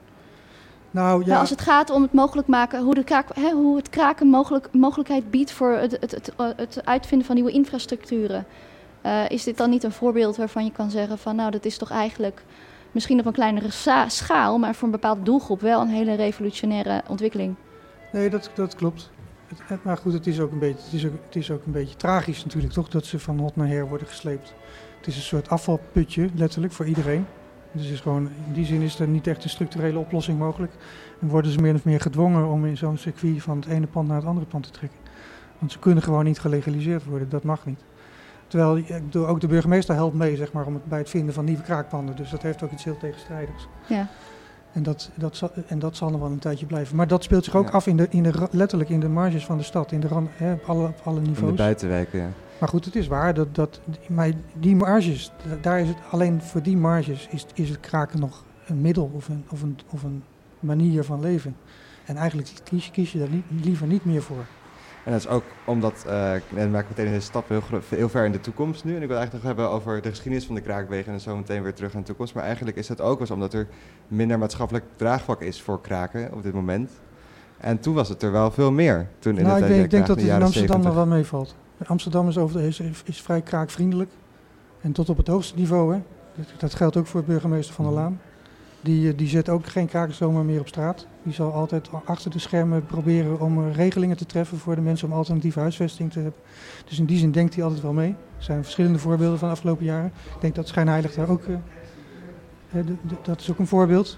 Nou, 0.96 1.26
ja, 1.26 1.40
als 1.40 1.50
het 1.50 1.62
gaat 1.62 1.90
om 1.90 2.02
het 2.02 2.14
mogelijk 2.14 2.48
maken, 2.48 2.82
hoe, 2.82 2.94
de 2.94 3.04
kraak, 3.04 3.36
hè, 3.36 3.52
hoe 3.52 3.76
het 3.76 3.90
kraken 3.90 4.28
mogelijk, 4.28 4.68
mogelijkheid 4.72 5.32
biedt 5.32 5.52
voor 5.52 5.72
het, 5.72 5.98
het, 6.00 6.12
het, 6.12 6.32
eh, 6.38 6.48
het 6.56 6.86
uitvinden 6.86 7.28
van 7.28 7.36
nieuwe 7.36 7.52
infrastructuren. 7.52 8.46
Eh, 9.02 9.30
is 9.30 9.44
dit 9.44 9.58
dan 9.58 9.70
niet 9.70 9.84
een 9.84 9.92
voorbeeld 9.92 10.36
waarvan 10.36 10.66
je 10.66 10.72
kan 10.72 10.90
zeggen 10.90 11.18
van 11.18 11.36
nou, 11.36 11.52
dat 11.52 11.66
is 11.66 11.78
toch 11.78 11.92
eigenlijk 11.92 12.44
misschien 12.96 13.20
op 13.20 13.26
een 13.26 13.34
kleinere 13.34 13.70
schaal, 14.08 14.58
maar 14.58 14.76
voor 14.76 14.86
een 14.86 14.92
bepaalde 14.92 15.22
doelgroep 15.24 15.62
wel 15.62 15.82
een 15.82 15.88
hele 15.88 16.16
revolutionaire 16.16 17.02
ontwikkeling? 17.08 17.56
nee, 18.12 18.30
dat, 18.30 18.52
dat 18.56 18.76
klopt. 18.76 19.12
Het- 19.66 19.84
maar 19.84 19.98
goed, 19.98 20.14
het 20.14 20.28
is, 20.28 20.40
ook 20.40 20.52
een 20.52 20.60
beetje, 20.60 20.84
het, 20.84 20.94
is 20.94 21.06
ook, 21.06 21.12
het 21.26 21.36
is 21.36 21.52
ook 21.52 21.66
een 21.66 21.72
beetje 21.72 21.96
tragisch 21.96 22.44
natuurlijk, 22.44 22.74
toch? 22.74 22.90
Dat 22.90 23.06
ze 23.06 23.20
van 23.20 23.40
hot 23.40 23.56
naar 23.56 23.68
her 23.68 23.88
worden 23.88 24.08
gesleept. 24.08 24.54
Het 24.98 25.08
is 25.08 25.16
een 25.16 25.22
soort 25.22 25.50
afvalputje, 25.50 26.30
letterlijk, 26.36 26.74
voor 26.74 26.86
iedereen. 26.86 27.26
Dus 27.72 27.90
is 27.90 28.00
gewoon, 28.00 28.30
in 28.48 28.54
die 28.54 28.66
zin 28.66 28.82
is 28.82 29.00
er 29.00 29.08
niet 29.08 29.28
echt 29.28 29.44
een 29.44 29.50
structurele 29.50 30.00
oplossing 30.00 30.40
mogelijk. 30.40 30.72
En 31.22 31.28
worden 31.28 31.52
ze 31.52 31.62
meer 31.62 31.74
of 31.74 31.86
meer 31.86 32.02
gedwongen 32.02 32.48
om 32.48 32.66
in 32.66 32.78
zo'n 32.78 32.98
circuit 32.98 33.42
van 33.42 33.58
het 33.58 33.66
ene 33.66 33.88
pand 33.88 34.08
naar 34.08 34.18
het 34.18 34.26
andere 34.26 34.46
pand 34.46 34.64
te 34.64 34.72
trekken. 34.72 35.00
Want 35.60 35.72
ze 35.72 35.80
kunnen 35.80 36.04
gewoon 36.04 36.24
niet 36.24 36.40
gelegaliseerd 36.40 37.06
worden, 37.06 37.30
dat 37.30 37.44
mag 37.44 37.66
niet. 37.66 37.80
Terwijl 38.48 38.78
ik 38.78 39.16
ook 39.16 39.42
de 39.42 39.48
burgemeester 39.48 39.96
helpt 39.96 40.16
mee 40.16 40.36
zeg 40.36 40.52
maar, 40.52 40.66
om 40.66 40.74
het, 40.74 40.86
bij 40.86 40.98
het 41.00 41.10
vinden 41.10 41.34
van 41.34 41.46
nieuwe 41.46 41.62
kraakpanden. 41.64 42.16
Dus 42.16 42.30
dat 42.30 42.42
heeft 42.42 42.64
ook 42.64 42.72
iets 42.72 42.84
heel 42.84 42.98
tegenstrijdigs. 42.98 43.68
Ja. 43.88 44.08
En 44.74 44.84
dat, 44.84 45.10
dat, 45.16 45.36
zal, 45.36 45.52
en 45.68 45.80
dat 45.80 45.96
zal 45.96 46.10
nog 46.10 46.20
wel 46.22 46.30
een 46.32 46.40
tijdje 46.40 46.66
blijven. 46.66 46.96
Maar 46.96 47.08
dat 47.08 47.24
speelt 47.24 47.44
zich 47.46 47.56
ook 47.56 47.66
Ja. 47.68 47.72
af 47.72 47.88
in 47.88 47.98
de, 47.98 48.08
in 48.10 48.24
de, 48.24 48.48
letterlijk 48.52 48.90
in 48.90 49.00
de 49.00 49.10
marges 49.10 49.46
van 49.46 49.58
de 49.58 49.64
stad, 49.64 49.92
in 49.92 50.00
de 50.00 50.08
ran, 50.08 50.28
hè, 50.32 50.52
op, 50.54 50.64
alle, 50.66 50.88
op 50.88 51.02
alle 51.04 51.18
in 51.18 51.24
de 51.24 51.30
niveaus. 51.30 51.54
buitenwijken, 51.58 52.20
ja. 52.20 52.28
Maar 52.60 52.70
goed, 52.70 52.86
het 52.86 52.96
is 52.96 53.08
waar. 53.08 53.34
Dat, 53.34 53.56
dat, 53.56 53.80
maar 54.08 54.32
die 54.60 54.76
marges, 54.76 55.32
da- 55.50 55.56
daar 55.62 55.80
is 55.80 55.88
het, 55.88 55.98
alleen 56.12 56.42
voor 56.42 56.62
die 56.62 56.78
marges 56.78 57.28
is, 57.32 57.46
is 57.54 57.70
het 57.70 57.80
kraken 57.80 58.20
nog 58.20 58.44
een 58.68 58.82
middel 58.82 59.12
of 59.14 59.28
een, 59.28 59.46
of, 59.50 59.62
een, 59.62 59.78
of 59.90 60.04
een 60.04 60.24
manier 60.60 61.04
van 61.04 61.20
leven. 61.20 61.56
En 62.06 62.16
eigenlijk 62.16 62.50
kies, 62.64 62.92
kies 62.92 63.12
je 63.12 63.20
daar 63.20 63.28
li- 63.28 63.44
liever 63.62 63.88
niet 63.88 64.06
meer 64.06 64.22
voor. 64.22 64.46
En 65.06 65.12
dat 65.12 65.20
is 65.20 65.28
ook 65.28 65.44
omdat, 65.66 66.04
eh 66.08 66.34
en 66.34 66.72
maak 66.72 66.86
meteen 66.88 67.14
een 67.14 67.22
stap 67.22 67.50
heel, 67.50 67.62
heel 67.90 68.10
ver 68.10 68.26
in 68.26 68.32
de 68.32 68.40
toekomst 68.40 68.84
nu. 68.84 68.96
En 68.96 69.02
ik 69.02 69.08
wil 69.08 69.18
eigenlijk 69.18 69.46
nog 69.46 69.56
hebben 69.56 69.76
over 69.76 70.02
de 70.02 70.10
geschiedenis 70.10 70.46
van 70.46 70.56
de 70.56 70.62
kraakbeweging 70.62 71.16
en 71.16 71.22
zo 71.22 71.36
meteen 71.36 71.64
weer 71.64 71.74
terug 71.74 71.94
naar 71.94 72.02
de 72.02 72.08
toekomst. 72.08 72.34
Maar 72.34 72.44
eigenlijk 72.44 72.78
is 72.78 72.88
dat 72.88 73.02
ook 73.02 73.20
eens 73.20 73.32
omdat 73.32 73.54
er 73.54 73.68
minder 74.08 74.40
maatschappelijk 74.40 74.86
draagvlak 74.96 75.42
is 75.42 75.62
voor 75.62 75.82
kraken 75.82 76.34
op 76.34 76.44
dit 76.44 76.54
moment. 76.54 76.92
En 77.58 77.80
toen 77.80 77.94
was 77.94 78.10
het 78.10 78.24
er 78.24 78.32
wel 78.32 78.52
veel 78.52 78.72
meer. 78.72 79.08
Toen 79.20 79.38
in 79.38 79.44
nou, 79.44 79.60
de 79.60 79.66
ik 79.66 79.72
denk, 79.72 79.84
ik 79.84 79.90
denk 79.90 80.06
dat 80.08 80.16
het 80.16 80.26
in 80.26 80.42
Amsterdam 80.42 80.82
nog 80.82 80.86
70. 80.86 80.94
wel 80.94 81.06
meevalt. 81.18 81.56
Amsterdam 81.86 82.28
is, 82.28 82.38
over, 82.38 82.62
is, 82.62 82.82
is 83.06 83.22
vrij 83.22 83.42
kraakvriendelijk. 83.42 84.10
En 84.82 84.92
tot 84.92 85.10
op 85.10 85.18
het 85.18 85.28
hoogste 85.28 85.56
niveau. 85.56 85.94
Hè. 85.94 86.02
Dat, 86.36 86.60
dat 86.60 86.74
geldt 86.74 86.98
ook 86.98 87.08
voor 87.08 87.24
burgemeester 87.24 87.76
Van 87.76 87.86
der 87.86 87.94
Mhm. 87.94 88.04
Laan. 88.04 88.20
Die, 88.86 89.12
eh, 89.12 89.18
die 89.18 89.28
zet 89.28 89.50
ook 89.50 89.66
geen 89.66 89.88
krakers 89.88 90.18
zomaar 90.18 90.46
meer 90.46 90.60
op 90.60 90.68
straat. 90.68 91.08
Die 91.24 91.34
zal 91.34 91.52
altijd 91.52 91.90
achter 92.06 92.32
de 92.32 92.40
schermen 92.40 92.86
proberen 92.86 93.40
om 93.40 93.68
eh, 93.68 93.76
regelingen 93.76 94.18
te 94.18 94.26
treffen 94.26 94.58
voor 94.58 94.76
de 94.76 94.82
mensen 94.82 95.08
om 95.08 95.14
alternatieve 95.14 95.60
huisvesting 95.60 96.12
te 96.12 96.20
hebben. 96.20 96.40
Dus 96.86 97.00
in 97.00 97.06
die 97.06 97.18
zin 97.18 97.32
denkt 97.32 97.56
hij 97.56 97.64
altijd 97.64 97.82
wel 97.82 97.94
mee. 97.94 98.10
Er 98.10 98.44
zijn 98.44 98.64
verschillende 98.64 99.00
voorbeelden 99.00 99.40
van 99.40 99.48
de 99.48 99.54
afgelopen 99.54 99.86
jaren. 99.86 100.12
Ik 100.36 100.42
denk 100.42 100.56
dat 100.56 100.68
Schijnheilig 100.68 101.14
daar 101.14 101.30
ook, 101.30 101.44
eh, 102.72 102.80
dat 103.22 103.40
is 103.40 103.52
ook 103.52 103.60
een 103.60 103.68
voorbeeld. 103.68 104.18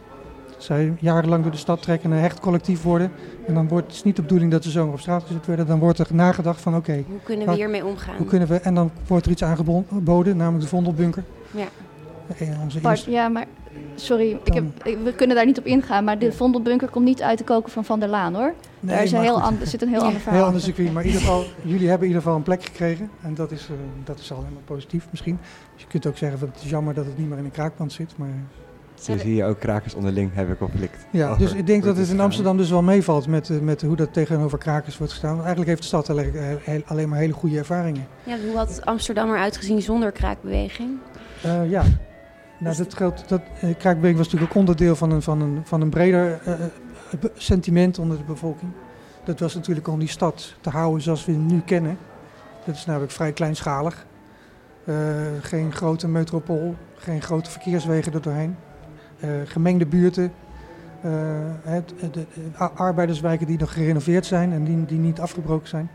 Zij 0.57 0.93
jarenlang 0.99 1.43
door 1.43 1.51
de 1.51 1.57
stad 1.57 1.81
trekken 1.81 2.11
en 2.11 2.15
een 2.15 2.23
hecht 2.23 2.39
collectief 2.39 2.81
worden. 2.83 3.11
En 3.45 3.53
dan 3.53 3.67
wordt 3.67 3.95
het 3.95 4.03
niet 4.03 4.15
de 4.15 4.21
bedoeling 4.21 4.51
dat 4.51 4.63
ze 4.63 4.69
zomaar 4.69 4.93
op 4.93 4.99
straat 4.99 5.23
gezet 5.23 5.45
werden. 5.45 5.67
Dan 5.67 5.79
wordt 5.79 5.99
er 5.99 6.07
nagedacht 6.11 6.61
van 6.61 6.75
oké, 6.75 7.03
Hoe 7.07 7.19
kunnen 7.23 7.47
we 7.47 7.53
hiermee 7.53 7.85
omgaan? 7.85 8.17
hoe 8.17 8.25
kunnen 8.25 8.47
we... 8.47 8.55
En 8.55 8.75
dan 8.75 8.91
wordt 9.07 9.25
er 9.25 9.31
iets 9.31 9.43
aangeboden, 9.43 10.37
namelijk 10.37 10.63
de 10.63 10.69
Vondelbunker. 10.69 11.23
Ja. 11.51 11.67
Eh, 12.39 12.61
onze 12.63 12.79
Bart, 12.79 12.95
eerste- 12.95 13.11
ja, 13.11 13.27
maar 13.27 13.45
sorry, 13.95 14.37
ik 14.43 14.53
heb, 14.53 14.63
ik- 14.83 14.97
we 15.03 15.13
kunnen 15.13 15.35
daar 15.35 15.45
niet 15.45 15.57
op 15.59 15.65
ingaan, 15.65 16.03
maar 16.03 16.19
de 16.19 16.31
Vondelbunker 16.31 16.89
komt 16.89 17.05
niet 17.05 17.21
uit 17.21 17.37
de 17.37 17.43
koken 17.43 17.71
van 17.71 17.85
Van 17.85 17.99
der 17.99 18.09
Laan 18.09 18.33
hoor. 18.35 18.53
Nee, 18.79 18.95
daar 18.95 19.03
is 19.03 19.11
een 19.11 19.21
heel 19.21 19.41
ander, 19.41 19.67
zit 19.67 19.81
een 19.81 19.87
heel 19.89 19.99
Ja. 19.99 20.05
ander 20.05 20.19
verhaal. 20.21 20.37
Heel 20.39 20.47
ander 20.47 20.61
circuit, 20.61 20.93
maar 20.93 21.01
in 21.03 21.07
ieder 21.07 21.21
geval, 21.25 21.43
jullie 21.63 21.87
hebben 21.89 22.07
in 22.07 22.13
ieder 22.13 22.21
geval 22.21 22.35
een 22.37 22.43
plek 22.43 22.63
gekregen. 22.63 23.09
En 23.21 23.33
dat 23.33 23.51
is, 23.51 23.61
eh, 23.67 23.75
dat 24.03 24.19
is 24.19 24.31
al 24.31 24.37
helemaal 24.39 24.61
positief 24.65 25.07
misschien. 25.09 25.39
Dus 25.73 25.81
je 25.81 25.87
kunt 25.87 26.07
ook 26.07 26.17
zeggen, 26.17 26.39
het 26.39 26.63
is 26.63 26.69
jammer 26.69 26.93
dat 26.93 27.05
het 27.05 27.17
niet 27.17 27.29
meer 27.29 27.37
in 27.37 27.45
een 27.45 27.51
kraakpand 27.51 27.91
zit. 27.93 28.13
Maar, 28.17 28.27
Dus 29.05 29.21
hier 29.23 29.45
ook 29.45 29.59
krakers 29.59 29.93
onderling 29.93 30.31
hebben 30.33 30.57
conflict. 30.57 31.05
ja, 31.11 31.25
over 31.29 31.39
dus 31.39 31.53
ik 31.53 31.67
denk 31.67 31.83
dat 31.83 31.97
het 31.97 32.09
in. 32.09 32.19
Amsterdam 32.19 32.57
dus 32.57 32.69
wel 32.69 32.81
meevalt 32.81 33.27
met, 33.27 33.49
eh, 33.49 33.59
met 33.59 33.81
hoe 33.81 33.95
dat 33.95 34.13
tegenover 34.13 34.57
krakers 34.57 34.97
wordt 34.97 35.11
gestaan. 35.11 35.31
Want 35.31 35.45
eigenlijk 35.45 35.69
heeft 35.69 35.81
de 35.81 35.87
stad 35.87 36.07
heel- 36.63 36.81
alleen 36.85 37.09
maar 37.09 37.19
hele 37.19 37.33
goede 37.33 37.57
ervaringen. 37.57 38.07
Ja, 38.23 38.35
hoe 38.47 38.55
had 38.57 38.81
Amsterdam 38.85 39.29
eruit 39.29 39.57
gezien 39.57 39.81
zonder 39.81 40.11
kraakbeweging? 40.11 40.89
Eh, 41.43 41.69
ja, 41.69 41.83
nou, 42.57 42.75
dat 42.75 42.93
geldt. 42.93 43.29
Dat, 43.29 43.41
eh, 43.41 43.77
Kraakbeweging 43.77 44.17
was 44.17 44.25
natuurlijk 44.25 44.51
ook 44.51 44.57
onderdeel 44.57 44.95
van 44.95 45.11
een, 45.11 45.21
van 45.21 45.41
een, 45.41 45.61
van 45.63 45.81
een 45.81 45.89
breder 45.89 46.39
eh, 46.43 46.53
eh, 46.53 46.59
sentiment 47.33 47.99
onder 47.99 48.17
de 48.17 48.23
bevolking. 48.23 48.71
dat 49.23 49.39
was 49.39 49.55
natuurlijk 49.55 49.87
om 49.87 49.99
die 49.99 50.07
stad 50.07 50.55
te 50.61 50.69
houden 50.69 51.01
zoals 51.01 51.25
we 51.25 51.31
hem 51.31 51.45
nu 51.45 51.61
kennen. 51.61 51.97
Dat 52.65 52.75
is 52.75 52.85
namelijk 52.85 53.11
vrij 53.11 53.31
kleinschalig. 53.31 54.05
Geen 55.41 55.73
grote 55.73 56.07
metropool, 56.07 56.75
geen 56.95 57.21
grote 57.21 57.49
verkeerswegen 57.49 58.13
er 58.13 58.21
doorheen. 58.21 58.55
Gemengde 59.45 59.85
buurten, 59.85 60.31
het, 61.63 61.93
de, 62.11 62.25
arbeiderswijken 62.57 63.47
die 63.47 63.57
nog 63.57 63.73
gerenoveerd 63.73 64.25
zijn 64.25 64.53
en 64.53 64.63
die, 64.63 64.85
die 64.85 64.99
niet 64.99 65.19
afgebroken 65.19 65.67
zijn. 65.67 65.89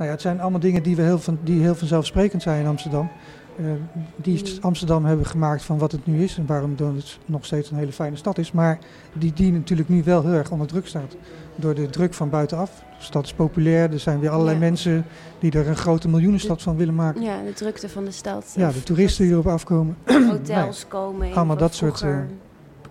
Nou 0.00 0.04
ja, 0.04 0.10
het 0.10 0.20
zijn 0.20 0.40
allemaal 0.40 0.60
dingen 0.60 0.82
die, 0.82 0.96
we 0.96 1.02
heel, 1.02 1.18
van, 1.18 1.38
die 1.44 1.62
heel 1.62 1.74
vanzelfsprekend 1.74 2.42
zijn 2.42 2.60
in 2.60 2.66
Amsterdam. 2.66 3.10
Uh, 3.56 3.72
die 4.16 4.58
Amsterdam 4.60 5.04
hebben 5.04 5.26
gemaakt 5.26 5.62
van 5.62 5.78
wat 5.78 5.92
het 5.92 6.06
nu 6.06 6.22
is 6.22 6.38
en 6.38 6.46
waarom 6.46 6.74
het 6.76 7.18
nog 7.26 7.44
steeds 7.44 7.70
een 7.70 7.76
hele 7.76 7.92
fijne 7.92 8.16
stad 8.16 8.38
is. 8.38 8.52
Maar 8.52 8.78
die, 9.12 9.32
die 9.32 9.52
natuurlijk 9.52 9.88
nu 9.88 10.02
wel 10.04 10.22
heel 10.22 10.32
erg 10.32 10.50
onder 10.50 10.66
druk 10.66 10.86
staat. 10.86 11.16
Door 11.56 11.74
de 11.74 11.90
druk 11.90 12.14
van 12.14 12.30
buitenaf. 12.30 12.82
De 12.98 13.04
stad 13.04 13.24
is 13.24 13.32
populair, 13.32 13.92
er 13.92 13.98
zijn 13.98 14.20
weer 14.20 14.30
allerlei 14.30 14.56
ja. 14.56 14.62
mensen 14.62 15.04
die 15.38 15.52
er 15.52 15.68
een 15.68 15.76
grote 15.76 16.08
miljoenenstad 16.08 16.62
van 16.62 16.76
willen 16.76 16.94
maken. 16.94 17.22
Ja, 17.22 17.42
de 17.42 17.52
drukte 17.52 17.88
van 17.88 18.04
de 18.04 18.10
stad. 18.10 18.52
Ja, 18.56 18.70
de 18.70 18.82
toeristen 18.82 19.24
die 19.24 19.32
erop 19.32 19.46
afkomen. 19.46 19.96
Hotels 20.30 20.82
nee, 20.82 20.90
komen. 20.90 21.34
Allemaal 21.34 21.56
dat 21.56 21.74
soort... 21.74 22.02
Uh, 22.02 22.18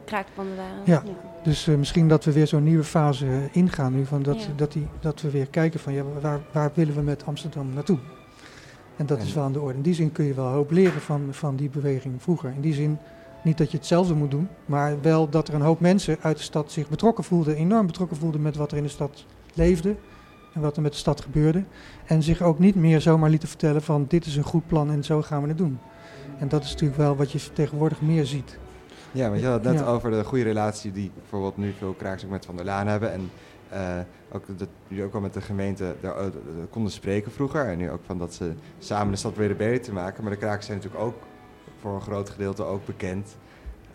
kraakpanden 0.05 0.55
waren. 0.55 0.81
Ja. 0.85 1.01
ja. 1.05 1.29
Dus 1.43 1.67
uh, 1.67 1.75
misschien 1.75 2.07
dat 2.07 2.25
we 2.25 2.31
weer 2.31 2.47
zo'n 2.47 2.63
nieuwe 2.63 2.83
fase 2.83 3.25
ingaan 3.51 3.93
nu. 3.93 4.05
Van 4.05 4.23
dat, 4.23 4.43
ja. 4.43 4.47
dat, 4.55 4.71
die, 4.71 4.87
dat 4.99 5.21
we 5.21 5.29
weer 5.29 5.47
kijken 5.47 5.79
van 5.79 5.93
ja, 5.93 6.03
waar, 6.21 6.39
waar 6.51 6.71
willen 6.73 6.95
we 6.95 7.01
met 7.01 7.25
Amsterdam 7.25 7.73
naartoe? 7.73 7.99
En 8.99 9.05
dat 9.05 9.21
is 9.21 9.33
wel 9.33 9.43
aan 9.43 9.53
de 9.53 9.61
orde. 9.61 9.75
In 9.75 9.81
die 9.81 9.93
zin 9.93 10.11
kun 10.11 10.25
je 10.25 10.33
wel 10.33 10.45
een 10.45 10.53
hoop 10.53 10.71
leren 10.71 11.01
van, 11.01 11.27
van 11.31 11.55
die 11.55 11.69
beweging 11.69 12.21
vroeger. 12.21 12.51
In 12.55 12.61
die 12.61 12.73
zin 12.73 12.97
niet 13.43 13.57
dat 13.57 13.71
je 13.71 13.77
hetzelfde 13.77 14.13
moet 14.13 14.31
doen, 14.31 14.47
maar 14.65 15.01
wel 15.01 15.29
dat 15.29 15.47
er 15.47 15.53
een 15.53 15.61
hoop 15.61 15.79
mensen 15.79 16.17
uit 16.21 16.37
de 16.37 16.43
stad 16.43 16.71
zich 16.71 16.89
betrokken 16.89 17.23
voelden, 17.23 17.55
enorm 17.55 17.85
betrokken 17.85 18.17
voelden 18.17 18.41
met 18.41 18.55
wat 18.55 18.71
er 18.71 18.77
in 18.77 18.83
de 18.83 18.89
stad 18.89 19.25
leefde 19.53 19.95
en 20.53 20.61
wat 20.61 20.75
er 20.75 20.81
met 20.81 20.91
de 20.91 20.97
stad 20.97 21.21
gebeurde. 21.21 21.63
En 22.05 22.23
zich 22.23 22.41
ook 22.41 22.59
niet 22.59 22.75
meer 22.75 23.01
zomaar 23.01 23.29
lieten 23.29 23.47
vertellen 23.47 23.81
van 23.81 24.05
dit 24.07 24.25
is 24.25 24.35
een 24.35 24.43
goed 24.43 24.67
plan 24.67 24.91
en 24.91 25.03
zo 25.03 25.21
gaan 25.21 25.41
we 25.41 25.47
het 25.47 25.57
doen. 25.57 25.79
En 26.39 26.47
dat 26.47 26.63
is 26.63 26.71
natuurlijk 26.71 26.99
wel 26.99 27.15
wat 27.15 27.31
je 27.31 27.39
tegenwoordig 27.53 28.01
meer 28.01 28.25
ziet. 28.25 28.57
Ja, 29.11 29.29
want 29.29 29.41
je 29.41 29.47
had 29.47 29.63
het 29.63 29.73
net 29.73 29.81
ja. 29.81 29.85
over 29.85 30.11
de 30.11 30.23
goede 30.23 30.43
relatie 30.43 30.91
die 30.91 31.11
bijvoorbeeld 31.15 31.57
nu 31.57 31.73
veel 31.77 31.93
kraaks 31.93 32.23
ook 32.23 32.29
met 32.29 32.45
Van 32.45 32.55
der 32.55 32.65
Laan 32.65 32.87
hebben. 32.87 33.11
En 33.11 33.29
ook 34.31 34.43
dat 34.57 34.67
jullie 34.87 35.03
ook 35.03 35.13
al 35.13 35.21
met 35.21 35.33
de 35.33 35.41
gemeente 35.41 35.95
daar, 36.01 36.25
uh, 36.25 36.31
konden 36.69 36.91
spreken 36.91 37.31
vroeger. 37.31 37.65
En 37.65 37.77
nu 37.77 37.91
ook 37.91 38.03
van 38.05 38.17
dat 38.17 38.33
ze 38.33 38.53
samen 38.79 39.11
de 39.11 39.17
stad 39.17 39.33
proberen 39.33 39.57
beter 39.57 39.81
te 39.81 39.93
maken. 39.93 40.23
Maar 40.23 40.31
de 40.31 40.37
kraaks 40.37 40.65
zijn 40.65 40.77
natuurlijk 40.77 41.03
ook 41.03 41.15
voor 41.79 41.93
een 41.93 42.01
groot 42.01 42.29
gedeelte 42.29 42.63
ook 42.63 42.85
bekend 42.85 43.37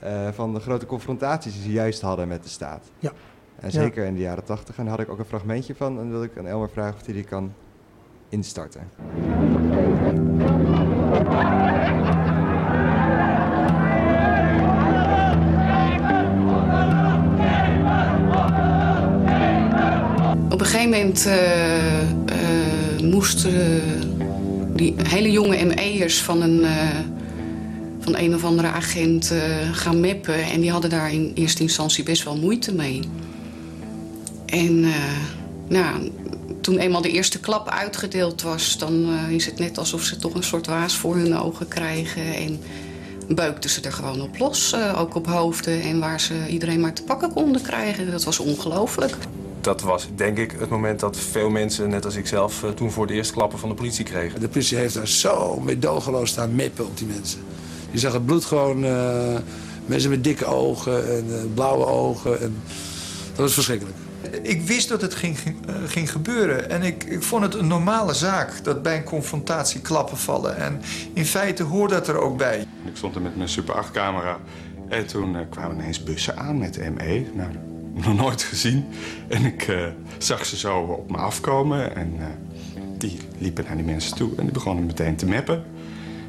uh, 0.05 0.29
van 0.29 0.55
de 0.55 0.61
grote 0.61 0.87
confrontaties 0.87 1.53
die 1.53 1.63
ze 1.63 1.73
juist 1.73 2.01
hadden 2.01 2.29
met 2.29 2.43
de 2.43 2.49
staat. 2.49 2.91
Ja. 2.99 3.13
En 3.57 3.71
zeker 3.71 4.03
ja. 4.03 4.09
in 4.09 4.15
de 4.15 4.21
jaren 4.21 4.45
tachtig. 4.45 4.79
En 4.79 4.85
daar 4.85 4.93
had 4.93 5.03
ik 5.03 5.11
ook 5.11 5.19
een 5.19 5.25
fragmentje 5.25 5.75
van. 5.75 5.99
En 5.99 6.11
wil 6.11 6.23
ik 6.23 6.39
aan 6.39 6.47
Elmer 6.47 6.71
vragen 6.71 6.95
of 6.95 7.05
hij 7.05 7.15
die 7.15 7.25
kan 7.25 7.53
instarten. 8.29 8.91
Een 20.65 20.71
gegeven 20.71 20.91
moment 20.91 21.27
uh, 21.27 22.01
uh, 22.01 23.11
moesten 23.13 23.83
die 24.75 24.95
hele 25.09 25.31
jonge 25.31 25.65
ME'ers 25.65 26.23
van 26.23 26.43
een, 26.43 26.67
van 28.01 28.17
een 28.17 28.35
of 28.35 28.45
andere 28.45 28.69
agent 28.69 29.33
gaan 29.73 30.01
mappen. 30.01 30.43
En 30.43 30.61
die 30.61 30.71
hadden 30.71 30.91
daar 30.91 31.13
in 31.13 31.33
eerste 31.35 31.63
instantie 31.63 32.05
best 32.05 32.25
wel 32.25 32.37
moeite 32.37 32.75
mee. 32.75 33.01
En 34.47 34.85
nou, 35.69 36.11
toen 36.61 36.79
eenmaal 36.79 37.03
de 37.03 37.11
eerste 37.11 37.41
klap 37.41 37.69
uitgedeeld 37.69 38.43
was... 38.43 38.79
dan 38.79 39.09
is 39.31 39.47
het 39.47 39.59
net 39.59 39.79
alsof 39.79 40.03
ze 40.03 40.17
toch 40.17 40.35
een 40.35 40.43
soort 40.43 40.67
waas 40.67 40.97
voor 40.97 41.17
hun 41.17 41.39
ogen 41.39 41.69
krijgen. 41.69 42.35
En 42.35 42.61
beukten 43.29 43.71
ze 43.71 43.81
er 43.81 43.93
gewoon 43.93 44.21
op 44.21 44.39
los, 44.39 44.77
ook 44.97 45.15
op 45.15 45.27
hoofden. 45.27 45.83
En 45.83 45.99
waar 45.99 46.21
ze 46.21 46.35
iedereen 46.49 46.81
maar 46.81 46.95
te 46.95 47.03
pakken 47.03 47.33
konden 47.33 47.63
krijgen. 47.63 48.11
Dat 48.11 48.25
was 48.25 48.39
ongelooflijk 48.39 49.17
dat 49.65 49.81
was 49.81 50.09
denk 50.15 50.39
ik 50.39 50.55
het 50.59 50.69
moment 50.69 51.01
dat 51.01 51.17
veel 51.17 51.51
mensen, 51.51 51.89
net 51.89 52.05
als 52.05 52.17
ik 52.17 52.27
zelf, 52.27 52.63
uh, 52.63 52.71
toen 52.71 52.91
voor 52.91 53.07
de 53.07 53.13
eerste 53.13 53.33
klappen 53.33 53.59
van 53.59 53.69
de 53.69 53.75
politie 53.75 54.05
kregen. 54.05 54.41
De 54.41 54.49
politie 54.49 54.77
heeft 54.77 54.95
daar 54.95 55.09
zo 55.09 55.61
meedogenloos 55.61 56.31
staan 56.31 56.55
mippen 56.55 56.87
op 56.87 56.99
die 56.99 57.07
mensen. 57.07 57.41
Je 57.91 57.99
zag 57.99 58.13
het 58.13 58.27
bloed 58.27 58.45
gewoon, 58.45 58.85
uh, 58.85 59.37
mensen 59.87 60.11
met 60.11 60.25
dikke 60.25 60.45
ogen 60.45 61.17
en 61.17 61.25
uh, 61.29 61.35
blauwe 61.55 61.87
ogen. 61.87 62.41
En 62.41 62.63
dat 63.29 63.39
was 63.39 63.55
verschrikkelijk. 63.55 63.97
Ik 64.43 64.63
wist 64.63 64.89
dat 64.89 65.01
het 65.01 65.15
ging, 65.15 65.39
ging 65.87 66.11
gebeuren 66.11 66.71
en 66.71 66.83
ik, 66.83 67.05
ik 67.05 67.23
vond 67.23 67.43
het 67.43 67.55
een 67.55 67.67
normale 67.67 68.15
zaak 68.15 68.65
dat 68.65 68.83
bij 68.83 68.97
een 68.97 69.05
confrontatie 69.05 69.81
klappen 69.81 70.17
vallen. 70.17 70.57
En 70.57 70.81
in 71.13 71.27
feite 71.27 71.63
hoort 71.63 71.91
dat 71.91 72.09
er 72.09 72.19
ook 72.19 72.37
bij. 72.37 72.67
Ik 72.85 72.97
stond 72.97 73.15
er 73.15 73.21
met 73.21 73.37
mijn 73.37 73.49
Super 73.49 73.75
8 73.75 73.91
camera 73.91 74.39
en 74.89 75.07
toen 75.07 75.37
kwamen 75.51 75.77
ineens 75.77 76.03
bussen 76.03 76.37
aan 76.37 76.59
met 76.59 76.77
ME. 76.95 77.27
Nou, 77.35 77.49
nog 77.95 78.17
nooit 78.17 78.43
gezien. 78.43 78.85
En 79.29 79.45
ik 79.45 79.69
uh, 79.69 79.87
zag 80.19 80.47
ze 80.47 80.57
zo 80.57 80.79
op 80.79 81.11
me 81.11 81.17
afkomen. 81.17 81.97
En 81.97 82.15
uh, 82.19 82.25
die 82.99 83.19
liepen 83.39 83.65
naar 83.65 83.77
die 83.77 83.85
mensen 83.85 84.17
toe 84.17 84.31
en 84.37 84.43
die 84.43 84.53
begonnen 84.53 84.87
meteen 84.87 85.17
te 85.17 85.27
mappen. 85.27 85.65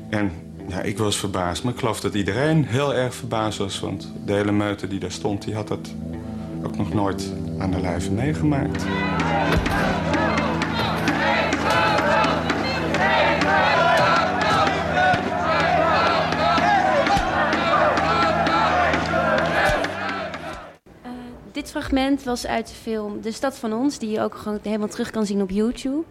En 0.09 0.31
ja, 0.67 0.81
ik 0.81 0.97
was 0.97 1.17
verbaasd. 1.17 1.63
Maar 1.63 1.73
ik 1.73 1.79
geloof 1.79 1.99
dat 1.99 2.13
iedereen 2.13 2.65
heel 2.65 2.95
erg 2.95 3.15
verbaasd 3.15 3.57
was. 3.57 3.79
Want 3.79 4.11
de 4.25 4.33
hele 4.33 4.51
meute 4.51 4.87
die 4.87 4.99
daar 4.99 5.11
stond, 5.11 5.43
die 5.43 5.55
had 5.55 5.67
dat 5.67 5.93
ook 6.63 6.77
nog 6.77 6.93
nooit 6.93 7.31
aan 7.57 7.71
de 7.71 7.81
lijve 7.81 8.11
meegemaakt. 8.11 8.83
Fragment 21.81 22.23
was 22.23 22.47
uit 22.47 22.67
de 22.67 22.73
film 22.73 23.21
De 23.21 23.31
Stad 23.31 23.57
van 23.57 23.73
Ons, 23.73 23.99
die 23.99 24.09
je 24.09 24.21
ook 24.21 24.35
gewoon 24.35 24.59
helemaal 24.61 24.87
terug 24.87 25.09
kan 25.11 25.25
zien 25.25 25.41
op 25.41 25.49
YouTube. 25.49 26.05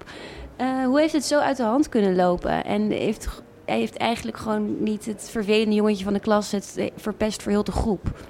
Uh, 0.61 0.85
hoe 0.85 1.01
heeft 1.01 1.13
het 1.13 1.25
zo 1.25 1.39
uit 1.39 1.57
de 1.57 1.63
hand 1.63 1.89
kunnen 1.89 2.17
lopen? 2.17 2.65
En 2.65 2.91
heeft, 2.91 3.43
heeft 3.65 3.97
eigenlijk 3.97 4.37
gewoon 4.37 4.83
niet 4.83 5.07
het 5.07 5.29
vervelende 5.31 5.75
jongetje 5.75 6.05
van 6.05 6.13
de 6.13 6.21
klas 6.21 6.51
het 6.51 6.91
verpest 6.97 7.43
voor 7.43 7.53
heel 7.53 7.65
de 7.65 7.73
groep. 7.73 8.25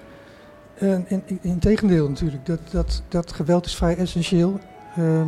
Uh, 0.83 0.99
in, 1.07 1.23
in 1.41 1.59
tegendeel 1.59 2.09
natuurlijk. 2.09 2.47
Dat, 2.47 2.61
dat, 2.71 3.03
dat 3.09 3.33
geweld 3.33 3.67
is 3.67 3.77
vrij 3.77 3.97
essentieel. 3.97 4.59
Uh, 4.99 5.23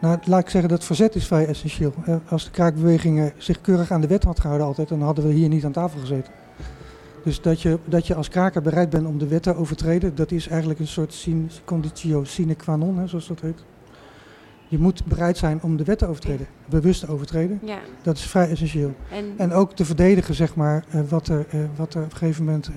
nou, 0.00 0.18
laat 0.24 0.40
ik 0.40 0.50
zeggen 0.50 0.70
dat 0.70 0.84
verzet 0.84 1.14
is 1.14 1.26
vrij 1.26 1.46
essentieel. 1.46 1.92
als 2.28 2.44
de 2.44 2.50
kraakbewegingen 2.50 3.32
zich 3.36 3.60
keurig 3.60 3.90
aan 3.90 4.00
de 4.00 4.06
wet 4.06 4.24
had 4.24 4.40
gehouden 4.40 4.66
altijd, 4.66 4.88
dan 4.88 5.02
hadden 5.02 5.26
we 5.26 5.32
hier 5.32 5.48
niet 5.48 5.64
aan 5.64 5.72
tafel 5.72 6.00
gezeten. 6.00 6.32
Dus 7.28 7.40
dat 7.40 7.62
je, 7.62 7.78
dat 7.84 8.06
je 8.06 8.14
als 8.14 8.28
kraker 8.28 8.62
bereid 8.62 8.90
bent 8.90 9.06
om 9.06 9.18
de 9.18 9.26
wet 9.26 9.42
te 9.42 9.56
overtreden, 9.56 10.14
dat 10.14 10.30
is 10.30 10.48
eigenlijk 10.48 10.80
een 10.80 10.86
soort 10.86 11.28
conditio 11.64 12.24
sine 12.24 12.54
qua 12.54 12.76
non, 12.76 12.98
hè, 12.98 13.06
zoals 13.06 13.26
dat 13.28 13.40
heet. 13.40 13.64
Je 14.68 14.78
moet 14.78 15.04
bereid 15.04 15.38
zijn 15.38 15.62
om 15.62 15.76
de 15.76 15.84
wet 15.84 15.98
te 15.98 16.06
overtreden, 16.06 16.46
bewust 16.68 17.00
te 17.00 17.08
overtreden. 17.08 17.60
Ja. 17.62 17.78
Dat 18.02 18.16
is 18.16 18.22
vrij 18.22 18.50
essentieel. 18.50 18.94
En, 19.10 19.34
en 19.36 19.52
ook 19.52 19.72
te 19.72 19.84
verdedigen, 19.84 20.34
zeg 20.34 20.54
maar, 20.54 20.84
uh, 20.94 21.00
wat, 21.08 21.28
er, 21.28 21.46
uh, 21.54 21.60
wat 21.76 21.94
er 21.94 22.02
op 22.02 22.10
een 22.10 22.16
gegeven 22.16 22.44
moment. 22.44 22.70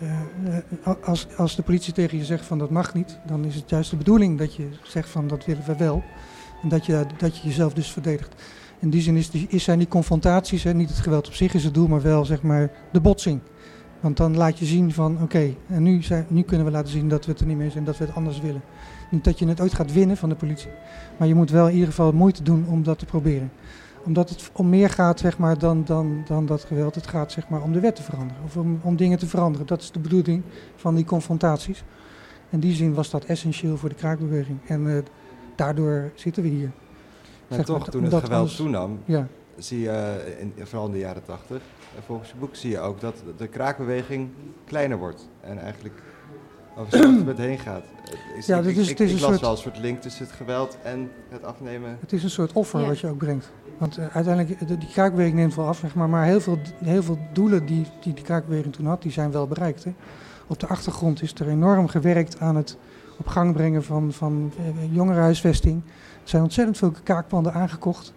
Uh, 0.00 0.56
als, 1.04 1.26
als 1.36 1.56
de 1.56 1.62
politie 1.62 1.92
tegen 1.92 2.18
je 2.18 2.24
zegt 2.24 2.44
van 2.44 2.58
dat 2.58 2.70
mag 2.70 2.94
niet, 2.94 3.18
dan 3.26 3.44
is 3.44 3.54
het 3.54 3.70
juist 3.70 3.90
de 3.90 3.96
bedoeling 3.96 4.38
dat 4.38 4.54
je 4.54 4.68
zegt 4.82 5.08
van 5.08 5.28
dat 5.28 5.44
willen 5.44 5.64
we 5.66 5.76
wel. 5.76 6.02
En 6.62 6.68
dat 6.68 6.86
je, 6.86 7.06
dat 7.18 7.36
je 7.36 7.48
jezelf 7.48 7.72
dus 7.72 7.92
verdedigt. 7.92 8.34
In 8.84 8.90
die 8.90 9.02
zin 9.02 9.16
is 9.48 9.64
zijn 9.64 9.78
die 9.78 9.88
confrontaties, 9.88 10.64
niet 10.64 10.88
het 10.88 10.98
geweld 10.98 11.26
op 11.26 11.34
zich 11.34 11.54
is 11.54 11.64
het 11.64 11.74
doel, 11.74 11.88
maar 11.88 12.02
wel 12.02 12.24
zeg 12.24 12.42
maar 12.42 12.70
de 12.92 13.00
botsing. 13.00 13.40
Want 14.00 14.16
dan 14.16 14.36
laat 14.36 14.58
je 14.58 14.64
zien 14.64 14.92
van 14.92 15.22
oké, 15.22 15.54
en 15.66 15.82
nu, 15.82 16.02
zijn, 16.02 16.26
nu 16.28 16.42
kunnen 16.42 16.66
we 16.66 16.72
laten 16.72 16.90
zien 16.92 17.08
dat 17.08 17.24
we 17.24 17.30
het 17.30 17.40
er 17.40 17.46
niet 17.46 17.56
mee 17.56 17.70
zijn, 17.70 17.84
dat 17.84 17.98
we 17.98 18.04
het 18.04 18.14
anders 18.14 18.40
willen. 18.40 18.62
Niet 19.10 19.24
dat 19.24 19.38
je 19.38 19.46
het 19.46 19.60
ooit 19.60 19.74
gaat 19.74 19.92
winnen 19.92 20.16
van 20.16 20.28
de 20.28 20.34
politie, 20.34 20.70
maar 21.16 21.28
je 21.28 21.34
moet 21.34 21.50
wel 21.50 21.66
in 21.66 21.72
ieder 21.72 21.88
geval 21.88 22.12
moeite 22.12 22.42
doen 22.42 22.66
om 22.68 22.82
dat 22.82 22.98
te 22.98 23.04
proberen. 23.04 23.52
Omdat 24.04 24.28
het 24.28 24.50
om 24.52 24.68
meer 24.68 24.90
gaat 24.90 25.20
zeg 25.20 25.38
maar, 25.38 25.58
dan, 25.58 25.84
dan, 25.84 26.22
dan 26.26 26.46
dat 26.46 26.64
geweld. 26.64 26.94
Het 26.94 27.06
gaat 27.06 27.32
zeg 27.32 27.48
maar, 27.48 27.62
om 27.62 27.72
de 27.72 27.80
wet 27.80 27.96
te 27.96 28.02
veranderen 28.02 28.42
of 28.44 28.56
om, 28.56 28.80
om 28.82 28.96
dingen 28.96 29.18
te 29.18 29.26
veranderen. 29.26 29.66
Dat 29.66 29.80
is 29.80 29.90
de 29.90 29.98
bedoeling 29.98 30.42
van 30.76 30.94
die 30.94 31.04
confrontaties. 31.04 31.84
In 32.50 32.60
die 32.60 32.74
zin 32.74 32.94
was 32.94 33.10
dat 33.10 33.24
essentieel 33.24 33.76
voor 33.76 33.88
de 33.88 33.94
kraakbeweging. 33.94 34.58
En 34.66 34.86
uh, 34.86 34.98
daardoor 35.56 36.10
zitten 36.14 36.42
we 36.42 36.48
hier. 36.48 36.70
Maar 37.48 37.58
zeg 37.58 37.66
toch, 37.66 37.78
maar, 37.78 37.88
toen 37.88 38.02
het 38.02 38.14
geweld 38.14 38.40
alles, 38.40 38.56
toenam, 38.56 39.00
ja. 39.04 39.26
zie 39.56 39.80
je, 39.80 40.34
in, 40.38 40.66
vooral 40.66 40.86
in 40.86 40.92
de 40.92 40.98
jaren 40.98 41.22
tachtig, 41.22 41.62
volgens 42.04 42.28
je 42.28 42.36
boek 42.36 42.54
zie 42.54 42.70
je 42.70 42.78
ook 42.78 43.00
dat 43.00 43.22
de 43.36 43.46
kraakbeweging 43.46 44.28
kleiner 44.64 44.98
wordt. 44.98 45.28
En 45.40 45.58
eigenlijk 45.58 46.02
over 46.76 46.98
het 46.98 47.24
met 47.26 47.38
heen 47.38 47.58
gaat. 47.58 47.84
Is, 48.36 48.46
ja, 48.46 48.58
ik, 48.58 48.64
dit 48.64 48.76
is, 48.76 48.88
ik, 48.88 48.98
het 48.98 49.08
is 49.08 49.14
ik 49.14 49.16
een 49.16 49.22
las 49.22 49.30
soort, 49.30 49.40
wel 49.40 49.50
een 49.50 49.56
soort 49.56 49.78
link 49.78 50.00
tussen 50.00 50.24
het 50.24 50.34
geweld 50.34 50.78
en 50.82 51.10
het 51.28 51.44
afnemen. 51.44 51.96
Het 52.00 52.12
is 52.12 52.22
een 52.22 52.30
soort 52.30 52.52
offer 52.52 52.80
ja. 52.80 52.86
wat 52.86 53.00
je 53.00 53.08
ook 53.08 53.18
brengt. 53.18 53.52
Want 53.78 53.98
uh, 53.98 54.06
uiteindelijk, 54.12 54.68
de, 54.68 54.78
die 54.78 54.88
kraakbeweging 54.88 55.36
neemt 55.36 55.54
wel 55.54 55.66
af, 55.66 55.78
zeg 55.78 55.94
maar, 55.94 56.08
maar 56.08 56.24
heel 56.24 56.40
veel, 56.40 56.58
heel 56.84 57.02
veel 57.02 57.18
doelen 57.32 57.66
die, 57.66 57.86
die 58.00 58.14
de 58.14 58.22
kraakbeweging 58.22 58.74
toen 58.74 58.86
had, 58.86 59.02
die 59.02 59.12
zijn 59.12 59.30
wel 59.30 59.46
bereikt. 59.46 59.84
Hè. 59.84 59.94
Op 60.46 60.60
de 60.60 60.66
achtergrond 60.66 61.22
is 61.22 61.34
er 61.34 61.48
enorm 61.48 61.88
gewerkt 61.88 62.40
aan 62.40 62.56
het 62.56 62.76
op 63.18 63.26
gang 63.26 63.52
brengen 63.52 63.84
van, 63.84 64.12
van 64.12 64.52
uh, 64.58 64.94
jongerenhuisvesting. 64.94 65.82
Zijn 66.24 66.42
ontzettend 66.42 66.78
veel 66.78 66.92
kraakpanden 67.02 67.52
aangekocht. 67.52 68.12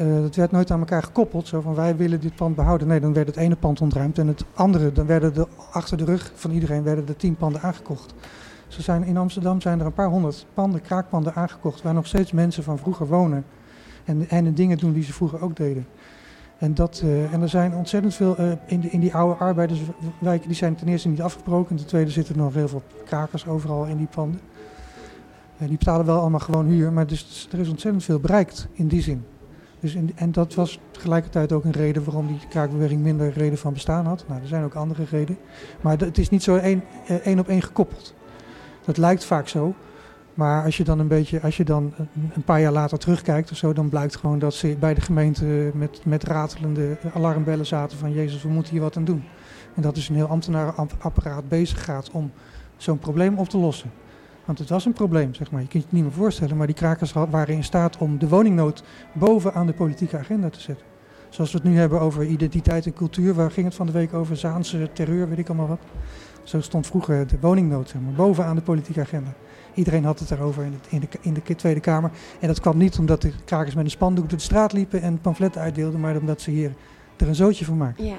Uh, 0.00 0.22
dat 0.22 0.34
werd 0.34 0.50
nooit 0.50 0.70
aan 0.70 0.78
elkaar 0.78 1.02
gekoppeld. 1.02 1.48
Zo 1.48 1.60
van 1.60 1.74
wij 1.74 1.96
willen 1.96 2.20
dit 2.20 2.36
pand 2.36 2.56
behouden. 2.56 2.86
Nee, 2.86 3.00
dan 3.00 3.12
werd 3.12 3.26
het 3.26 3.36
ene 3.36 3.56
pand 3.56 3.80
ontruimd 3.80 4.18
en 4.18 4.26
het 4.26 4.44
andere. 4.54 4.92
Dan 4.92 5.06
werden 5.06 5.36
er 5.36 5.46
achter 5.70 5.96
de 5.96 6.04
rug 6.04 6.32
van 6.34 6.50
iedereen 6.50 6.82
werden 6.82 7.08
er 7.08 7.16
tien 7.16 7.36
panden 7.36 7.62
aangekocht. 7.62 8.14
Zijn, 8.68 9.04
in 9.04 9.16
Amsterdam 9.16 9.60
zijn 9.60 9.80
er 9.80 9.86
een 9.86 9.92
paar 9.92 10.08
honderd 10.08 10.46
panden, 10.54 10.80
kraakpanden 10.80 11.34
aangekocht. 11.34 11.82
Waar 11.82 11.94
nog 11.94 12.06
steeds 12.06 12.32
mensen 12.32 12.62
van 12.62 12.78
vroeger 12.78 13.06
wonen. 13.06 13.44
En, 14.04 14.28
en 14.28 14.44
de 14.44 14.52
dingen 14.52 14.78
doen 14.78 14.92
die 14.92 15.02
ze 15.02 15.12
vroeger 15.12 15.42
ook 15.42 15.56
deden. 15.56 15.86
En, 16.58 16.74
dat, 16.74 17.02
uh, 17.04 17.32
en 17.32 17.42
er 17.42 17.48
zijn 17.48 17.74
ontzettend 17.74 18.14
veel 18.14 18.40
uh, 18.40 18.52
in, 18.66 18.92
in 18.92 19.00
die 19.00 19.14
oude 19.14 19.34
arbeiderswijken. 19.34 20.46
Die 20.46 20.56
zijn 20.56 20.74
ten 20.74 20.88
eerste 20.88 21.08
niet 21.08 21.22
afgebroken. 21.22 21.76
Ten 21.76 21.86
tweede 21.86 22.10
zitten 22.10 22.34
er 22.34 22.40
nog 22.40 22.54
heel 22.54 22.68
veel 22.68 22.82
krakers 23.04 23.46
overal 23.46 23.84
in 23.84 23.96
die 23.96 24.06
panden. 24.06 24.40
Uh, 25.58 25.68
die 25.68 25.78
betalen 25.78 26.06
wel 26.06 26.20
allemaal 26.20 26.40
gewoon 26.40 26.66
huur. 26.66 26.92
Maar 26.92 27.06
dus, 27.06 27.48
er 27.52 27.58
is 27.58 27.68
ontzettend 27.68 28.04
veel 28.04 28.20
bereikt 28.20 28.68
in 28.72 28.88
die 28.88 29.02
zin. 29.02 29.24
Dus 29.80 29.96
en 30.14 30.32
dat 30.32 30.54
was 30.54 30.78
tegelijkertijd 30.90 31.52
ook 31.52 31.64
een 31.64 31.72
reden 31.72 32.04
waarom 32.04 32.26
die 32.26 32.40
kraakbeweging 32.48 33.02
minder 33.02 33.32
reden 33.32 33.58
van 33.58 33.72
bestaan 33.72 34.06
had. 34.06 34.24
Nou, 34.28 34.40
er 34.40 34.48
zijn 34.48 34.64
ook 34.64 34.74
andere 34.74 35.04
redenen. 35.10 35.40
Maar 35.80 35.98
het 35.98 36.18
is 36.18 36.28
niet 36.28 36.42
zo 36.42 36.56
één, 36.56 36.82
één 37.22 37.38
op 37.38 37.48
één 37.48 37.62
gekoppeld. 37.62 38.14
Dat 38.84 38.96
lijkt 38.96 39.24
vaak 39.24 39.48
zo. 39.48 39.74
Maar 40.34 40.64
als 40.64 40.76
je 40.76 40.84
dan 40.84 40.98
een 40.98 41.08
beetje, 41.08 41.40
als 41.40 41.56
je 41.56 41.64
dan 41.64 41.94
een 42.34 42.42
paar 42.44 42.60
jaar 42.60 42.72
later 42.72 42.98
terugkijkt 42.98 43.50
of 43.50 43.56
zo, 43.56 43.72
dan 43.72 43.88
blijkt 43.88 44.16
gewoon 44.16 44.38
dat 44.38 44.54
ze 44.54 44.76
bij 44.78 44.94
de 44.94 45.00
gemeente 45.00 45.70
met, 45.74 46.00
met 46.04 46.24
ratelende 46.24 46.96
alarmbellen 47.14 47.66
zaten 47.66 47.98
van 47.98 48.12
Jezus, 48.12 48.42
we 48.42 48.48
moeten 48.48 48.72
hier 48.72 48.80
wat 48.80 48.96
aan 48.96 49.04
doen. 49.04 49.24
En 49.74 49.82
dat 49.82 49.96
is 49.96 50.08
een 50.08 50.14
heel 50.14 50.26
ambtenarenapparaat 50.26 51.48
bezig 51.48 51.84
gaat 51.84 52.10
om 52.10 52.30
zo'n 52.76 52.98
probleem 52.98 53.38
op 53.38 53.48
te 53.48 53.58
lossen. 53.58 53.90
Want 54.46 54.58
het 54.58 54.68
was 54.68 54.84
een 54.84 54.92
probleem, 54.92 55.34
zeg 55.34 55.50
maar. 55.50 55.60
Je 55.60 55.68
kunt 55.68 55.82
je 55.82 55.88
het 55.88 55.98
niet 55.98 56.06
meer 56.06 56.18
voorstellen, 56.18 56.56
maar 56.56 56.66
die 56.66 56.76
krakers 56.76 57.12
waren 57.12 57.54
in 57.54 57.64
staat 57.64 57.98
om 57.98 58.18
de 58.18 58.28
woningnood 58.28 58.82
bovenaan 59.12 59.66
de 59.66 59.72
politieke 59.72 60.18
agenda 60.18 60.50
te 60.50 60.60
zetten. 60.60 60.86
Zoals 61.28 61.52
we 61.52 61.58
het 61.58 61.66
nu 61.66 61.76
hebben 61.76 62.00
over 62.00 62.24
identiteit 62.24 62.86
en 62.86 62.92
cultuur, 62.92 63.34
waar 63.34 63.50
ging 63.50 63.66
het 63.66 63.74
van 63.74 63.86
de 63.86 63.92
week 63.92 64.14
over 64.14 64.36
Zaanse 64.36 64.90
terreur, 64.92 65.28
weet 65.28 65.38
ik 65.38 65.48
allemaal 65.48 65.68
wat. 65.68 65.80
Zo 66.42 66.60
stond 66.60 66.86
vroeger 66.86 67.26
de 67.26 67.36
woningnood 67.40 67.88
zeg 67.88 68.00
maar, 68.00 68.12
bovenaan 68.12 68.56
de 68.56 68.62
politieke 68.62 69.00
agenda. 69.00 69.34
Iedereen 69.74 70.04
had 70.04 70.18
het 70.18 70.30
erover 70.30 70.64
in, 70.64 70.72
het, 70.72 70.86
in, 70.88 71.00
de, 71.00 71.08
in 71.20 71.34
de 71.34 71.54
Tweede 71.54 71.80
Kamer. 71.80 72.10
En 72.40 72.48
dat 72.48 72.60
kwam 72.60 72.76
niet 72.76 72.98
omdat 72.98 73.22
de 73.22 73.32
krakers 73.44 73.74
met 73.74 73.84
een 73.84 73.90
spandoek 73.90 74.28
door 74.28 74.38
de 74.38 74.44
straat 74.44 74.72
liepen 74.72 75.02
en 75.02 75.20
pamfletten 75.20 75.60
uitdeelden, 75.60 76.00
maar 76.00 76.16
omdat 76.16 76.40
ze 76.40 76.50
hier 76.50 76.72
er 77.16 77.28
een 77.28 77.34
zootje 77.34 77.64
van 77.64 77.76
maakten. 77.76 78.04
Ja. 78.04 78.16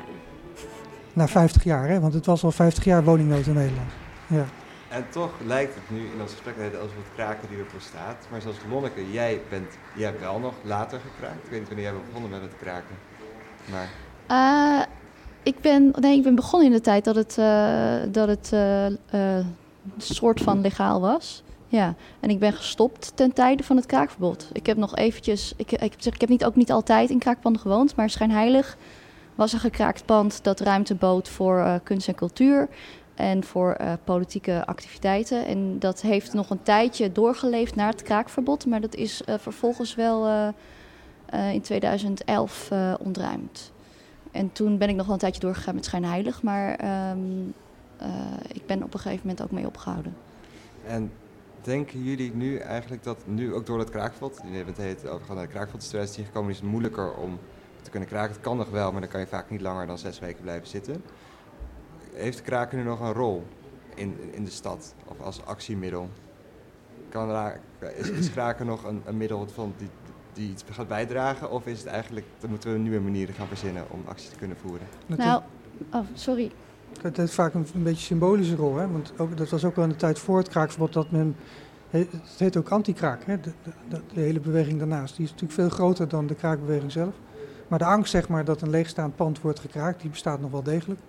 Na 1.13 1.27
50 1.27 1.63
jaar, 1.63 1.87
hè? 1.87 1.99
want 1.99 2.13
het 2.13 2.25
was 2.25 2.43
al 2.43 2.51
50 2.51 2.83
jaar 2.83 3.03
woningnood 3.03 3.45
in 3.45 3.53
Nederland. 3.53 3.89
Ja. 4.27 4.45
En 4.89 5.05
toch 5.09 5.31
lijkt 5.45 5.75
het 5.75 5.89
nu 5.89 6.05
in 6.05 6.21
ons 6.21 6.31
gesprek 6.31 6.55
alsof 6.73 6.95
het 6.95 7.13
kraken 7.15 7.49
die 7.49 7.57
er 7.57 7.65
bestaat. 7.73 8.27
Maar 8.31 8.41
zoals 8.41 8.57
Lonneke, 8.69 9.11
jij, 9.11 9.41
bent, 9.49 9.77
jij 9.95 10.05
hebt 10.05 10.19
wel 10.19 10.39
nog 10.39 10.53
later 10.61 10.99
gekraakt. 10.99 11.43
Ik 11.43 11.49
weet 11.49 11.59
niet 11.59 11.67
wanneer 11.67 11.85
jij 11.85 11.95
begonnen 12.05 12.29
met 12.29 12.41
het 12.41 12.57
kraken. 12.57 12.95
Maar... 13.71 13.89
Uh, 14.31 14.85
ik, 15.43 15.59
ben, 15.61 15.93
nee, 15.99 16.17
ik 16.17 16.23
ben 16.23 16.35
begonnen 16.35 16.67
in 16.67 16.73
de 16.73 16.81
tijd 16.81 17.03
dat 17.03 17.15
het, 17.15 17.37
uh, 17.39 17.95
dat 18.11 18.27
het 18.27 18.51
uh, 19.13 19.45
soort 19.97 20.41
van 20.41 20.61
legaal 20.61 21.01
was. 21.01 21.43
Ja, 21.67 21.95
en 22.19 22.29
ik 22.29 22.39
ben 22.39 22.53
gestopt 22.53 23.11
ten 23.15 23.33
tijde 23.33 23.63
van 23.63 23.75
het 23.75 23.85
kraakverbod. 23.85 24.49
Ik 24.51 24.65
heb 24.65 24.77
nog 24.77 24.95
eventjes, 24.95 25.53
ik, 25.55 25.71
ik, 25.71 25.93
zeg, 25.97 26.13
ik 26.13 26.21
heb 26.21 26.29
niet, 26.29 26.45
ook 26.45 26.55
niet 26.55 26.71
altijd 26.71 27.09
in 27.09 27.19
kraakpanden 27.19 27.61
gewoond, 27.61 27.95
maar 27.95 28.09
schijnheilig 28.09 28.77
was 29.35 29.53
een 29.53 29.59
gekraakt 29.59 30.05
pand 30.05 30.43
dat 30.43 30.59
ruimte 30.59 30.95
bood 30.95 31.29
voor 31.29 31.79
kunst 31.83 32.07
en 32.07 32.15
cultuur 32.15 32.67
en 33.17 33.43
voor 33.43 33.77
uh, 33.81 33.93
politieke 34.03 34.65
activiteiten. 34.65 35.45
En 35.45 35.79
dat 35.79 36.01
heeft 36.01 36.33
nog 36.33 36.49
een 36.49 36.63
tijdje 36.63 37.11
doorgeleefd 37.11 37.75
naar 37.75 37.91
het 37.91 38.01
kraakverbod, 38.01 38.65
maar 38.65 38.81
dat 38.81 38.95
is 38.95 39.21
uh, 39.25 39.35
vervolgens 39.37 39.95
wel 39.95 40.53
in 41.51 41.61
2011 41.61 42.71
ontruimd. 42.99 43.71
En 44.31 44.51
toen 44.51 44.77
ben 44.77 44.89
ik 44.89 44.95
nog 44.95 45.05
wel 45.05 45.13
een 45.13 45.21
tijdje 45.21 45.41
doorgegaan 45.41 45.75
met 45.75 45.85
schijnheilig, 45.85 46.43
maar 46.43 46.79
um, 47.11 47.53
ik 48.51 48.65
ben 48.65 48.83
op 48.83 48.93
een 48.93 48.99
gegeven 48.99 49.27
moment 49.27 49.43
ook 49.43 49.51
mee 49.51 49.65
opgehouden. 49.65 50.15
En 50.85 51.11
denken 51.61 52.03
jullie 52.03 52.35
nu 52.35 52.57
eigenlijk 52.57 53.03
dat 53.03 53.17
nu 53.25 53.53
ook 53.53 53.65
door 53.65 53.79
het 53.79 53.89
kraakveld, 53.89 54.39
jullie 54.41 54.55
hebben 54.55 54.73
het 54.73 54.83
heet 54.83 55.07
overgaan 55.07 55.35
naar 55.35 55.45
de 55.45 55.51
kraakveldstrategie 55.51 56.25
gekomen, 56.25 56.51
is 56.51 56.57
het 56.57 56.69
moeilijker 56.69 57.13
om 57.13 57.39
te 57.81 57.89
kunnen 57.89 58.09
kraken. 58.09 58.31
Het 58.31 58.41
kan 58.41 58.57
nog 58.57 58.69
wel, 58.69 58.91
maar 58.91 59.01
dan 59.01 59.09
kan 59.09 59.19
je 59.19 59.27
vaak 59.27 59.49
niet 59.49 59.61
langer 59.61 59.87
dan 59.87 59.97
zes 59.97 60.19
weken 60.19 60.41
blijven 60.41 60.67
zitten. 60.67 61.03
Heeft 62.17 62.41
kraken 62.41 62.77
nu 62.77 62.83
nog 62.83 62.99
een 62.99 63.13
rol 63.13 63.43
in, 63.95 64.17
in 64.31 64.43
de 64.43 64.51
stad 64.51 64.95
of 65.05 65.21
als 65.21 65.45
actiemiddel? 65.45 66.09
Kan 67.09 67.51
is, 67.97 68.09
is 68.09 68.31
kraken 68.31 68.65
nog 68.65 68.83
een, 68.83 69.01
een 69.05 69.17
middel 69.17 69.47
van 69.47 69.73
die, 69.77 69.89
die 70.33 70.49
iets 70.49 70.63
gaat 70.71 70.87
bijdragen? 70.87 71.51
Of 71.51 71.65
is 71.65 71.79
het 71.79 71.87
eigenlijk, 71.87 72.25
dan 72.39 72.49
moeten 72.49 72.71
we 72.71 72.77
nieuwe 72.79 72.99
manieren 72.99 73.35
gaan 73.35 73.47
verzinnen 73.47 73.83
om 73.89 74.01
actie 74.05 74.29
te 74.29 74.35
kunnen 74.35 74.57
voeren? 74.57 74.87
Nou, 75.05 75.41
oh, 75.93 76.05
sorry. 76.13 76.51
Het 77.01 77.17
heeft 77.17 77.33
vaak 77.33 77.53
een, 77.53 77.67
een 77.73 77.83
beetje 77.83 78.05
symbolische 78.05 78.55
rol. 78.55 78.75
Hè? 78.75 78.87
Want 78.91 79.13
ook, 79.17 79.37
dat 79.37 79.49
was 79.49 79.65
ook 79.65 79.75
wel 79.75 79.83
in 79.83 79.91
de 79.91 79.95
tijd 79.95 80.19
voor 80.19 80.37
het 80.37 80.47
kraakverbod 80.47 80.93
dat 80.93 81.11
men. 81.11 81.35
Het 81.89 82.09
heet 82.37 82.57
ook 82.57 82.69
anti-kraak, 82.69 83.23
hè? 83.25 83.39
De, 83.39 83.51
de, 83.89 84.01
de, 84.13 84.19
hele 84.19 84.39
beweging 84.39 84.79
daarnaast. 84.79 85.15
Die 85.15 85.25
is 85.25 85.31
natuurlijk 85.31 85.59
veel 85.59 85.69
groter 85.69 86.07
dan 86.07 86.27
de 86.27 86.35
kraakbeweging 86.35 86.91
zelf. 86.91 87.15
Maar 87.67 87.79
de 87.79 87.85
angst 87.85 88.11
zeg 88.11 88.29
maar, 88.29 88.45
dat 88.45 88.61
een 88.61 88.69
leegstaand 88.69 89.15
pand 89.15 89.41
wordt 89.41 89.59
gekraakt, 89.59 90.01
die 90.01 90.09
bestaat 90.09 90.39
nog 90.39 90.51
wel 90.51 90.63
degelijk. 90.63 90.99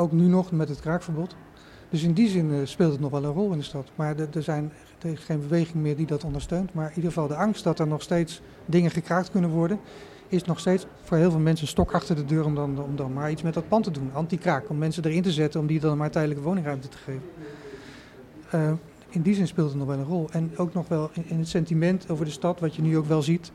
Ook 0.00 0.12
nu 0.12 0.26
nog 0.26 0.52
met 0.52 0.68
het 0.68 0.80
kraakverbod. 0.80 1.36
Dus 1.90 2.02
in 2.02 2.12
die 2.12 2.28
zin 2.28 2.50
uh, 2.50 2.58
speelt 2.64 2.92
het 2.92 3.00
nog 3.00 3.10
wel 3.10 3.24
een 3.24 3.32
rol 3.32 3.52
in 3.52 3.58
de 3.58 3.64
stad. 3.64 3.90
Maar 3.94 4.16
er 4.18 4.42
zijn 4.42 4.72
geen 4.98 5.40
beweging 5.40 5.82
meer 5.82 5.96
die 5.96 6.06
dat 6.06 6.24
ondersteunt. 6.24 6.74
Maar 6.74 6.88
in 6.88 6.96
ieder 6.96 7.12
geval 7.12 7.28
de 7.28 7.34
angst 7.34 7.64
dat 7.64 7.78
er 7.78 7.86
nog 7.86 8.02
steeds 8.02 8.40
dingen 8.66 8.90
gekraakt 8.90 9.30
kunnen 9.30 9.50
worden, 9.50 9.80
is 10.28 10.44
nog 10.44 10.60
steeds 10.60 10.86
voor 11.02 11.16
heel 11.16 11.30
veel 11.30 11.40
mensen 11.40 11.64
een 11.64 11.70
stok 11.70 11.92
achter 11.92 12.16
de 12.16 12.24
deur 12.24 12.44
om 12.44 12.54
dan, 12.54 13.00
om 13.00 13.12
maar 13.12 13.30
iets 13.30 13.42
met 13.42 13.54
dat 13.54 13.68
pand 13.68 13.84
te 13.84 13.90
doen. 13.90 14.10
Anti-kraak, 14.12 14.68
om 14.68 14.78
mensen 14.78 15.04
erin 15.04 15.22
te 15.22 15.32
zetten, 15.32 15.60
om 15.60 15.66
die 15.66 15.80
dan 15.80 15.96
maar 15.96 16.10
tijdelijke 16.10 16.42
woningruimte 16.42 16.88
te 16.88 16.96
geven. 16.96 17.22
Uh, 18.54 18.72
in 19.08 19.22
die 19.22 19.34
zin 19.34 19.46
speelt 19.46 19.68
het 19.68 19.78
nog 19.78 19.86
wel 19.86 19.98
een 19.98 20.04
rol. 20.04 20.28
En 20.30 20.50
ook 20.56 20.74
nog 20.74 20.88
wel 20.88 21.10
in, 21.12 21.24
in 21.28 21.38
het 21.38 21.48
sentiment 21.48 22.10
over 22.10 22.24
de 22.24 22.30
stad, 22.30 22.60
wat 22.60 22.74
je 22.74 22.82
nu 22.82 22.96
ook 22.96 23.06
wel 23.06 23.22
ziet. 23.22 23.52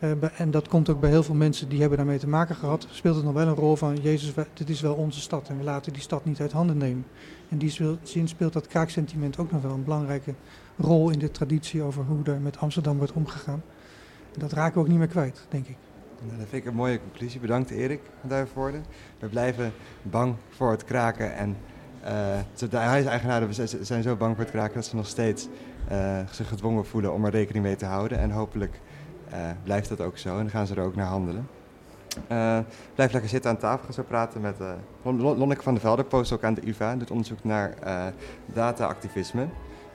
Uh, 0.00 0.40
en 0.40 0.50
dat 0.50 0.68
komt 0.68 0.88
ook 0.88 1.00
bij 1.00 1.10
heel 1.10 1.22
veel 1.22 1.34
mensen 1.34 1.68
die 1.68 1.80
hebben 1.80 1.98
daarmee 1.98 2.18
te 2.18 2.28
maken 2.28 2.54
gehad. 2.54 2.86
Speelt 2.90 3.16
het 3.16 3.24
nog 3.24 3.34
wel 3.34 3.46
een 3.46 3.54
rol 3.54 3.76
van, 3.76 3.96
Jezus, 3.96 4.32
dit 4.54 4.68
is 4.68 4.80
wel 4.80 4.94
onze 4.94 5.20
stad 5.20 5.48
en 5.48 5.58
we 5.58 5.64
laten 5.64 5.92
die 5.92 6.02
stad 6.02 6.24
niet 6.24 6.40
uit 6.40 6.52
handen 6.52 6.76
nemen. 6.76 7.06
In 7.48 7.58
die 7.58 7.98
zin 8.02 8.28
speelt 8.28 8.52
dat 8.52 8.66
kraaksentiment 8.66 9.38
ook 9.38 9.52
nog 9.52 9.62
wel 9.62 9.72
een 9.72 9.84
belangrijke 9.84 10.34
rol 10.76 11.10
in 11.10 11.18
de 11.18 11.30
traditie 11.30 11.82
over 11.82 12.04
hoe 12.04 12.24
er 12.24 12.40
met 12.40 12.58
Amsterdam 12.58 12.96
wordt 12.96 13.12
omgegaan. 13.12 13.62
En 14.34 14.40
dat 14.40 14.52
raken 14.52 14.74
we 14.74 14.80
ook 14.80 14.88
niet 14.88 14.98
meer 14.98 15.06
kwijt, 15.06 15.46
denk 15.48 15.66
ik. 15.66 15.76
Nou, 16.26 16.38
dat 16.38 16.48
vind 16.48 16.62
ik 16.62 16.68
een 16.68 16.76
mooie 16.76 17.00
conclusie. 17.00 17.40
Bedankt 17.40 17.70
Erik 17.70 18.00
Duivenvoorde. 18.22 18.80
We 19.18 19.28
blijven 19.28 19.72
bang 20.02 20.34
voor 20.48 20.70
het 20.70 20.84
kraken. 20.84 21.36
En 21.36 21.56
uh, 22.04 22.68
de 22.70 22.76
huiseigenaren 22.76 23.54
zijn 23.80 24.02
zo 24.02 24.16
bang 24.16 24.34
voor 24.34 24.44
het 24.44 24.52
kraken 24.52 24.74
dat 24.74 24.84
ze 24.84 24.96
nog 24.96 25.06
steeds 25.06 25.48
uh, 25.92 26.18
zich 26.30 26.48
gedwongen 26.48 26.86
voelen 26.86 27.12
om 27.12 27.24
er 27.24 27.30
rekening 27.30 27.64
mee 27.64 27.76
te 27.76 27.84
houden. 27.84 28.18
En 28.18 28.30
hopelijk 28.30 28.80
blijft 29.62 29.88
dat 29.88 30.00
ook 30.00 30.18
zo 30.18 30.28
en 30.28 30.36
dan 30.36 30.50
gaan 30.50 30.66
ze 30.66 30.74
er 30.74 30.82
ook 30.82 30.94
naar 30.94 31.06
handelen. 31.06 31.48
blijf 32.94 33.12
lekker 33.12 33.28
zitten 33.28 33.50
aan 33.50 33.56
tafel, 33.56 33.84
gaan 33.84 33.92
zo 33.92 34.02
praten 34.02 34.40
met 34.40 34.56
Lonneke 35.02 35.62
van 35.62 35.72
der 35.72 35.82
Velde, 35.82 36.04
postdoc 36.04 36.44
aan 36.44 36.54
de 36.54 36.68
UvA, 36.68 36.96
doet 36.96 37.10
onderzoek 37.10 37.44
naar 37.44 37.74
data-activisme. 38.46 39.48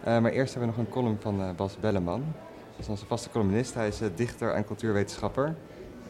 maar 0.03 0.31
eerst 0.31 0.53
hebben 0.53 0.71
we 0.71 0.77
nog 0.77 0.85
een 0.85 0.93
column 0.93 1.17
van 1.19 1.55
Bas 1.55 1.77
Belleman. 1.79 2.23
Dat 2.71 2.79
is 2.79 2.87
onze 2.87 3.05
vaste 3.05 3.29
columnist. 3.29 3.73
Hij 3.73 3.87
is 3.87 3.99
dichter 4.15 4.53
en 4.53 4.65
cultuurwetenschapper. 4.65 5.55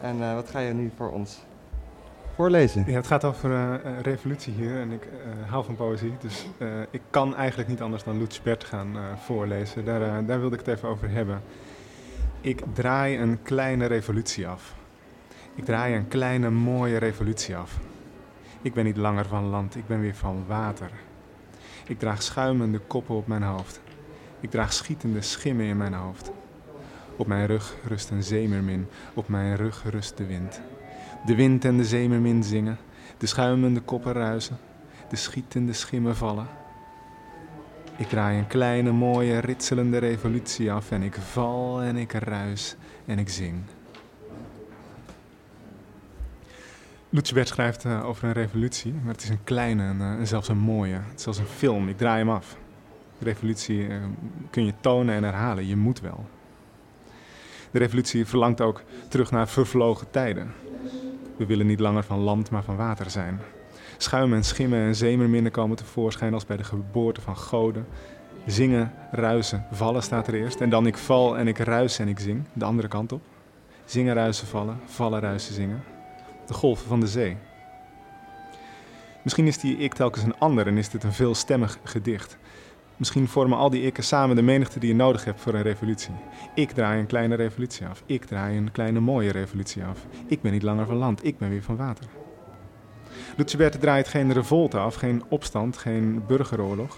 En 0.03 0.17
uh, 0.17 0.33
wat 0.33 0.49
ga 0.49 0.59
je 0.59 0.73
nu 0.73 0.91
voor 0.97 1.11
ons 1.11 1.39
voorlezen? 2.35 2.83
Ja, 2.87 2.93
het 2.93 3.07
gaat 3.07 3.23
over 3.23 3.49
uh, 3.49 3.73
revolutie 4.01 4.53
hier 4.53 4.79
en 4.79 4.91
ik 4.91 5.03
uh, 5.03 5.49
hou 5.49 5.65
van 5.65 5.75
poëzie. 5.75 6.13
Dus 6.19 6.47
ik 6.91 7.01
kan 7.09 7.35
eigenlijk 7.35 7.69
niet 7.69 7.81
anders 7.81 8.03
dan 8.03 8.17
Lutz 8.17 8.41
Bert 8.41 8.63
gaan 8.63 8.95
voorlezen. 9.25 9.85
Daar, 9.85 10.25
daar 10.25 10.39
wilde 10.39 10.55
ik 10.55 10.65
het 10.65 10.75
even 10.75 10.89
over 10.89 11.09
hebben. 11.09 11.41
Ik 12.43 12.63
draai 12.73 13.17
een 13.17 13.41
kleine 13.41 13.85
revolutie 13.85 14.47
af. 14.47 14.75
Ik 15.55 15.65
draai 15.65 15.95
een 15.95 16.07
kleine 16.07 16.49
mooie 16.49 16.97
revolutie 16.97 17.55
af. 17.55 17.79
Ik 18.61 18.73
ben 18.73 18.85
niet 18.85 18.97
langer 18.97 19.25
van 19.25 19.43
land, 19.43 19.75
ik 19.75 19.87
ben 19.87 20.01
weer 20.01 20.15
van 20.15 20.43
water. 20.47 20.91
Ik 21.87 21.99
draag 21.99 22.23
schuimende 22.23 22.79
koppen 22.79 23.15
op 23.15 23.27
mijn 23.27 23.43
hoofd. 23.43 23.81
Ik 24.39 24.51
draag 24.51 24.73
schietende 24.73 25.21
schimmen 25.21 25.65
in 25.65 25.77
mijn 25.77 25.93
hoofd. 25.93 26.31
Op 27.15 27.27
mijn 27.27 27.45
rug 27.45 27.75
rust 27.87 28.09
een 28.09 28.23
zeemermin, 28.23 28.87
op 29.13 29.27
mijn 29.27 29.55
rug 29.55 29.83
rust 29.89 30.17
de 30.17 30.25
wind. 30.25 30.61
De 31.25 31.35
wind 31.35 31.65
en 31.65 31.77
de 31.77 31.85
zeemermin 31.85 32.43
zingen, 32.43 32.77
de 33.17 33.25
schuimende 33.25 33.79
koppen 33.79 34.13
ruisen, 34.13 34.57
de 35.09 35.15
schietende 35.15 35.73
schimmen 35.73 36.15
vallen. 36.15 36.47
Ik 38.03 38.09
draai 38.09 38.37
een 38.37 38.47
kleine, 38.47 38.91
mooie, 38.91 39.39
ritselende 39.39 39.97
revolutie 39.97 40.71
af 40.71 40.91
en 40.91 41.03
ik 41.03 41.15
val 41.15 41.81
en 41.81 41.97
ik 41.97 42.11
ruis 42.11 42.75
en 43.05 43.19
ik 43.19 43.29
zing. 43.29 43.63
Lutjebert 47.09 47.47
schrijft 47.47 47.85
uh, 47.85 48.05
over 48.05 48.23
een 48.23 48.33
revolutie, 48.33 48.93
maar 48.93 49.13
het 49.13 49.23
is 49.23 49.29
een 49.29 49.43
kleine 49.43 49.83
en 49.83 49.97
uh, 49.99 50.25
zelfs 50.25 50.47
een 50.47 50.57
mooie. 50.57 50.93
Het 50.93 51.15
is 51.15 51.23
zelfs 51.23 51.39
een 51.39 51.45
film, 51.45 51.87
ik 51.87 51.97
draai 51.97 52.17
hem 52.17 52.29
af. 52.29 52.57
revolutie 53.19 53.87
eh, 53.87 53.97
kun 54.49 54.65
je 54.65 54.73
tonen 54.79 55.15
en 55.15 55.23
herhalen. 55.23 55.67
Je 55.67 55.75
moet 55.75 55.99
wel. 55.99 56.25
De 57.71 57.79
revolutie 57.79 58.25
verlangt 58.25 58.61
ook 58.61 58.83
terug 59.09 59.31
naar 59.31 59.47
vervlogen 59.47 60.11
tijden. 60.11 60.53
We 61.37 61.45
willen 61.45 61.67
niet 61.67 61.79
langer 61.79 62.03
van 62.03 62.19
land, 62.19 62.49
maar 62.49 62.63
van 62.63 62.75
water 62.75 63.09
zijn. 63.09 63.39
Schuim 63.97 64.33
en 64.33 64.43
schimmen 64.43 64.79
en 64.79 64.95
zeemerminnen 64.95 65.51
komen 65.51 65.77
tevoorschijn 65.77 66.33
als 66.33 66.45
bij 66.45 66.57
de 66.57 66.63
geboorte 66.63 67.21
van 67.21 67.37
goden. 67.37 67.85
Zingen, 68.45 68.91
ruisen, 69.11 69.65
vallen 69.71 70.03
staat 70.03 70.27
er 70.27 70.33
eerst. 70.33 70.61
En 70.61 70.69
dan 70.69 70.87
ik 70.87 70.97
val 70.97 71.37
en 71.37 71.47
ik 71.47 71.57
ruis 71.57 71.99
en 71.99 72.07
ik 72.07 72.19
zing, 72.19 72.43
de 72.53 72.65
andere 72.65 72.87
kant 72.87 73.11
op. 73.11 73.21
Zingen, 73.85 74.13
ruisen, 74.13 74.47
vallen, 74.47 74.79
vallen, 74.85 75.19
ruisen, 75.19 75.53
zingen. 75.53 75.83
De 76.45 76.53
golven 76.53 76.87
van 76.87 76.99
de 76.99 77.07
zee. 77.07 77.37
Misschien 79.23 79.47
is 79.47 79.57
die 79.57 79.77
ik 79.77 79.93
telkens 79.93 80.23
een 80.23 80.37
ander 80.37 80.67
en 80.67 80.77
is 80.77 80.89
dit 80.89 81.03
een 81.03 81.13
veelstemmig 81.13 81.79
gedicht. 81.83 82.37
Misschien 82.97 83.27
vormen 83.27 83.57
al 83.57 83.69
die 83.69 83.85
ikken 83.85 84.03
samen 84.03 84.35
de 84.35 84.41
menigte 84.41 84.79
die 84.79 84.89
je 84.89 84.95
nodig 84.95 85.25
hebt 85.25 85.41
voor 85.41 85.53
een 85.53 85.61
revolutie. 85.61 86.13
Ik 86.55 86.71
draai 86.71 86.99
een 86.99 87.07
kleine 87.07 87.35
revolutie 87.35 87.85
af. 87.85 88.03
Ik 88.05 88.25
draai 88.25 88.57
een 88.57 88.71
kleine 88.71 88.99
mooie 88.99 89.31
revolutie 89.31 89.83
af. 89.83 90.05
Ik 90.27 90.41
ben 90.41 90.51
niet 90.51 90.63
langer 90.63 90.85
van 90.85 90.95
land, 90.95 91.25
ik 91.25 91.37
ben 91.37 91.49
weer 91.49 91.63
van 91.63 91.75
water. 91.75 92.05
Luceberte 93.37 93.77
draait 93.77 94.07
geen 94.07 94.33
revolte 94.33 94.77
af, 94.77 94.95
geen 94.95 95.23
opstand, 95.27 95.77
geen 95.77 96.23
burgeroorlog, 96.27 96.97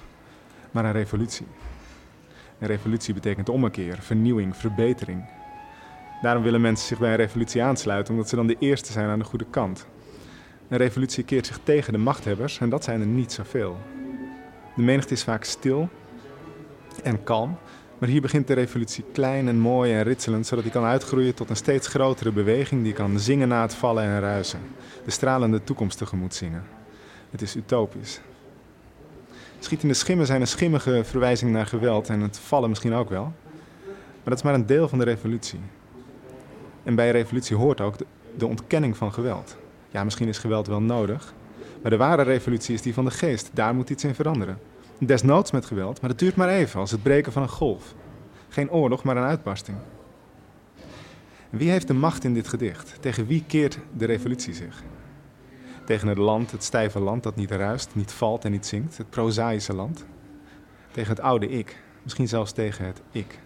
maar 0.72 0.86
een 0.86 0.92
revolutie. 0.92 1.46
Een 2.60 2.68
revolutie 2.68 3.14
betekent 3.14 3.50
ommekeer, 3.50 3.98
vernieuwing, 4.02 4.56
verbetering. 4.56 5.26
Daarom 6.22 6.44
willen 6.44 6.62
mensen 6.62 6.88
zich 6.88 7.00
bij 7.00 7.10
een 7.10 7.16
revolutie 7.16 7.64
aansluiten, 7.64 8.14
omdat 8.14 8.30
ze 8.30 8.36
dan 8.36 8.48
de 8.48 8.56
eerste 8.60 8.92
zijn 8.92 9.10
aan 9.10 9.20
de 9.20 9.26
goede 9.26 9.46
kant. 9.50 9.88
Een 10.68 10.78
revolutie 10.78 11.24
keert 11.24 11.46
zich 11.46 11.60
tegen 11.64 11.94
de 11.94 12.00
machthebbers 12.00 12.60
en 12.60 12.70
dat 12.70 12.84
zijn 12.84 13.02
er 13.02 13.08
niet 13.08 13.32
zoveel. 13.32 13.78
De 14.76 14.82
menigte 14.82 15.14
is 15.14 15.24
vaak 15.24 15.44
stil 15.44 15.90
en 17.04 17.24
kalm, 17.24 17.58
maar 17.98 18.10
hier 18.10 18.22
begint 18.22 18.48
de 18.48 18.54
revolutie 18.54 19.04
klein 19.12 19.48
en 19.48 19.60
mooi 19.60 19.94
en 19.94 20.04
ritselend, 20.04 20.48
zodat 20.48 20.64
die 20.64 20.74
kan 20.74 20.84
uitgroeien 20.84 21.34
tot 21.34 21.50
een 21.50 21.56
steeds 21.56 21.88
grotere 21.88 22.32
beweging 22.32 22.84
die 22.84 22.94
kan 22.94 23.20
zingen 23.20 23.48
na 23.48 23.62
het 23.62 23.74
vallen 23.74 24.04
en 24.04 24.20
ruisen. 24.20 24.60
De 25.06 25.12
stralende 25.12 25.64
toekomst 25.64 25.98
tegemoet 25.98 26.34
zingen. 26.34 26.64
Het 27.32 27.42
is 27.42 27.56
utopisch. 27.56 28.20
Schietende 29.60 29.94
schimmen 29.94 30.26
zijn 30.26 30.42
een 30.42 30.48
schimmige 30.48 31.04
verwijzing 31.04 31.52
naar 31.52 31.66
geweld 31.66 32.10
en 32.10 32.22
het 32.22 32.40
vallen 32.40 32.70
misschien 32.70 32.94
ook 32.94 33.10
wel. 33.10 33.34
Maar 33.84 34.34
dat 34.34 34.38
is 34.38 34.44
maar 34.44 34.54
een 34.54 34.66
deel 34.66 34.88
van 34.88 35.00
de 35.00 35.06
revolutie. 35.06 35.60
En 36.84 36.96
bij 36.96 37.12
revolutie 37.12 37.56
hoort 37.56 37.82
ook 37.82 37.96
de 38.38 38.48
ontkenning 38.48 38.98
van 38.98 39.14
geweld. 39.14 39.58
Ja, 39.90 40.04
misschien 40.04 40.28
is 40.28 40.38
geweld 40.38 40.68
wel 40.68 40.82
nodig, 40.82 41.34
maar 41.82 41.92
de 41.92 41.98
ware 41.98 42.22
revolutie 42.22 42.74
is 42.74 42.82
die 42.82 42.94
van 42.94 43.06
de 43.06 43.12
geest. 43.12 43.50
Daar 43.54 43.76
moet 43.76 43.90
iets 43.90 44.04
in 44.04 44.16
veranderen. 44.16 44.58
Desnoods 45.00 45.52
met 45.52 45.66
geweld, 45.66 46.02
maar 46.02 46.10
dat 46.10 46.20
duurt 46.20 46.36
maar 46.36 46.50
even, 46.50 46.80
als 46.80 46.92
het 46.92 47.04
breken 47.04 47.32
van 47.32 47.42
een 47.42 47.50
golf. 47.50 47.96
Geen 48.50 48.72
oorlog, 48.72 49.04
maar 49.04 49.18
een 49.18 49.24
uitbarsting. 49.24 49.78
Wie 51.50 51.70
heeft 51.70 51.88
de 51.88 51.94
macht 51.94 52.24
in 52.24 52.34
dit 52.34 52.48
gedicht? 52.48 52.98
Tegen 53.00 53.28
wie 53.28 53.44
keert 53.48 53.80
de 53.98 54.06
revolutie 54.06 54.54
zich? 54.54 54.84
Tegen 55.86 56.08
het 56.08 56.18
land, 56.18 56.52
het 56.52 56.64
stijve 56.64 57.00
land 57.00 57.24
dat 57.24 57.36
niet 57.36 57.52
ruist, 57.52 57.90
niet 57.96 58.12
valt 58.12 58.46
en 58.46 58.52
niet 58.52 58.66
zingt, 58.66 58.98
het 58.98 59.10
prozaïsche 59.10 59.76
land. 59.76 60.06
Tegen 60.92 61.10
het 61.10 61.20
oude 61.20 61.50
ik, 61.50 61.84
misschien 62.04 62.28
zelfs 62.28 62.52
tegen 62.52 62.86
het 62.86 63.02
ik. 63.12 63.40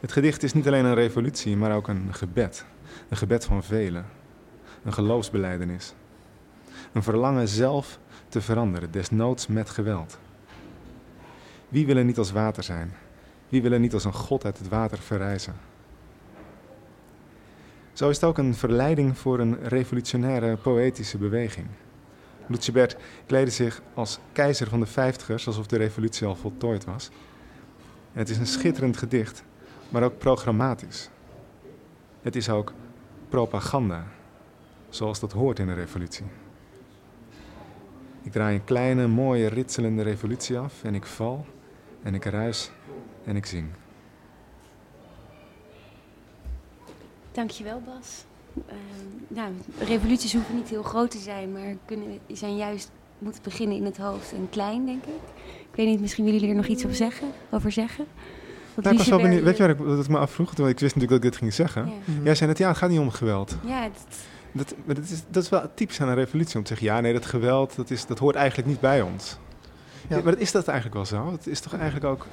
Het 0.00 0.12
gedicht 0.12 0.42
is 0.42 0.52
niet 0.52 0.66
alleen 0.66 0.84
een 0.84 0.94
revolutie, 0.94 1.56
maar 1.56 1.76
ook 1.76 1.88
een 1.88 2.14
gebed. 2.14 2.64
Een 3.08 3.16
gebed 3.16 3.44
van 3.44 3.62
velen. 3.62 4.06
Een 4.84 4.92
geloofsbeleidenis. 4.92 5.94
Een 6.92 7.02
verlangen 7.02 7.48
zelf 7.48 7.98
te 8.28 8.40
veranderen, 8.40 8.90
desnoods 8.90 9.46
met 9.46 9.70
geweld. 9.70 10.18
Wie 11.68 11.86
wil 11.86 11.96
er 11.96 12.04
niet 12.04 12.18
als 12.18 12.32
water 12.32 12.62
zijn? 12.62 12.92
Wie 13.48 13.62
wil 13.62 13.72
er 13.72 13.80
niet 13.80 13.94
als 13.94 14.04
een 14.04 14.12
god 14.12 14.44
uit 14.44 14.58
het 14.58 14.68
water 14.68 14.98
verrijzen? 14.98 15.54
Zo 17.92 18.08
is 18.08 18.14
het 18.14 18.24
ook 18.24 18.38
een 18.38 18.54
verleiding 18.54 19.18
voor 19.18 19.38
een 19.38 19.58
revolutionaire 19.62 20.56
poëtische 20.56 21.18
beweging. 21.18 21.66
Lucebert 22.46 22.96
kleedde 23.26 23.50
zich 23.50 23.82
als 23.94 24.18
keizer 24.32 24.68
van 24.68 24.80
de 24.80 24.86
vijftigers 24.86 25.46
alsof 25.46 25.66
de 25.66 25.76
revolutie 25.76 26.26
al 26.26 26.36
voltooid 26.36 26.84
was. 26.84 27.10
Het 28.12 28.28
is 28.28 28.38
een 28.38 28.46
schitterend 28.46 28.96
gedicht, 28.96 29.44
maar 29.88 30.02
ook 30.02 30.18
programmatisch. 30.18 31.10
Het 32.22 32.36
is 32.36 32.48
ook 32.48 32.72
propaganda, 33.28 34.06
zoals 34.88 35.20
dat 35.20 35.32
hoort 35.32 35.58
in 35.58 35.68
een 35.68 35.74
revolutie. 35.74 36.26
Ik 38.22 38.32
draai 38.32 38.54
een 38.54 38.64
kleine, 38.64 39.06
mooie, 39.06 39.48
ritselende 39.48 40.02
revolutie 40.02 40.58
af 40.58 40.84
en 40.84 40.94
ik 40.94 41.06
val 41.06 41.46
en 42.04 42.14
ik 42.14 42.24
ruis 42.24 42.70
en 43.24 43.36
ik 43.36 43.46
zing. 43.46 43.66
Dankjewel, 47.32 47.82
Bas. 47.86 48.24
Uh, 48.56 48.74
nou, 49.28 49.52
revoluties 49.78 50.32
hoeven 50.32 50.54
niet 50.54 50.68
heel 50.68 50.82
groot 50.82 51.10
te 51.10 51.18
zijn, 51.18 51.52
maar 51.52 51.74
kunnen, 51.84 52.18
zijn 52.32 52.56
juist 52.56 52.90
moeten 53.18 53.42
beginnen 53.42 53.76
in 53.76 53.84
het 53.84 53.96
hoofd 53.96 54.32
en 54.32 54.48
klein, 54.50 54.86
denk 54.86 55.04
ik. 55.04 55.22
Ik 55.70 55.76
weet 55.76 55.86
niet, 55.86 56.00
misschien 56.00 56.24
willen 56.24 56.40
jullie 56.40 56.54
er 56.54 56.60
nog 56.60 56.70
iets 56.70 56.84
over 56.84 56.96
zeggen? 56.96 57.28
Over 57.50 57.72
zeggen? 57.72 58.06
Nou, 58.74 58.90
ik 58.90 58.98
was 58.98 59.08
wel 59.08 59.20
benieuwd, 59.20 59.42
weet 59.42 59.56
je 59.56 59.62
waar 59.62 59.72
ik, 59.72 59.78
dat 59.78 60.04
ik 60.04 60.10
me 60.10 60.18
afvroeg? 60.18 60.54
Want 60.56 60.70
ik 60.70 60.78
wist 60.78 60.94
natuurlijk 60.94 61.10
dat 61.10 61.24
ik 61.24 61.30
dit 61.30 61.36
ging 61.36 61.54
zeggen. 61.54 61.86
Ja. 61.86 62.22
Jij 62.22 62.34
zei 62.34 62.48
net, 62.48 62.58
ja, 62.58 62.68
het 62.68 62.76
gaat 62.76 62.90
niet 62.90 62.98
om 62.98 63.10
geweld. 63.10 63.56
Ja, 63.66 63.82
het, 63.82 63.98
dat, 64.52 64.74
maar 64.84 64.94
dat, 64.94 65.04
is, 65.04 65.22
dat 65.28 65.42
is 65.42 65.48
wel 65.48 65.70
typisch 65.74 66.00
aan 66.00 66.08
een 66.08 66.14
revolutie 66.14 66.56
om 66.56 66.62
te 66.62 66.68
zeggen: 66.68 66.86
ja, 66.86 67.00
nee, 67.00 67.12
dat 67.12 67.26
geweld 67.26 67.76
dat, 67.76 67.90
is, 67.90 68.06
dat 68.06 68.18
hoort 68.18 68.34
eigenlijk 68.34 68.68
niet 68.68 68.80
bij 68.80 69.02
ons. 69.02 69.38
Ja. 70.08 70.20
maar 70.24 70.38
is 70.38 70.52
dat 70.52 70.68
eigenlijk 70.68 70.96
wel 70.96 71.20
zo? 71.20 71.32
Het 71.32 71.46
is 71.46 71.60
toch 71.60 71.74
eigenlijk 71.74 72.04
ook 72.04 72.26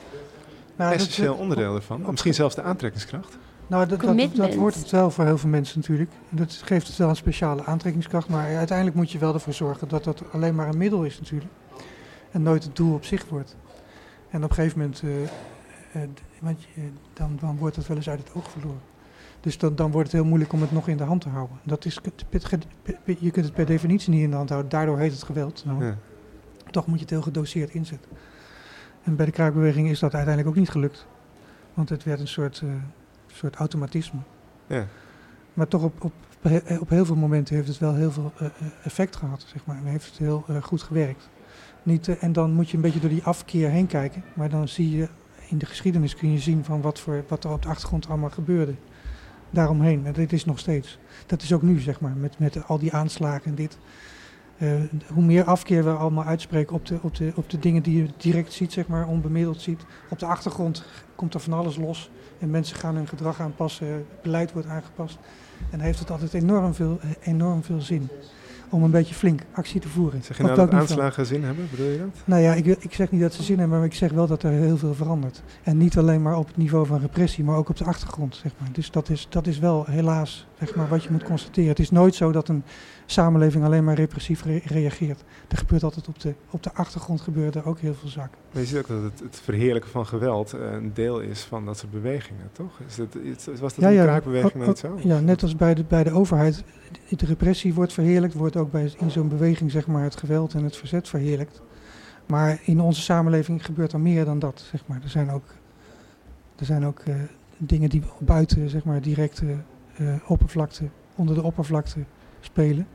nou, 0.75 0.93
essentieel 0.93 1.35
onderdeel 1.35 1.75
ervan? 1.75 2.03
Misschien 2.09 2.33
zelfs 2.33 2.55
de 2.55 2.61
aantrekkingskracht? 2.61 3.37
Nou, 3.67 3.87
dat, 3.87 4.01
dat, 4.01 4.35
dat, 4.35 4.55
wordt 4.55 4.75
het 4.75 4.91
wel 4.91 5.11
voor 5.11 5.25
heel 5.25 5.37
veel 5.37 5.49
mensen 5.49 5.79
natuurlijk. 5.79 6.11
Dat 6.29 6.61
geeft 6.65 6.87
het 6.87 6.97
wel 6.97 7.09
een 7.09 7.15
speciale 7.15 7.63
aantrekkingskracht. 7.63 8.29
Maar 8.29 8.55
uiteindelijk 8.55 8.97
moet 8.97 9.11
je 9.11 9.17
wel 9.17 9.33
ervoor 9.33 9.53
zorgen 9.53 9.87
dat 9.87 10.03
dat 10.03 10.23
alleen 10.31 10.55
maar 10.55 10.67
een 10.67 10.77
middel 10.77 11.03
is 11.03 11.19
natuurlijk. 11.19 11.51
En 12.31 12.41
nooit 12.41 12.63
het 12.63 12.75
doel 12.75 12.93
op 12.93 13.05
zich 13.05 13.25
wordt. 13.29 13.55
En 14.29 14.43
op 14.43 14.49
een 14.49 14.55
gegeven 14.55 14.79
moment, 14.79 15.01
uh, 15.01 15.21
uh, 15.21 16.01
want 16.39 16.61
je, 16.61 16.81
dan, 17.13 17.37
dan 17.39 17.57
wordt 17.57 17.75
het 17.75 17.87
wel 17.87 17.97
eens 17.97 18.09
uit 18.09 18.19
het 18.19 18.33
oog 18.33 18.49
verloren. 18.49 18.81
Dus 19.39 19.57
dan, 19.57 19.75
dan 19.75 19.91
wordt 19.91 20.11
het 20.11 20.21
heel 20.21 20.29
moeilijk 20.29 20.53
om 20.53 20.61
het 20.61 20.71
nog 20.71 20.87
in 20.87 20.97
de 20.97 21.03
hand 21.03 21.21
te 21.21 21.29
houden. 21.29 21.59
Dat 21.63 21.85
is, 21.85 21.99
je 23.19 23.31
kunt 23.31 23.45
het 23.45 23.53
per 23.53 23.65
definitie 23.65 24.13
niet 24.13 24.23
in 24.23 24.29
de 24.29 24.35
hand 24.35 24.49
houden, 24.49 24.71
daardoor 24.71 24.99
heet 24.99 25.11
het 25.11 25.23
geweld. 25.23 25.63
Nou, 25.65 25.85
ja. 25.85 25.97
Toch 26.71 26.87
moet 26.87 26.95
je 26.95 27.01
het 27.01 27.09
heel 27.09 27.21
gedoseerd 27.21 27.73
inzetten. 27.73 28.11
En 29.03 29.15
bij 29.15 29.25
de 29.25 29.31
kraakbeweging 29.31 29.89
is 29.89 29.99
dat 29.99 30.13
uiteindelijk 30.13 30.55
ook 30.55 30.59
niet 30.59 30.69
gelukt. 30.69 31.07
Want 31.73 31.89
het 31.89 32.03
werd 32.03 32.19
een 32.19 32.27
soort, 32.27 32.61
uh, 32.63 32.71
soort 33.27 33.55
automatisme. 33.55 34.19
Ja. 34.67 34.87
Maar 35.53 35.67
toch 35.67 35.83
op, 35.83 36.03
op, 36.03 36.13
op 36.79 36.89
heel 36.89 37.05
veel 37.05 37.15
momenten 37.15 37.55
heeft 37.55 37.67
het 37.67 37.77
wel 37.77 37.93
heel 37.93 38.11
veel 38.11 38.33
uh, 38.41 38.47
effect 38.83 39.15
gehad, 39.15 39.45
zeg 39.47 39.65
maar. 39.65 39.77
En 39.77 39.85
heeft 39.85 40.05
het 40.05 40.17
heel 40.17 40.45
uh, 40.49 40.63
goed 40.63 40.81
gewerkt. 40.81 41.29
Niet, 41.83 42.17
en 42.19 42.33
dan 42.33 42.51
moet 42.51 42.69
je 42.69 42.75
een 42.75 42.81
beetje 42.81 42.99
door 42.99 43.09
die 43.09 43.23
afkeer 43.23 43.69
heen 43.69 43.87
kijken. 43.87 44.23
Maar 44.33 44.49
dan 44.49 44.67
zie 44.67 44.97
je 44.97 45.07
in 45.49 45.57
de 45.57 45.65
geschiedenis 45.65 46.15
kun 46.15 46.31
je 46.31 46.39
zien 46.39 46.63
van 46.63 46.81
wat, 46.81 46.99
voor, 46.99 47.23
wat 47.27 47.43
er 47.43 47.51
op 47.51 47.61
de 47.61 47.69
achtergrond 47.69 48.07
allemaal 48.07 48.29
gebeurde 48.29 48.75
daaromheen. 49.49 50.05
En 50.05 50.13
dit 50.13 50.33
is 50.33 50.45
nog 50.45 50.59
steeds. 50.59 50.99
Dat 51.25 51.41
is 51.41 51.53
ook 51.53 51.61
nu, 51.61 51.79
zeg 51.79 51.99
maar, 51.99 52.15
met, 52.15 52.39
met 52.39 52.67
al 52.67 52.79
die 52.79 52.93
aanslagen 52.93 53.45
en 53.45 53.55
dit. 53.55 53.77
Uh, 54.61 54.69
hoe 55.13 55.23
meer 55.23 55.43
afkeer 55.43 55.83
we 55.83 55.89
allemaal 55.89 56.23
uitspreken 56.23 56.75
op 56.75 56.85
de, 56.85 56.99
op, 57.01 57.15
de, 57.15 57.31
op 57.35 57.49
de 57.49 57.59
dingen 57.59 57.83
die 57.83 57.97
je 57.97 58.09
direct 58.17 58.53
ziet, 58.53 58.73
zeg 58.73 58.87
maar, 58.87 59.07
onbemiddeld 59.07 59.61
ziet. 59.61 59.85
Op 60.09 60.19
de 60.19 60.25
achtergrond 60.25 60.85
komt 61.15 61.33
er 61.33 61.39
van 61.39 61.53
alles 61.53 61.77
los. 61.77 62.09
En 62.39 62.49
mensen 62.49 62.75
gaan 62.75 62.95
hun 62.95 63.07
gedrag 63.07 63.39
aanpassen, 63.39 64.05
beleid 64.21 64.51
wordt 64.51 64.67
aangepast. 64.67 65.17
En 65.69 65.79
heeft 65.79 65.99
het 65.99 66.11
altijd 66.11 66.33
enorm 66.33 66.73
veel, 66.73 66.99
enorm 67.21 67.63
veel 67.63 67.81
zin 67.81 68.09
om 68.71 68.83
een 68.83 68.91
beetje 68.91 69.15
flink 69.15 69.41
actie 69.51 69.79
te 69.79 69.87
voeren. 69.87 70.23
Zeg 70.23 70.37
je 70.37 70.43
nou 70.43 70.55
dat 70.55 70.71
aanslagen 70.71 71.25
zin 71.25 71.43
hebben, 71.43 71.67
bedoel 71.71 71.89
je 71.89 71.97
dat? 71.97 72.21
Nou 72.25 72.41
ja, 72.41 72.53
ik, 72.53 72.65
ik 72.65 72.93
zeg 72.93 73.11
niet 73.11 73.21
dat 73.21 73.33
ze 73.33 73.43
zin 73.43 73.59
hebben, 73.59 73.77
maar 73.77 73.87
ik 73.87 73.93
zeg 73.93 74.11
wel 74.11 74.27
dat 74.27 74.43
er 74.43 74.51
heel 74.51 74.77
veel 74.77 74.93
verandert. 74.93 75.43
En 75.63 75.77
niet 75.77 75.97
alleen 75.97 76.21
maar 76.21 76.37
op 76.37 76.47
het 76.47 76.57
niveau 76.57 76.85
van 76.85 76.99
repressie, 76.99 77.43
maar 77.43 77.55
ook 77.55 77.69
op 77.69 77.77
de 77.77 77.83
achtergrond, 77.83 78.35
zeg 78.35 78.51
maar. 78.57 78.69
Dus 78.71 78.91
dat 78.91 79.09
is, 79.09 79.27
dat 79.29 79.47
is 79.47 79.59
wel 79.59 79.85
helaas, 79.85 80.47
zeg 80.59 80.75
maar, 80.75 80.87
wat 80.87 81.03
je 81.03 81.11
moet 81.11 81.23
constateren. 81.23 81.69
Het 81.69 81.79
is 81.79 81.91
nooit 81.91 82.15
zo 82.15 82.31
dat 82.31 82.47
een 82.47 82.63
samenleving 83.11 83.63
alleen 83.63 83.83
maar 83.83 83.95
repressief 83.95 84.43
reageert. 84.65 85.23
Er 85.47 85.57
gebeurt 85.57 85.83
altijd 85.83 86.07
op 86.07 86.19
de, 86.19 86.33
op 86.49 86.63
de 86.63 86.73
achtergrond 86.73 87.21
gebeuren 87.21 87.53
er 87.53 87.67
ook 87.67 87.79
heel 87.79 87.93
veel 87.93 88.09
zaken. 88.09 88.37
Maar 88.51 88.61
je 88.61 88.67
ziet 88.67 88.77
ook 88.77 88.87
dat 88.87 89.03
het, 89.03 89.19
het 89.19 89.39
verheerlijken 89.43 89.91
van 89.91 90.05
geweld 90.05 90.53
eh, 90.53 90.71
een 90.71 90.93
deel 90.93 91.19
is 91.19 91.41
van 91.41 91.65
dat 91.65 91.77
soort 91.77 91.91
bewegingen, 91.91 92.49
toch? 92.51 92.79
Is 92.87 92.95
dat, 92.95 93.59
was 93.59 93.75
dat 93.75 93.83
ja, 93.83 93.89
een 93.89 94.05
kraakbeweging 94.05 94.63
ja, 94.63 94.67
niet 94.67 94.77
zo? 94.77 94.99
Ja, 95.03 95.19
net 95.19 95.41
als 95.41 95.55
bij 95.55 95.73
de, 95.73 95.83
bij 95.83 96.03
de 96.03 96.11
overheid. 96.11 96.63
De 97.09 97.25
repressie 97.25 97.73
wordt 97.73 97.93
verheerlijkt, 97.93 98.35
wordt 98.35 98.55
ook 98.55 98.71
bij, 98.71 98.93
in 98.97 99.11
zo'n 99.11 99.29
beweging 99.29 99.71
zeg 99.71 99.87
maar, 99.87 100.03
het 100.03 100.15
geweld 100.15 100.53
en 100.53 100.63
het 100.63 100.77
verzet 100.77 101.07
verheerlijkt. 101.07 101.61
Maar 102.25 102.59
in 102.63 102.79
onze 102.79 103.01
samenleving 103.01 103.65
gebeurt 103.65 103.93
er 103.93 103.99
meer 103.99 104.25
dan 104.25 104.39
dat, 104.39 104.63
zeg 104.71 104.83
maar. 104.85 104.99
Er 105.03 105.09
zijn 105.09 105.31
ook, 105.31 105.45
er 106.55 106.65
zijn 106.65 106.85
ook 106.85 107.01
uh, 107.05 107.15
dingen 107.57 107.89
die 107.89 108.03
buiten, 108.19 108.69
zeg 108.69 108.83
maar, 108.83 109.01
directe 109.01 109.45
uh, 109.99 110.13
oppervlakte, 110.27 110.83
onder 111.15 111.35
de 111.35 111.43
oppervlakte 111.43 111.99
spelen. 112.39 112.87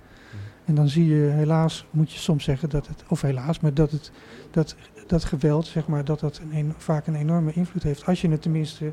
En 0.66 0.74
dan 0.74 0.88
zie 0.88 1.06
je 1.06 1.30
helaas, 1.30 1.86
moet 1.90 2.12
je 2.12 2.18
soms 2.18 2.44
zeggen 2.44 2.68
dat 2.68 2.86
het, 2.86 3.04
of 3.08 3.20
helaas, 3.20 3.60
maar 3.60 3.74
dat, 3.74 3.90
het, 3.90 4.10
dat 4.50 4.76
dat 5.06 5.24
geweld, 5.24 5.66
zeg 5.66 5.86
maar, 5.86 6.04
dat 6.04 6.20
dat 6.20 6.40
een, 6.50 6.74
vaak 6.76 7.06
een 7.06 7.14
enorme 7.14 7.52
invloed 7.52 7.82
heeft. 7.82 8.06
Als 8.06 8.20
je 8.20 8.28
het 8.28 8.42
tenminste 8.42 8.92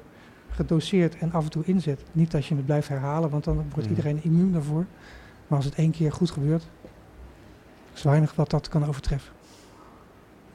gedoseerd 0.49 1.17
en 1.17 1.31
af 1.31 1.43
en 1.43 1.49
toe 1.49 1.63
inzet. 1.65 2.03
Niet 2.11 2.35
als 2.35 2.47
je 2.47 2.55
het 2.55 2.65
blijft 2.65 2.87
herhalen, 2.87 3.29
want 3.29 3.43
dan 3.43 3.55
wordt 3.55 3.75
Mm. 3.75 3.95
iedereen 3.95 4.23
immuun 4.23 4.51
daarvoor. 4.51 4.85
Maar 5.47 5.57
als 5.57 5.65
het 5.65 5.75
één 5.75 5.91
keer 5.91 6.11
goed 6.11 6.31
gebeurt, 6.31 6.67
is 7.93 8.03
weinig 8.03 8.35
wat 8.35 8.49
dat 8.49 8.69
kan 8.69 8.85
overtreffen. 8.85 9.33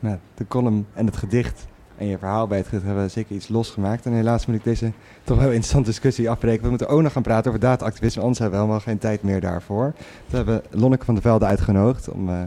Nou, 0.01 0.19
de 0.35 0.47
column 0.47 0.87
en 0.93 1.07
het 1.07 1.16
gedicht 1.16 1.66
en 1.99 2.07
je 2.07 2.19
verhaal 2.19 2.47
bij 2.47 2.59
het 2.59 2.83
hebben 2.83 3.11
zeker 3.11 3.35
iets 3.35 3.49
losgemaakt. 3.49 4.07
En 4.07 4.13
helaas 4.13 4.47
moet 4.47 4.57
ik 4.57 4.65
deze 4.65 4.93
toch 5.25 5.39
wel 5.39 5.47
interessante 5.47 5.89
discussie 5.89 6.31
afbreken. 6.31 6.63
We 6.63 6.69
moeten 6.69 6.89
ook 6.89 7.03
nog 7.03 7.13
gaan 7.13 7.23
praten 7.23 7.49
over 7.49 7.61
data-activisme, 7.61 8.21
anders 8.21 8.39
hebben 8.39 8.59
we 8.59 8.65
helemaal 8.65 8.87
geen 8.87 8.99
tijd 8.99 9.23
meer 9.23 9.41
daarvoor. 9.41 9.95
We 10.27 10.37
hebben 10.37 10.63
Lonneke 10.71 11.05
van 11.05 11.15
der 11.15 11.23
Velde 11.23 11.45
uitgenodigd 11.45 12.09
om 12.09 12.29
eh, 12.29 12.43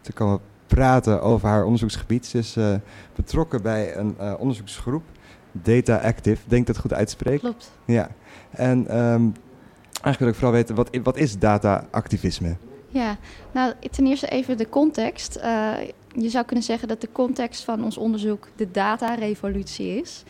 te 0.00 0.12
komen 0.12 0.40
praten 0.66 1.22
over 1.22 1.48
haar 1.48 1.64
onderzoeksgebied. 1.64 2.26
Ze 2.26 2.38
is 2.38 2.56
eh, 2.56 2.74
betrokken 3.14 3.62
bij 3.62 3.96
een 3.96 4.14
eh, 4.18 4.34
onderzoeksgroep, 4.38 5.02
Data 5.52 5.96
Active. 5.96 6.42
Denk 6.48 6.66
dat 6.66 6.78
goed 6.78 6.92
uitspreek? 6.92 7.40
Klopt. 7.40 7.72
Ja. 7.84 8.08
En 8.50 8.86
ehm, 8.86 9.22
eigenlijk 10.02 10.18
wil 10.18 10.28
ik 10.28 10.34
vooral 10.34 10.52
weten, 10.52 10.74
wat, 10.74 10.98
wat 11.02 11.16
is 11.16 11.38
data-activisme? 11.38 12.56
Ja, 12.88 13.16
nou 13.52 13.72
ten 13.90 14.06
eerste 14.06 14.26
even 14.26 14.56
de 14.56 14.68
context. 14.68 15.40
Je 16.18 16.28
zou 16.28 16.44
kunnen 16.44 16.64
zeggen 16.64 16.88
dat 16.88 17.00
de 17.00 17.08
context 17.12 17.64
van 17.64 17.84
ons 17.84 17.96
onderzoek 17.96 18.48
de 18.56 18.70
datarevolutie 18.70 20.00
is. 20.00 20.22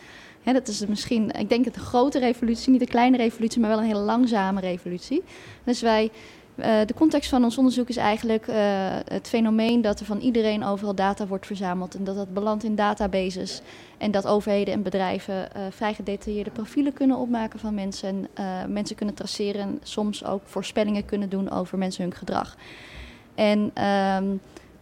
Dat 0.43 0.67
is 0.67 0.85
misschien, 0.85 1.31
ik 1.31 1.49
denk 1.49 1.65
een 1.65 1.73
grote 1.73 2.19
revolutie, 2.19 2.71
niet 2.71 2.81
een 2.81 2.87
kleine 2.87 3.17
revolutie, 3.17 3.59
maar 3.61 3.69
wel 3.69 3.79
een 3.79 3.85
hele 3.85 3.99
langzame 3.99 4.59
revolutie. 4.59 5.23
Dus 5.63 5.81
wij, 5.81 6.11
eh, 6.55 6.79
de 6.85 6.93
context 6.93 7.29
van 7.29 7.43
ons 7.43 7.57
onderzoek 7.57 7.89
is 7.89 7.97
eigenlijk 7.97 8.47
eh, 8.47 8.55
het 9.05 9.27
fenomeen 9.27 9.81
dat 9.81 9.99
er 9.99 10.05
van 10.05 10.19
iedereen 10.19 10.63
overal 10.63 10.95
data 10.95 11.27
wordt 11.27 11.45
verzameld 11.45 11.95
en 11.95 12.03
dat 12.03 12.15
dat 12.15 12.33
belandt 12.33 12.63
in 12.63 12.75
databases 12.75 13.61
en 13.97 14.11
dat 14.11 14.27
overheden 14.27 14.73
en 14.73 14.81
bedrijven 14.81 15.53
eh, 15.53 15.61
vrij 15.69 15.93
gedetailleerde 15.93 16.51
profielen 16.51 16.93
kunnen 16.93 17.17
opmaken 17.17 17.59
van 17.59 17.73
mensen 17.73 18.27
en 18.33 18.73
mensen 18.73 18.95
kunnen 18.95 19.15
traceren 19.15 19.61
en 19.61 19.79
soms 19.83 20.25
ook 20.25 20.41
voorspellingen 20.45 21.05
kunnen 21.05 21.29
doen 21.29 21.51
over 21.51 21.77
mensen 21.77 22.03
hun 22.03 22.13
gedrag. 22.13 22.57
En 23.35 23.71
ehm, 23.73 24.25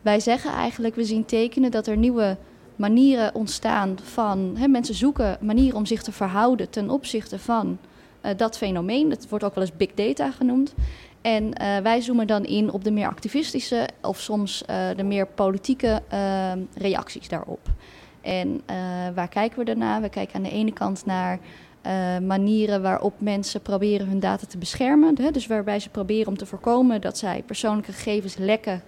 wij 0.06 0.20
zeggen 0.20 0.51
eigenlijk, 0.51 0.95
we 0.95 1.03
zien 1.03 1.26
tekenen 1.26 1.72
dat 1.72 1.88
er 1.88 1.97
nieuwe 1.97 2.38
manieren 2.76 3.36
ontstaan 3.36 3.97
van 4.03 4.56
hè, 4.58 4.68
mensen 4.68 4.95
zoeken 4.95 5.38
manieren 5.41 5.78
om 5.78 5.86
zich 5.86 6.03
te 6.03 6.12
verhouden 6.12 6.70
ten 6.70 6.89
opzichte 6.89 7.39
van 7.39 7.78
eh, 8.22 8.32
dat 8.38 8.58
fenomeen. 8.58 9.10
Dat 9.10 9.30
wordt 9.30 9.43
ook 9.43 9.56
wel 9.56 9.64
eens 9.64 9.78
big 9.78 9.93
data 9.93 10.32
genoemd. 10.32 10.74
En 11.22 11.53
eh, 11.53 11.78
wij 11.78 12.01
zoomen 12.01 12.28
dan 12.28 12.43
in 12.43 12.72
op 12.72 12.84
de 12.84 12.91
meer 12.91 13.08
activistische 13.08 13.88
of 14.01 14.20
soms 14.20 14.66
eh, 14.66 14.88
de 14.95 15.03
meer 15.03 15.28
politieke 15.28 16.01
ehm, 16.08 16.60
reacties 16.76 17.28
daarop. 17.28 17.70
En 18.22 18.62
waar 19.16 19.28
kijken 19.28 19.60
we 19.60 19.66
daarna? 19.66 20.01
We 20.01 20.10
kijken 20.10 20.36
aan 20.36 20.43
de 20.43 20.51
ene 20.51 20.74
kant 20.74 21.06
naar 21.06 21.39
manieren 22.22 22.82
waarop 22.82 23.14
mensen 23.18 23.62
proberen 23.62 24.08
hun 24.08 24.20
data 24.20 24.47
te 24.47 24.58
beschermen. 24.58 25.22
Hè? 25.22 25.32
Dus 25.32 25.47
waarbij 25.47 25.80
ze 25.80 25.89
proberen 25.89 26.28
om 26.28 26.38
te 26.38 26.45
voorkomen 26.45 27.01
dat 27.01 27.18
zij 27.18 27.43
persoonlijke 27.45 27.91
gegevens 27.91 28.38
lekken 28.38 28.84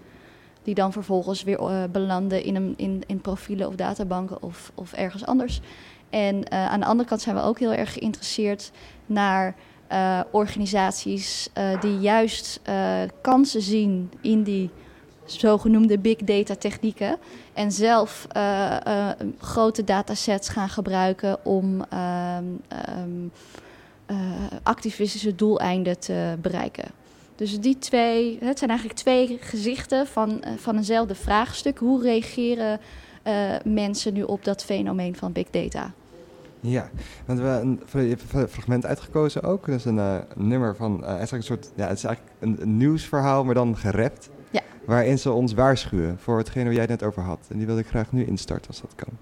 die 0.67 0.75
dan 0.75 0.91
vervolgens 0.91 1.43
weer 1.43 1.59
eh, 1.59 1.83
belanden 1.91 2.43
in, 2.43 2.55
een, 2.55 2.73
in, 2.77 3.03
in 3.05 3.21
profielen 3.21 3.67
of 3.67 3.75
databanken 3.75 4.43
of, 4.43 4.71
of 4.75 4.93
ergens 4.93 5.25
anders. 5.25 5.61
En 6.09 6.43
eh, 6.43 6.65
aan 6.65 6.79
de 6.79 6.85
andere 6.85 7.09
kant 7.09 7.21
zijn 7.21 7.35
we 7.35 7.41
ook 7.41 7.59
heel 7.59 7.73
erg 7.73 7.93
geïnteresseerd 7.93 8.71
naar 9.05 9.55
eh, 9.87 10.19
organisaties 10.31 11.49
die 11.79 11.99
juist 11.99 12.61
kansen 13.21 13.61
zien 13.61 14.11
in 14.21 14.43
die 14.43 14.69
zogenoemde 15.25 15.99
big 15.99 16.17
data 16.17 16.55
technieken 16.55 17.17
en 17.53 17.71
zelf 17.71 18.27
grote 19.39 19.83
datasets 19.83 20.49
gaan 20.49 20.69
gebruiken 20.69 21.45
om 21.45 21.83
ehm, 21.89 22.45
ehm, 22.67 23.27
eh, 24.05 24.17
activistische 24.63 25.35
doeleinden 25.35 25.99
te 25.99 26.37
bereiken. 26.41 26.85
Dus 27.37 27.59
die 27.59 27.77
twee, 27.77 28.37
het 28.41 28.57
zijn 28.57 28.69
eigenlijk 28.69 28.99
twee 28.99 29.37
gezichten 29.41 30.07
van, 30.07 30.41
eh, 30.41 30.53
van 30.57 30.75
eenzelfde 30.75 31.15
vraagstuk. 31.15 31.77
Hoe 31.77 32.01
reageren 32.01 32.79
eh, 33.23 33.33
mensen 33.63 34.13
nu 34.13 34.23
op 34.23 34.43
dat 34.43 34.63
fenomeen 34.63 35.15
van 35.15 35.31
big 35.31 35.49
data? 35.49 35.91
Ja, 36.59 36.89
want 37.25 37.39
we 37.39 37.45
een, 37.45 37.79
je 37.91 38.09
hebt 38.09 38.33
een 38.33 38.47
fragment 38.47 38.85
uitgekozen 38.85 39.43
ook. 39.43 39.65
Dat 39.65 39.75
is 39.75 39.85
een 39.85 39.99
eh, 39.99 40.17
nummer 40.35 40.75
van, 40.75 40.91
het 40.93 41.01
is 41.01 41.07
eigenlijk 41.07 41.31
een 41.33 41.43
soort, 41.43 41.71
ja, 41.75 41.87
het 41.87 41.97
is 41.97 42.03
eigenlijk 42.03 42.35
een, 42.39 42.57
een 42.61 42.77
nieuwsverhaal, 42.77 43.43
maar 43.43 43.55
dan 43.55 43.77
gerapt. 43.77 44.29
Ja. 44.51 44.61
Waarin 44.85 45.19
ze 45.19 45.31
ons 45.31 45.53
waarschuwen 45.53 46.17
voor 46.19 46.37
hetgene 46.37 46.63
waar 46.63 46.73
jij 46.73 46.81
het 46.81 46.89
net 46.89 47.03
over 47.03 47.21
had. 47.21 47.39
En 47.49 47.57
die 47.57 47.65
wilde 47.65 47.81
ik 47.81 47.87
graag 47.87 48.11
nu 48.11 48.25
instarten 48.25 48.67
als 48.67 48.81
dat 48.81 48.95
kan. 48.95 49.17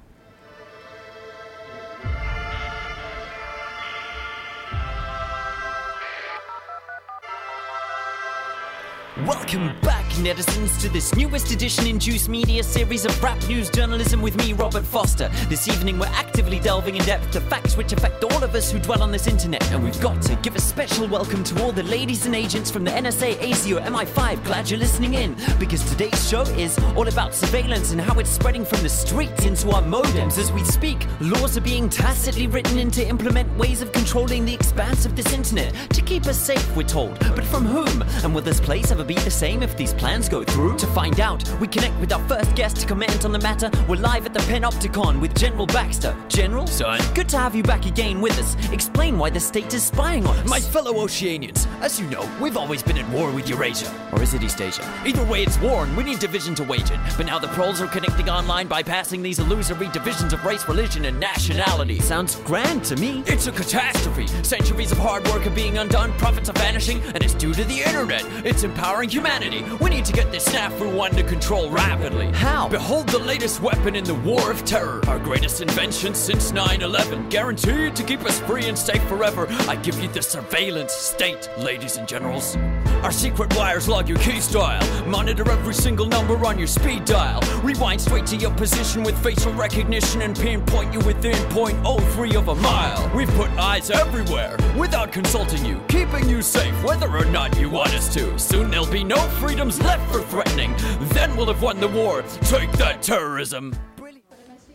Welcome 9.26 9.76
back, 9.82 10.06
netizens, 10.18 10.80
to 10.82 10.90
this 10.90 11.16
newest 11.16 11.50
edition 11.50 11.88
in 11.88 11.98
Juice 11.98 12.28
Media 12.30 12.62
series 12.62 13.06
of 13.06 13.24
rap 13.24 13.42
news 13.48 13.72
journalism 13.72 14.22
with 14.22 14.38
me, 14.38 14.54
Robert 14.54 14.86
Foster. 14.86 15.30
This 15.50 15.68
evening, 15.68 15.98
we're 15.98 16.06
actively 16.14 16.60
delving 16.60 16.96
in 16.96 17.04
depth 17.06 17.32
to 17.32 17.42
facts 17.42 17.76
which 17.76 17.92
affect 17.92 18.24
all 18.24 18.44
of 18.44 18.54
us 18.54 18.72
who 18.72 18.78
dwell 18.78 19.02
on 19.02 19.12
this 19.12 19.26
internet. 19.26 19.64
And 19.72 19.84
we've 19.84 20.00
got 20.00 20.22
to 20.24 20.36
give 20.44 20.56
a 20.56 20.62
special 20.62 21.08
welcome 21.08 21.44
to 21.46 21.64
all 21.64 21.72
the 21.72 21.82
ladies 21.82 22.28
and 22.28 22.36
agents 22.36 22.70
from 22.70 22.84
the 22.84 22.92
NSA, 22.92 23.38
ASIO, 23.38 23.84
MI5. 23.84 24.44
Glad 24.44 24.70
you're 24.70 24.80
listening 24.80 25.16
in, 25.16 25.36
because 25.58 25.84
today's 25.90 26.30
show 26.30 26.44
is 26.44 26.78
all 26.96 27.08
about 27.08 27.34
surveillance 27.34 27.92
and 27.94 28.00
how 28.00 28.20
it's 28.20 28.30
spreading 28.30 28.64
from 28.64 28.84
the 28.84 28.90
streets 28.90 29.46
into 29.46 29.72
our 29.72 29.82
modems. 29.82 30.38
As 30.38 30.52
we 30.52 30.64
speak, 30.64 31.04
laws 31.20 31.58
are 31.58 31.62
being 31.62 31.90
tacitly 31.90 32.46
written 32.46 32.78
in 32.78 32.92
to 32.92 33.04
implement 33.04 33.58
ways 33.58 33.82
of 33.82 33.92
controlling 33.92 34.46
the 34.46 34.54
expanse 34.54 35.04
of 35.04 35.16
this 35.16 35.34
internet 35.34 35.74
to 35.90 36.02
keep 36.02 36.28
us 36.28 36.38
safe, 36.38 36.76
we're 36.76 36.84
told. 36.84 37.18
But 37.20 37.46
from 37.46 37.66
whom? 37.66 38.04
And 38.24 38.36
will 38.36 38.44
this 38.44 38.60
place 38.60 38.92
ever 38.92 39.04
be 39.04 39.15
the 39.24 39.32
same 39.32 39.64
if 39.64 39.78
these 39.78 39.94
plans 39.94 40.28
go 40.28 40.44
through? 40.44 40.78
To 40.78 40.88
find 40.88 41.20
out, 41.20 41.44
we 41.60 41.68
connect 41.68 42.00
with 42.00 42.12
our 42.12 42.28
first 42.28 42.54
guest 42.56 42.78
to 42.78 42.88
comment 42.88 43.26
on 43.26 43.32
the 43.32 43.40
matter. 43.40 43.70
We're 43.88 43.98
live 43.98 44.26
at 44.26 44.34
the 44.34 44.40
Panopticon 44.42 45.20
with 45.22 45.36
General 45.36 45.66
Baxter. 45.68 46.16
General, 46.28 46.68
son, 46.68 47.00
good 47.14 47.30
to 47.30 47.38
have 47.38 47.56
you 47.56 47.64
back 47.64 47.86
again 47.86 48.22
with 48.22 48.38
us. 48.40 48.56
Explain 48.72 49.18
why 49.18 49.30
the 49.30 49.40
state 49.40 49.74
is 49.74 49.84
spying 49.84 50.26
on 50.26 50.36
us. 50.38 50.50
My 50.50 50.60
fellow 50.60 50.94
Oceanians, 50.94 51.68
as 51.82 52.00
you 52.00 52.08
know, 52.08 52.30
we've 52.42 52.58
always 52.58 52.84
been 52.84 52.98
at 52.98 53.10
war 53.10 53.32
with 53.32 53.48
Eurasia. 53.50 53.94
Or 54.12 54.22
is 54.22 54.34
it 54.34 54.44
East 54.44 54.62
Asia? 54.62 54.84
Either 55.06 55.24
way, 55.26 55.44
it's 55.44 55.60
war 55.60 55.84
and 55.84 55.96
we 55.96 56.04
need 56.04 56.20
division 56.20 56.56
to 56.56 56.64
wage 56.64 56.90
it. 56.92 57.00
But 57.18 57.26
now 57.26 57.40
the 57.40 57.48
proles 57.50 57.82
are 57.82 57.88
connecting 57.88 58.30
online, 58.30 58.68
bypassing 58.68 59.22
these 59.22 59.40
illusory 59.40 59.90
divisions 59.90 60.34
of 60.34 60.44
race, 60.46 60.68
religion, 60.68 61.06
and 61.06 61.20
nationality. 61.20 62.00
Sounds 62.00 62.36
grand 62.38 62.84
to 62.86 62.96
me. 62.96 63.24
It's 63.28 63.48
a 63.48 63.52
catastrophe. 63.52 64.28
Centuries 64.44 64.92
of 64.92 64.98
hard 64.98 65.28
work 65.28 65.46
are 65.46 65.52
being 65.52 65.78
undone, 65.78 66.12
profits 66.14 66.50
are 66.50 66.54
vanishing, 66.54 67.02
and 67.14 67.24
it's 67.24 67.34
due 67.34 67.54
to 67.54 67.64
the 67.64 67.82
internet. 67.82 68.24
It's 68.46 68.64
empowering 68.64 69.05
humanity. 69.12 69.64
We 69.82 69.90
need 69.90 70.06
to 70.06 70.14
get 70.14 70.32
this 70.32 70.48
snafu 70.48 71.04
under 71.04 71.24
control 71.24 71.70
rapidly. 71.70 72.32
How? 72.32 72.68
Behold 72.68 73.08
the 73.10 73.20
latest 73.20 73.62
weapon 73.62 73.96
in 73.96 74.04
the 74.04 74.16
war 74.16 74.52
of 74.52 74.64
terror. 74.66 75.02
Our 75.08 75.20
greatest 75.20 75.62
invention 75.62 76.14
since 76.14 76.52
9 76.52 76.82
11. 76.82 77.30
Guaranteed 77.30 77.96
to 77.96 78.04
keep 78.04 78.22
us 78.22 78.40
free 78.42 78.66
and 78.66 78.78
safe 78.78 79.04
forever. 79.04 79.48
I 79.68 79.76
give 79.76 80.00
you 80.00 80.08
the 80.10 80.22
surveillance 80.22 80.94
state, 80.94 81.50
ladies 81.58 81.98
and 81.98 82.08
generals. 82.08 82.56
Our 83.04 83.12
secret 83.12 83.56
wires 83.56 83.88
log 83.88 84.10
your 84.10 84.18
key 84.20 84.40
style. 84.40 84.84
Monitor 85.08 85.50
every 85.52 85.74
single 85.74 86.08
number 86.08 86.36
on 86.46 86.58
your 86.58 86.68
speed 86.68 87.06
dial. 87.06 87.42
Rewind 87.62 88.02
straight 88.02 88.26
to 88.28 88.36
your 88.36 88.52
position 88.52 89.04
with 89.04 89.22
facial 89.24 89.54
recognition 89.54 90.22
and 90.22 90.36
pinpoint 90.36 90.94
you 90.94 91.00
within 91.00 91.36
0.03 91.50 92.36
of 92.36 92.48
a 92.48 92.56
mile. 92.56 93.12
We've 93.16 93.30
put 93.36 93.50
eyes 93.52 93.92
everywhere 93.92 94.58
without 94.78 95.12
consulting 95.12 95.66
you, 95.66 95.82
keeping 95.88 96.28
you 96.30 96.42
safe 96.42 96.84
whether 96.84 97.10
or 97.10 97.26
not 97.26 97.58
you 97.60 97.70
want 97.70 97.94
us 97.94 98.14
to. 98.16 98.38
Soon 98.40 98.72
there'll 98.72 98.88
be 98.88 98.95
no 99.04 99.16
freedoms 99.16 99.82
left 99.82 100.12
for 100.12 100.28
threatening. 100.28 100.76
Then 101.14 101.36
we'll 101.36 101.46
have 101.46 101.62
won 101.62 101.80
the 101.80 101.92
war. 101.92 102.24
Take 102.42 102.78
that 102.78 103.02
terrorism. 103.04 103.70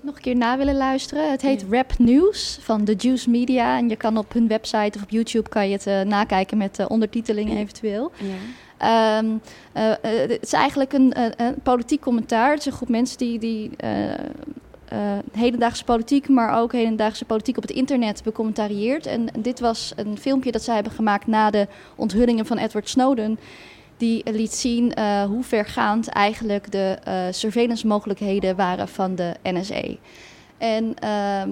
Nog 0.02 0.16
een 0.16 0.22
keer 0.22 0.36
na 0.36 0.56
willen 0.56 0.76
luisteren. 0.76 1.30
Het 1.30 1.42
heet 1.42 1.64
Rap 1.70 1.98
News 1.98 2.58
van 2.62 2.84
The 2.84 2.94
Juice 2.94 3.30
Media. 3.30 3.78
En 3.78 3.88
je 3.88 3.96
kan 3.96 4.16
op 4.16 4.32
hun 4.32 4.48
website 4.48 4.92
of 4.96 5.02
op 5.02 5.10
YouTube 5.10 5.48
kan 5.48 5.68
je 5.68 5.72
het 5.72 5.86
eh, 5.86 6.00
nakijken 6.00 6.58
met 6.58 6.78
eh, 6.78 6.86
ondertiteling 6.88 7.56
eventueel. 7.56 8.12
Ehm, 8.76 9.26
eh, 9.72 9.92
het 10.02 10.38
is 10.40 10.52
eigenlijk 10.52 10.92
een, 10.92 11.12
een 11.36 11.54
politiek 11.62 12.00
commentaar. 12.00 12.50
Het 12.50 12.58
is 12.58 12.66
een 12.66 12.72
groep 12.72 12.88
mensen 12.88 13.18
die, 13.18 13.38
die 13.38 13.70
eh, 13.76 14.12
eh, 14.90 15.18
hedendaagse 15.32 15.84
politiek, 15.84 16.28
maar 16.28 16.60
ook 16.60 16.72
hedendaagse 16.72 17.24
politiek 17.24 17.56
op 17.56 17.62
het 17.62 17.72
internet 17.72 18.22
becommentarieert. 18.22 19.06
En 19.06 19.28
dit 19.38 19.60
was 19.60 19.92
een 19.96 20.18
filmpje 20.18 20.52
dat 20.52 20.62
zij 20.62 20.74
hebben 20.74 20.92
gemaakt 20.92 21.26
na 21.26 21.50
de 21.50 21.66
onthullingen 21.96 22.46
van 22.46 22.58
Edward 22.58 22.88
Snowden. 22.88 23.38
Die 24.00 24.30
liet 24.32 24.54
zien 24.54 24.94
eh, 24.94 25.24
hoe 25.24 25.42
vergaand 25.42 26.08
eigenlijk 26.08 26.72
de 26.72 26.98
eh 27.04 27.26
surveillance 27.30 27.86
mogelijkheden 27.86 28.56
waren 28.56 28.88
van 28.88 29.14
de 29.14 29.34
NSA. 29.42 29.82
En 30.58 30.94
ehm, 30.98 31.50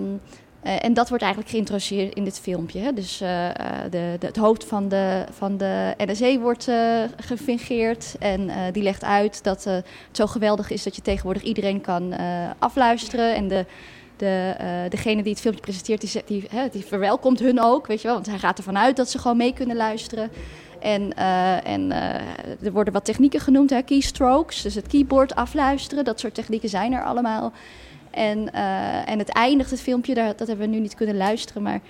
Eh, 0.62 0.84
en 0.84 0.94
dat 0.94 1.08
wordt 1.08 1.24
eigenlijk 1.24 1.52
geïntroduceerd 1.52 2.14
in 2.14 2.24
dit 2.24 2.40
filmpje. 2.40 2.78
Hè. 2.78 2.92
Dus 2.92 3.20
eh, 3.20 3.48
eh, 3.48 3.54
de, 3.90 4.16
het 4.20 4.36
hoofd 4.36 4.64
van 4.64 4.88
de, 4.88 5.24
van 5.30 5.56
de 5.56 5.94
NSE 5.96 6.38
wordt 6.40 6.68
uh, 6.68 7.02
gefingeerd. 7.16 8.16
En 8.18 8.50
die 8.72 8.82
legt 8.82 9.04
uit 9.04 9.44
dat 9.44 9.64
het 9.64 9.86
zo 10.10 10.26
geweldig 10.26 10.70
is 10.70 10.82
dat 10.82 10.96
je 10.96 11.02
tegenwoordig 11.02 11.42
iedereen 11.42 11.80
kan 11.80 12.14
afluisteren. 12.58 13.34
En 13.34 13.48
de, 13.48 13.66
de, 14.16 14.54
degene 14.88 15.22
die 15.22 15.32
het 15.32 15.40
filmpje 15.40 15.62
presenteert, 15.62 16.00
die, 16.00 16.22
die, 16.26 16.46
hè, 16.50 16.68
die 16.68 16.84
verwelkomt 16.84 17.38
hun 17.38 17.60
ook. 17.60 17.86
Weet 17.86 18.00
je 18.00 18.06
wel, 18.06 18.16
want 18.16 18.26
hij 18.26 18.38
gaat 18.38 18.58
ervan 18.58 18.78
uit 18.78 18.96
dat 18.96 19.10
ze 19.10 19.18
gewoon 19.18 19.36
mee 19.36 19.52
kunnen 19.52 19.76
luisteren. 19.76 20.30
En, 20.80 21.14
en 21.64 21.90
er 22.62 22.72
worden 22.72 22.92
wat 22.92 23.04
technieken 23.04 23.40
genoemd, 23.40 23.70
hè, 23.70 23.82
keystrokes. 23.82 24.62
Dus 24.62 24.74
het 24.74 24.86
keyboard 24.86 25.34
afluisteren, 25.34 26.04
dat 26.04 26.20
soort 26.20 26.34
technieken 26.34 26.68
zijn 26.68 26.92
er 26.92 27.04
allemaal. 27.04 27.52
En, 28.10 28.38
uh, 28.54 29.08
en 29.08 29.18
het 29.18 29.28
eindigt, 29.28 29.70
het 29.70 29.80
filmpje, 29.80 30.14
daar, 30.14 30.36
dat 30.36 30.48
hebben 30.48 30.68
we 30.70 30.74
nu 30.74 30.80
niet 30.80 30.94
kunnen 30.94 31.16
luisteren. 31.16 31.62
Maar 31.62 31.80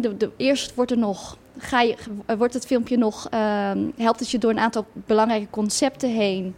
de, 0.00 0.16
de, 0.16 0.30
eerst 0.36 0.74
wordt 0.74 0.90
er 0.90 0.98
nog. 0.98 1.38
Ga 1.58 1.80
je, 1.80 1.96
wordt 2.38 2.54
het 2.54 2.66
filmpje 2.66 2.96
nog. 2.96 3.28
Uh, 3.34 3.70
helpt 3.96 4.20
het 4.20 4.30
je 4.30 4.38
door 4.38 4.50
een 4.50 4.58
aantal 4.58 4.86
belangrijke 4.92 5.50
concepten 5.50 6.10
heen. 6.10 6.54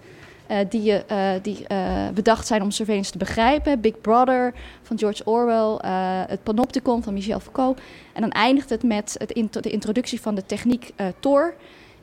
Uh, 0.51 0.57
die, 0.68 0.82
je, 0.82 1.05
die 1.43 1.66
bedacht 2.14 2.47
zijn 2.47 2.62
om 2.62 2.70
surveillance 2.70 3.12
te 3.12 3.18
begrijpen. 3.18 3.80
Big 3.80 4.01
Brother 4.01 4.55
van 4.82 4.99
George 4.99 5.24
Orwell. 5.24 5.90
het 6.28 6.43
Panopticon 6.43 7.03
van 7.03 7.14
Michel 7.14 7.40
Foucault. 7.40 7.80
En 8.12 8.20
dan 8.20 8.30
eindigt 8.30 8.70
het 8.70 8.82
met 8.82 9.14
het 9.18 9.30
int 9.30 9.62
de 9.62 9.70
introductie 9.70 10.20
van 10.20 10.34
de 10.34 10.47
techniek 10.47 10.90
Tor. 11.20 11.55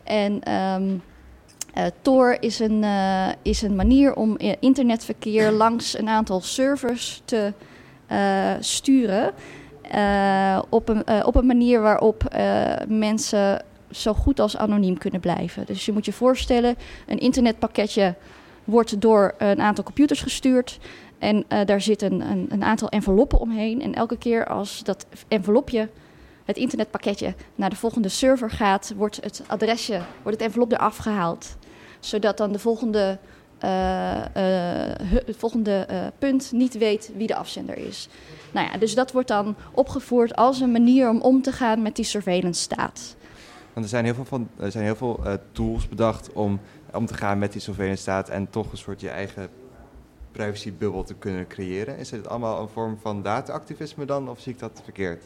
En. 0.03 0.53
Um, 0.53 1.01
uh, 1.77 1.85
Tor 2.01 2.37
is 2.39 2.59
een, 2.59 2.83
uh, 2.83 3.27
is 3.41 3.61
een 3.61 3.75
manier 3.75 4.15
om 4.15 4.37
internetverkeer 4.59 5.51
langs 5.63 5.97
een 5.97 6.09
aantal 6.09 6.41
servers 6.41 7.21
te 7.25 7.53
uh, 8.11 8.53
sturen. 8.59 9.33
op, 10.69 10.89
een, 10.89 11.25
op 11.25 11.35
een 11.35 11.45
manier 11.45 11.81
waarop 11.81 12.23
mensen 12.87 13.61
zo 13.91 14.13
goed 14.13 14.39
als 14.39 14.57
anoniem 14.57 14.97
kunnen 14.97 15.19
blijven. 15.19 15.65
Dus 15.65 15.85
je 15.85 15.91
moet 15.91 16.05
je 16.05 16.13
voorstellen, 16.13 16.75
een 17.07 17.19
internetpakketje 17.19 18.15
wordt 18.63 19.01
door 19.01 19.35
een 19.37 19.61
aantal 19.61 19.83
computers 19.83 20.21
gestuurd. 20.21 20.79
En 21.17 21.45
daar 21.65 21.81
zit 21.81 22.01
een, 22.01 22.21
een, 22.49 22.63
aantal 22.63 22.89
enveloppen 22.89 23.39
omheen. 23.39 23.81
En 23.81 23.93
elke 23.93 24.17
keer 24.17 24.45
als 24.45 24.83
dat 24.83 25.05
envelopje, 25.27 25.89
het 26.45 26.57
internetpakketje, 26.57 27.33
naar 27.55 27.69
de 27.69 27.75
volgende 27.75 28.09
server 28.09 28.49
gaat, 28.49 28.93
wordt 28.95 29.19
het 29.21 29.43
adresje, 29.47 30.01
wordt 30.21 30.37
het 30.37 30.47
envelop 30.47 30.71
eraf 30.71 30.97
gehaald 30.97 31.57
zodat 31.99 32.37
dan 32.37 32.51
de 32.51 32.59
volgende, 32.59 33.17
uh, 33.63 34.15
uh, 34.15 34.23
het 35.25 35.35
volgende 35.37 35.87
punt 36.19 36.51
niet 36.51 36.77
weet 36.77 37.11
wie 37.15 37.27
de 37.27 37.35
afzender 37.35 37.77
is. 37.77 38.07
Nou 38.51 38.67
ja, 38.71 38.77
dus 38.77 38.95
dat 38.95 39.11
wordt 39.11 39.27
dan 39.27 39.55
opgevoerd 39.73 40.35
als 40.35 40.59
een 40.59 40.71
manier 40.71 41.09
om 41.09 41.21
om 41.21 41.41
te 41.41 41.51
gaan 41.51 41.81
met 41.81 41.95
die 41.95 42.05
surveillance 42.05 42.61
staat. 42.61 43.15
Want 43.73 43.85
er 43.85 43.91
zijn 43.91 44.05
heel 44.05 44.13
veel, 44.13 44.25
van, 44.25 44.49
er 44.57 44.71
zijn 44.71 44.83
heel 44.83 44.95
veel 44.95 45.19
tools 45.51 45.87
bedacht 45.87 46.33
om 46.33 46.59
om 46.93 47.05
te 47.05 47.13
gaan 47.13 47.39
met 47.39 47.51
die 47.51 47.61
surveillance 47.61 48.01
staat 48.01 48.29
en 48.29 48.49
toch 48.49 48.71
een 48.71 48.77
soort 48.77 49.01
je 49.01 49.09
eigen 49.09 49.49
privacybubbel 50.31 51.03
te 51.03 51.13
kunnen 51.13 51.47
creëren. 51.47 51.97
Is 51.97 52.11
het 52.11 52.27
allemaal 52.27 52.61
een 52.61 52.67
vorm 52.67 52.97
van 53.01 53.21
data-activisme 53.21 54.05
dan, 54.05 54.29
of 54.29 54.39
zie 54.39 54.53
ik 54.53 54.59
dat 54.59 54.81
verkeerd? 54.83 55.23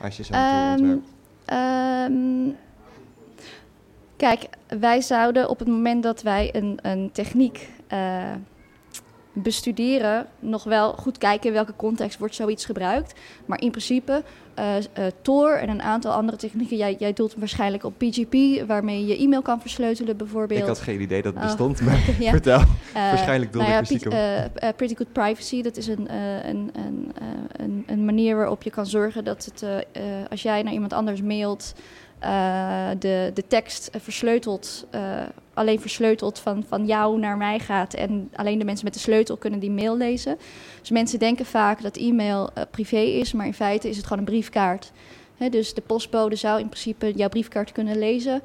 Als 0.00 0.16
je 0.16 0.22
zo'n 0.22 0.36
um, 0.36 0.76
tool 0.76 0.90
ontwerpt. 0.90 1.08
Um, 2.10 2.56
Kijk, 4.16 4.48
wij 4.78 5.00
zouden 5.00 5.48
op 5.48 5.58
het 5.58 5.68
moment 5.68 6.02
dat 6.02 6.22
wij 6.22 6.54
een, 6.54 6.78
een 6.82 7.10
techniek 7.12 7.68
uh, 7.92 8.22
bestuderen, 9.42 10.26
nog 10.38 10.64
wel 10.64 10.92
goed 10.92 11.18
kijken 11.18 11.48
in 11.48 11.52
welke 11.52 11.76
context 11.76 12.18
wordt 12.18 12.34
zoiets 12.34 12.64
gebruikt. 12.64 13.14
Maar 13.46 13.60
in 13.60 13.70
principe, 13.70 14.22
uh, 14.58 14.76
uh, 14.76 14.82
Tor 15.22 15.56
en 15.56 15.68
een 15.68 15.82
aantal 15.82 16.12
andere 16.12 16.36
technieken, 16.36 16.76
jij, 16.76 16.96
jij 16.98 17.12
doelt 17.12 17.34
waarschijnlijk 17.34 17.84
op 17.84 17.94
PGP, 17.98 18.66
waarmee 18.66 19.06
je 19.06 19.16
e-mail 19.16 19.42
kan 19.42 19.60
versleutelen 19.60 20.16
bijvoorbeeld. 20.16 20.60
Ik 20.60 20.66
had 20.66 20.78
geen 20.78 21.00
idee 21.00 21.22
dat 21.22 21.34
het 21.34 21.42
oh. 21.42 21.48
bestond, 21.48 21.80
maar 21.80 22.00
ja. 22.20 22.30
vertel. 22.30 22.62
waarschijnlijk 22.92 23.52
doelde 23.52 23.68
nou 23.68 23.84
ja, 24.60 24.72
Pretty 24.72 24.94
Good 24.94 25.12
Privacy, 25.12 25.62
dat 25.62 25.76
is 25.76 25.86
een, 25.86 26.14
een, 26.48 26.70
een, 26.74 27.12
een, 27.56 27.84
een 27.86 28.04
manier 28.04 28.36
waarop 28.36 28.62
je 28.62 28.70
kan 28.70 28.86
zorgen 28.86 29.24
dat 29.24 29.44
het, 29.44 29.86
als 30.30 30.42
jij 30.42 30.62
naar 30.62 30.72
iemand 30.72 30.92
anders 30.92 31.22
mailt 31.22 31.74
uh, 32.24 32.88
de, 32.98 33.30
de 33.34 33.46
tekst 33.46 33.90
versleuteld, 33.98 34.86
uh, 34.94 35.22
alleen 35.54 35.80
versleuteld 35.80 36.38
van, 36.38 36.64
van 36.68 36.86
jou 36.86 37.18
naar 37.18 37.36
mij 37.36 37.58
gaat. 37.58 37.94
En 37.94 38.30
alleen 38.34 38.58
de 38.58 38.64
mensen 38.64 38.84
met 38.84 38.94
de 38.94 39.00
sleutel 39.00 39.36
kunnen 39.36 39.60
die 39.60 39.70
mail 39.70 39.96
lezen. 39.96 40.38
Dus 40.80 40.90
mensen 40.90 41.18
denken 41.18 41.46
vaak 41.46 41.82
dat 41.82 41.96
e-mail 41.96 42.50
uh, 42.58 42.64
privé 42.70 43.00
is, 43.00 43.32
maar 43.32 43.46
in 43.46 43.54
feite 43.54 43.88
is 43.88 43.96
het 43.96 44.06
gewoon 44.06 44.18
een 44.18 44.30
briefkaart. 44.30 44.92
He, 45.36 45.48
dus 45.48 45.74
de 45.74 45.80
postbode 45.80 46.36
zou 46.36 46.60
in 46.60 46.68
principe 46.68 47.12
jouw 47.12 47.28
briefkaart 47.28 47.72
kunnen 47.72 47.98
lezen. 47.98 48.42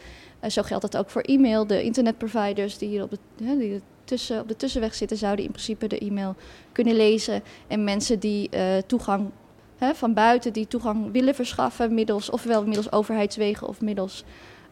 zo 0.47 0.61
geldt 0.61 0.91
dat 0.91 0.97
ook 0.97 1.09
voor 1.09 1.21
e-mail. 1.21 1.67
De 1.67 1.83
internetproviders 1.83 2.77
die 2.77 2.89
hier 2.89 3.03
op 3.03 3.11
de, 3.11 3.57
die 3.57 3.81
tussen, 4.03 4.39
op 4.39 4.47
de 4.47 4.55
tussenweg 4.55 4.95
zitten, 4.95 5.17
zouden 5.17 5.45
in 5.45 5.51
principe 5.51 5.87
de 5.87 5.97
e-mail 5.97 6.35
kunnen 6.71 6.95
lezen. 6.95 7.43
En 7.67 7.83
mensen 7.83 8.19
die 8.19 8.49
toegang 8.85 9.31
hè, 9.77 9.95
van 9.95 10.13
buiten 10.13 10.53
die 10.53 10.67
toegang 10.67 11.11
willen 11.11 11.35
verschaffen, 11.35 11.93
middels, 11.93 12.29
ofwel 12.29 12.65
middels 12.65 12.91
overheidswegen 12.91 13.67
of 13.67 13.81
middels 13.81 14.23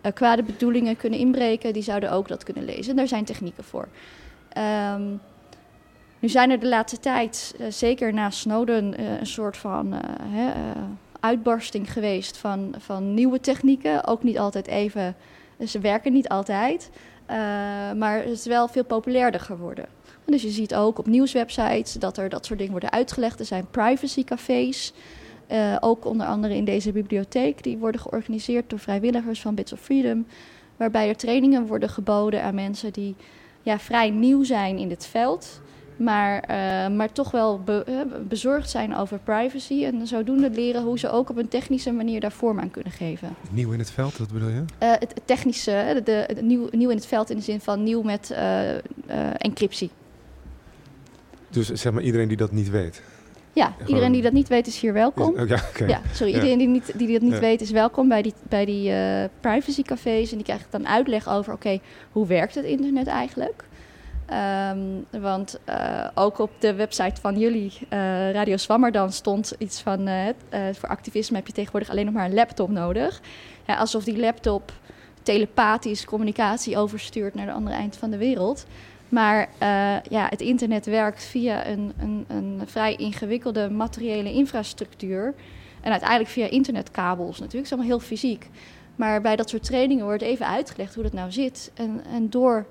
uh, 0.06 0.12
kwade 0.14 0.44
bedoelingen 0.44 0.98
kunnen 0.98 1.20
inbreken, 1.20 1.74
die 1.74 1.84
zouden 1.84 2.12
ook 2.12 2.28
dat 2.28 2.44
kunnen 2.44 2.66
lezen. 2.66 2.90
En 2.90 2.96
daar 2.96 3.08
zijn 3.08 3.26
technieken 3.26 3.64
voor. 3.64 3.88
Um, 4.94 5.22
nu 6.20 6.30
zijn 6.30 6.50
er 6.50 6.60
de 6.60 6.68
laatste 6.68 7.00
tijd, 7.00 7.56
uh, 7.60 7.66
zeker 7.70 8.14
na 8.14 8.30
Snowden, 8.30 9.02
uh, 9.02 9.20
een 9.20 9.26
soort 9.26 9.58
van 9.58 9.96
uitbarsting 11.20 11.94
geweest 11.94 12.38
van, 12.38 12.76
van 12.78 13.14
nieuwe 13.14 13.40
technieken. 13.40 14.08
Ook 14.08 14.24
niet 14.24 14.40
altijd 14.40 14.68
even, 14.68 15.16
ze 15.68 15.80
werken 15.80 16.14
niet 16.14 16.30
altijd, 16.30 16.90
maar 17.98 18.18
het 18.18 18.30
is 18.30 18.46
wel 18.46 18.68
veel 18.68 18.86
populairder 18.86 19.40
geworden. 19.40 19.86
Dus 20.26 20.42
je 20.42 20.50
ziet 20.50 20.76
ook 20.76 21.00
op 21.00 21.08
nieuwswebsites 21.08 21.94
dat 21.94 22.18
er 22.18 22.30
dat 22.30 22.46
soort 22.46 22.58
dingen 22.60 22.74
worden 22.74 22.92
uitgelegd. 22.92 23.40
Er 23.40 23.46
zijn 23.46 23.68
privacycafés, 23.72 24.94
uh, 25.52 25.78
ook 25.80 26.06
onder 26.06 26.28
andere 26.28 26.56
in 26.56 26.66
deze 26.66 26.92
bibliotheek. 26.92 27.64
Die 27.64 27.78
worden 27.78 28.02
georganiseerd 28.02 28.70
door 28.70 28.80
vrijwilligers 28.80 29.42
van 29.42 29.56
Bits 29.56 29.74
of 29.74 29.80
Freedom. 29.80 30.26
Waarbij 30.78 31.08
er 31.08 31.16
trainingen 31.16 31.68
worden 31.68 31.90
geboden 31.90 32.44
aan 32.44 32.56
mensen 32.56 32.94
die 32.94 33.16
ja, 33.62 33.80
vrij 33.80 34.10
nieuw 34.10 34.44
zijn 34.44 34.78
in 34.78 34.90
dit 34.90 35.06
veld. 35.06 35.62
Maar, 35.96 36.44
uh, 36.50 36.96
maar 36.96 37.12
toch 37.12 37.32
wel 37.32 37.60
be, 37.60 37.86
uh, 37.90 37.96
bezorgd 38.28 38.70
zijn 38.70 38.96
over 38.96 39.20
privacy. 39.20 39.84
En 39.86 40.08
zodoende 40.08 40.50
leren 40.50 40.84
hoe 40.84 41.00
ze 41.00 41.10
ook 41.10 41.30
op 41.30 41.38
een 41.38 41.48
technische 41.48 41.92
manier 41.92 42.20
daar 42.20 42.32
vorm 42.32 42.60
aan 42.60 42.72
kunnen 42.72 42.92
geven. 42.92 43.36
Nieuw 43.52 43.72
in 43.72 43.80
het 43.80 43.92
veld, 43.92 44.18
wat 44.18 44.32
bedoel 44.32 44.50
je? 44.50 44.64
Uh, 44.84 44.92
het, 44.92 45.14
technische, 45.26 46.02
de, 46.04 46.34
de, 46.34 46.42
nieuw, 46.42 46.68
nieuw 46.72 46.90
in 46.90 46.96
het 46.96 47.06
veld 47.06 47.30
in 47.30 47.36
de 47.36 47.44
zin 47.44 47.62
van 47.62 47.84
nieuw 47.84 48.02
met 48.02 48.36
encryptie. 49.38 49.92
Dus 51.52 51.70
zeg 51.70 51.94
maar 51.94 52.04
iedereen 52.04 52.28
die 52.28 52.38
dat 52.38 52.52
niet 52.52 52.70
weet? 52.70 53.02
Ja, 53.54 53.74
iedereen 53.86 54.12
die 54.12 54.22
dat 54.22 54.32
niet 54.32 54.48
weet 54.48 54.68
is 54.68 54.80
hier 54.80 54.94
welkom. 54.94 55.36
Is, 55.36 55.42
oh, 55.42 55.48
ja, 55.48 55.62
okay. 55.70 55.88
ja, 55.88 56.02
sorry, 56.14 56.34
iedereen 56.34 56.58
die, 56.58 56.68
niet, 56.68 56.92
die 56.96 57.12
dat 57.12 57.22
niet 57.22 57.40
weet 57.40 57.62
is 57.62 57.72
welkom 57.72 58.08
bij 58.08 58.22
die, 58.22 58.34
bij 58.50 58.66
die 58.66 58.92
uh, 58.92 59.24
privacycafés. 59.40 60.32
En 60.32 60.36
die 60.36 60.46
krijgt 60.46 60.66
dan 60.70 60.88
uitleg 60.88 61.30
over, 61.30 61.54
oké, 61.54 61.68
okay, 61.68 61.82
hoe 62.12 62.28
werkt 62.28 62.56
het 62.56 62.66
internet 62.66 63.08
eigenlijk? 63.08 63.64
Um, 64.72 65.22
want 65.22 65.60
uh, 65.70 66.08
ook 66.16 66.40
op 66.40 66.52
de 66.60 66.74
website 66.74 67.22
van 67.22 67.40
jullie, 67.40 67.72
uh, 67.80 68.32
Radio 68.32 68.58
Swammerdam, 68.58 69.10
stond 69.10 69.54
iets 69.58 69.82
van... 69.82 70.10
voor 70.74 70.90
activisme 70.90 71.38
heb 71.38 71.48
je 71.48 71.54
tegenwoordig 71.54 71.90
alleen 71.90 72.06
nog 72.06 72.14
maar 72.14 72.26
een 72.26 72.34
laptop 72.34 72.70
nodig. 72.70 73.22
Alsof 73.66 74.04
die 74.04 74.20
laptop 74.20 74.72
telepathisch 75.24 76.06
communicatie 76.06 76.78
overstuurt 76.78 77.34
naar 77.34 77.46
de 77.46 77.52
andere 77.52 77.76
eind 77.76 77.98
van 77.98 78.12
de 78.12 78.18
wereld. 78.18 78.66
Maar 79.12 79.40
uh, 79.40 79.48
ja, 80.10 80.28
het 80.30 80.42
internet 80.42 80.86
werkt 80.86 81.24
via 81.24 81.68
een, 81.68 81.94
een, 82.00 82.26
een, 82.28 82.62
vrij 82.66 82.96
ingewikkelde 82.96 83.70
materiële 83.70 84.34
infrastructuur. 84.34 85.34
En 85.82 85.92
uiteindelijk 85.92 86.30
via 86.30 86.46
internetkabels 86.46 87.40
natuurlijk. 87.40 87.54
Het 87.54 87.64
is 87.66 87.72
allemaal 87.72 87.90
heel 87.90 88.08
fysiek. 88.08 88.50
Maar 88.96 89.22
bij 89.22 89.36
dat 89.36 89.50
soort 89.50 89.64
trainingen 89.64 90.06
wordt 90.06 90.22
even 90.22 90.48
uitgelegd 90.48 90.94
hoe 90.94 91.04
dat 91.04 91.14
nou 91.14 91.32
zit. 91.32 91.72
En, 91.74 92.02
en 92.14 92.30
door 92.30 92.66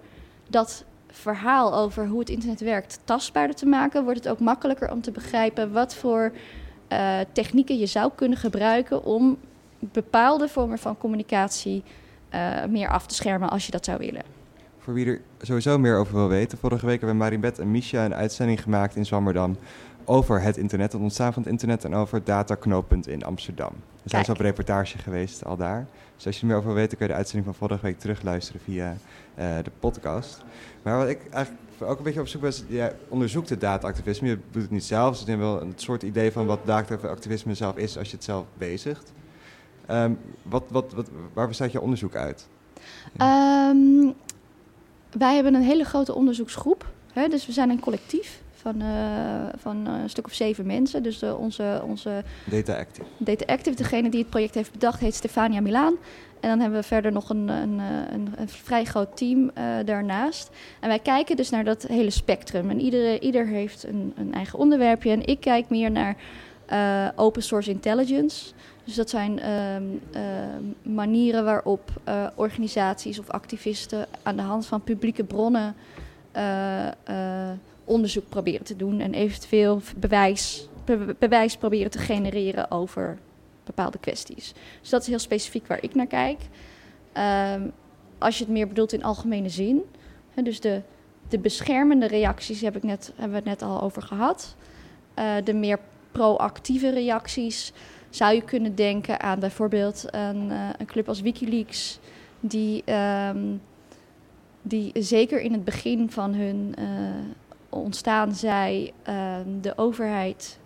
dat 0.48 0.84
verhaal 1.10 1.74
over 1.74 2.06
hoe 2.06 2.18
het 2.18 2.28
internet 2.28 2.60
werkt 2.60 3.00
tastbaarder 3.04 3.56
te 3.56 3.66
maken, 3.66 4.04
wordt 4.04 4.18
het 4.18 4.28
ook 4.28 4.40
makkelijker 4.40 4.90
om 4.90 5.00
te 5.00 5.10
begrijpen 5.10 5.72
wat 5.72 5.94
voor 5.94 6.32
uh, 6.92 7.18
technieken 7.32 7.78
je 7.78 7.86
zou 7.86 8.10
kunnen 8.14 8.38
gebruiken 8.38 9.04
om 9.04 9.38
bepaalde 9.78 10.48
vormen 10.48 10.78
van 10.78 10.98
communicatie 10.98 11.82
uh, 12.34 12.64
meer 12.64 12.88
af 12.88 13.06
te 13.06 13.14
schermen 13.14 13.50
als 13.50 13.66
je 13.66 13.72
dat 13.72 13.84
zou 13.84 13.98
willen 13.98 14.39
voor 14.80 14.94
wie 14.94 15.06
er 15.06 15.20
sowieso 15.40 15.78
meer 15.78 15.98
over 15.98 16.14
wil 16.14 16.28
weten. 16.28 16.58
Vorige 16.58 16.86
week 16.86 16.98
hebben 16.98 17.16
Marimbet 17.16 17.58
en 17.58 17.70
Misha 17.70 18.04
een 18.04 18.14
uitzending 18.14 18.62
gemaakt 18.62 18.96
in 18.96 19.06
Zwammerdam 19.06 19.56
over 20.04 20.42
het 20.42 20.56
internet, 20.56 20.92
het 20.92 21.02
ontstaan 21.02 21.32
van 21.32 21.42
het 21.42 21.50
internet 21.50 21.84
en 21.84 21.94
over 21.94 22.14
het 22.14 22.26
dataknooppunt 22.26 23.08
in 23.08 23.24
Amsterdam. 23.24 23.72
We 24.02 24.08
zijn 24.08 24.24
zo 24.24 24.32
op 24.32 24.38
reportage 24.38 24.98
geweest 24.98 25.44
al 25.44 25.56
daar. 25.56 25.86
Dus 26.16 26.26
als 26.26 26.34
je 26.34 26.40
er 26.40 26.46
meer 26.46 26.56
over 26.56 26.68
wil 26.68 26.78
weten, 26.78 26.96
kun 26.96 27.06
je 27.06 27.12
de 27.12 27.18
uitzending 27.18 27.46
van 27.46 27.68
vorige 27.68 27.86
week 27.86 27.98
terugluisteren 27.98 28.60
via 28.60 28.96
uh, 29.38 29.56
de 29.62 29.70
podcast. 29.78 30.44
Maar 30.82 30.96
wat 30.96 31.08
ik 31.08 31.18
eigenlijk 31.30 31.64
ook 31.78 31.98
een 31.98 32.04
beetje 32.04 32.20
op 32.20 32.28
zoek 32.28 32.42
was, 32.42 32.64
jij 32.68 32.94
onderzoekt 33.08 33.48
het 33.48 33.60
data-activisme. 33.60 34.28
Je 34.28 34.38
doet 34.50 34.62
het 34.62 34.70
niet 34.70 34.84
zelf, 34.84 35.10
dus 35.10 35.20
je 35.20 35.30
hebt 35.30 35.42
wel 35.42 35.60
een 35.60 35.72
soort 35.76 36.02
idee 36.02 36.32
van 36.32 36.46
wat 36.46 36.60
data-activisme 36.64 37.54
zelf 37.54 37.76
is 37.76 37.98
als 37.98 38.10
je 38.10 38.16
het 38.16 38.24
zelf 38.24 38.44
bezigt. 38.58 39.12
Ehm, 39.86 40.12
wat, 40.42 40.64
wat, 40.68 40.92
wat, 40.92 41.10
waar 41.32 41.48
bestaat 41.48 41.72
je 41.72 41.80
onderzoek 41.80 42.14
uit? 42.14 42.48
Ehm, 43.16 44.12
wij 45.18 45.34
hebben 45.34 45.54
een 45.54 45.62
hele 45.62 45.84
grote 45.84 46.14
onderzoeksgroep. 46.14 46.86
Hè, 47.12 47.28
dus 47.28 47.46
we 47.46 47.52
zijn 47.52 47.70
een 47.70 47.80
collectief 47.80 48.40
van, 48.54 48.80
eh, 48.80 48.88
van 49.56 49.86
een 49.86 50.10
stuk 50.10 50.26
of 50.26 50.32
zeven 50.32 50.66
mensen. 50.66 51.02
Dus 51.02 51.18
de, 51.18 51.36
onze, 51.36 51.82
onze 51.84 52.24
Data 52.44 52.78
Active. 52.78 53.08
Data 53.16 53.52
Active, 53.52 53.76
degene 53.76 54.10
die 54.10 54.20
het 54.20 54.30
project 54.30 54.54
heeft 54.54 54.72
bedacht, 54.72 55.00
heet 55.00 55.14
Stefania 55.14 55.60
Milaan. 55.60 55.96
En 56.40 56.48
dan 56.48 56.60
hebben 56.60 56.80
we 56.80 56.86
verder 56.86 57.12
nog 57.12 57.30
een, 57.30 57.48
een, 57.48 57.78
een, 58.12 58.32
een 58.36 58.48
vrij 58.48 58.84
groot 58.84 59.16
team 59.16 59.42
uh, 59.58 59.64
daarnaast. 59.84 60.50
En 60.80 60.88
wij 60.88 60.98
kijken 60.98 61.36
dus 61.36 61.50
naar 61.50 61.64
dat 61.64 61.82
hele 61.82 62.10
spectrum. 62.10 62.70
En 62.70 62.80
iedere, 62.80 63.20
ieder 63.20 63.46
heeft 63.46 63.84
een, 63.84 64.12
een 64.16 64.34
eigen 64.34 64.58
onderwerpje. 64.58 65.10
En 65.10 65.26
ik 65.26 65.40
kijk 65.40 65.68
meer 65.68 65.90
naar 65.90 66.16
uh, 66.72 67.08
open 67.16 67.42
source 67.42 67.70
intelligence. 67.70 68.52
Dus 68.84 68.94
dat 68.94 69.10
zijn 69.10 69.38
uh, 69.38 70.92
manieren 70.94 71.44
waarop 71.44 71.90
uh, 72.08 72.26
organisaties 72.34 73.18
of 73.18 73.30
activisten 73.30 74.06
aan 74.22 74.36
de 74.36 74.42
hand 74.42 74.66
van 74.66 74.82
publieke 74.82 75.24
bronnen 75.24 75.74
onderzoek 77.84 78.28
proberen 78.28 78.64
te 78.64 78.76
doen 78.76 79.00
en 79.00 79.14
eventueel 79.14 79.80
bewijs, 79.96 80.68
be 80.84 81.16
bewijs 81.18 81.56
proberen 81.56 81.90
te 81.90 81.98
genereren 81.98 82.70
over 82.70 83.18
bepaalde 83.64 83.98
kwesties. 83.98 84.54
Dus 84.80 84.90
dat 84.90 85.02
is 85.02 85.06
heel 85.06 85.18
specifiek 85.18 85.66
waar 85.66 85.82
ik 85.82 85.94
naar 85.94 86.06
kijk. 86.06 86.40
Um, 87.54 87.72
als 88.18 88.38
je 88.38 88.44
het 88.44 88.52
meer 88.52 88.68
bedoelt 88.68 88.92
in 88.92 89.02
algemene 89.02 89.48
zin, 89.48 89.82
hè, 90.34 90.42
dus 90.42 90.60
de, 90.60 90.82
de 91.28 91.38
beschermende 91.38 92.06
reacties 92.06 92.60
heb 92.60 92.76
ik 92.76 92.82
net, 92.82 93.12
hebben 93.16 93.42
we 93.42 93.50
het 93.50 93.60
net 93.60 93.68
al 93.68 93.82
over 93.82 94.02
gehad. 94.02 94.56
De 95.44 95.54
meer 95.54 95.78
proactieve 96.12 96.90
reacties 96.90 97.72
zou 98.10 98.34
je 98.34 98.42
kunnen 98.42 98.74
denken 98.74 99.20
aan 99.20 99.40
bijvoorbeeld 99.40 100.04
een, 100.10 100.50
uh, 100.50 100.68
een 100.78 100.86
club 100.86 101.08
als 101.08 101.20
Wikileaks, 101.20 101.98
die, 102.40 102.94
um, 103.28 103.62
die 104.62 104.92
zeker 104.94 105.40
in 105.40 105.52
het 105.52 105.64
begin 105.64 106.10
van 106.10 106.34
hun 106.34 106.74
uh, 106.78 106.86
ontstaan 107.68 108.34
zei: 108.34 108.92
uh, 109.08 109.36
de 109.60 109.72
overheid 109.76 110.58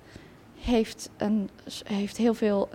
heeft, 0.58 1.10
een, 1.16 1.50
heeft 1.84 2.16
heel 2.16 2.34
veel. 2.34 2.68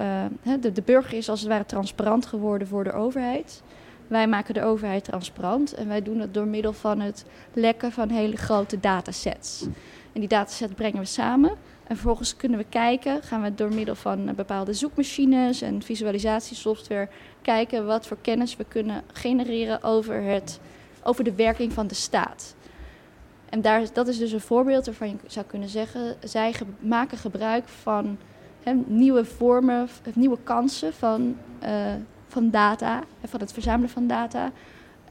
de, 0.60 0.72
de 0.72 0.82
burger 0.86 1.18
is 1.18 1.30
als 1.30 1.40
het 1.40 1.50
ware 1.50 1.66
transparant 1.66 2.26
geworden 2.26 2.68
voor 2.68 2.84
de 2.84 2.94
overheid. 2.94 3.64
Wij 4.08 4.28
maken 4.28 4.54
de 4.54 4.64
overheid 4.64 5.04
transparant 5.04 5.74
en 5.74 5.88
wij 5.88 6.02
doen 6.02 6.20
het 6.20 6.34
door 6.34 6.48
middel 6.48 6.74
van 6.74 7.00
het 7.00 7.26
lekken 7.54 7.92
van 7.92 8.10
hele 8.10 8.38
grote 8.38 8.80
datasets. 8.80 9.66
En 10.14 10.20
die 10.20 10.28
datasets 10.28 10.74
brengen 10.74 11.00
we 11.00 11.06
samen. 11.06 11.52
En 11.90 11.96
vervolgens 11.96 12.36
kunnen 12.36 12.58
we 12.58 12.66
kijken, 12.70 13.24
gaan 13.24 13.42
we 13.42 13.56
door 13.56 13.74
middel 13.74 13.96
van 13.96 14.36
bepaalde 14.36 14.74
zoekmachines 14.74 15.62
en 15.62 15.82
visualisatiesoftware 15.82 17.08
kijken 17.42 17.86
wat 17.86 18.08
voor 18.08 18.18
kennis 18.22 18.56
we 18.56 18.66
kunnen 18.68 19.04
genereren 19.14 19.84
over, 19.84 20.22
het, 20.22 20.60
over 21.04 21.24
de 21.24 21.36
werking 21.36 21.74
van 21.74 21.88
de 21.88 21.96
staat. 21.96 22.56
En 23.50 23.62
daar, 23.62 23.94
dat 23.94 24.08
is 24.08 24.18
dus 24.18 24.32
een 24.32 24.42
voorbeeld 24.42 24.86
waarvan 24.86 25.08
je 25.08 25.16
zou 25.28 25.46
kunnen 25.46 25.70
zeggen, 25.70 26.16
zij 26.24 26.54
maken 26.80 27.18
gebruik 27.18 27.68
van 27.68 28.18
nieuwe 28.86 29.26
vormen, 29.26 29.90
nieuwe 30.14 30.38
kansen 30.44 30.94
van, 30.94 31.38
uh, 31.64 31.94
van 32.28 32.50
data, 32.50 33.04
van 33.24 33.40
het 33.40 33.54
verzamelen 33.54 33.90
van 33.90 34.08
data, 34.08 34.52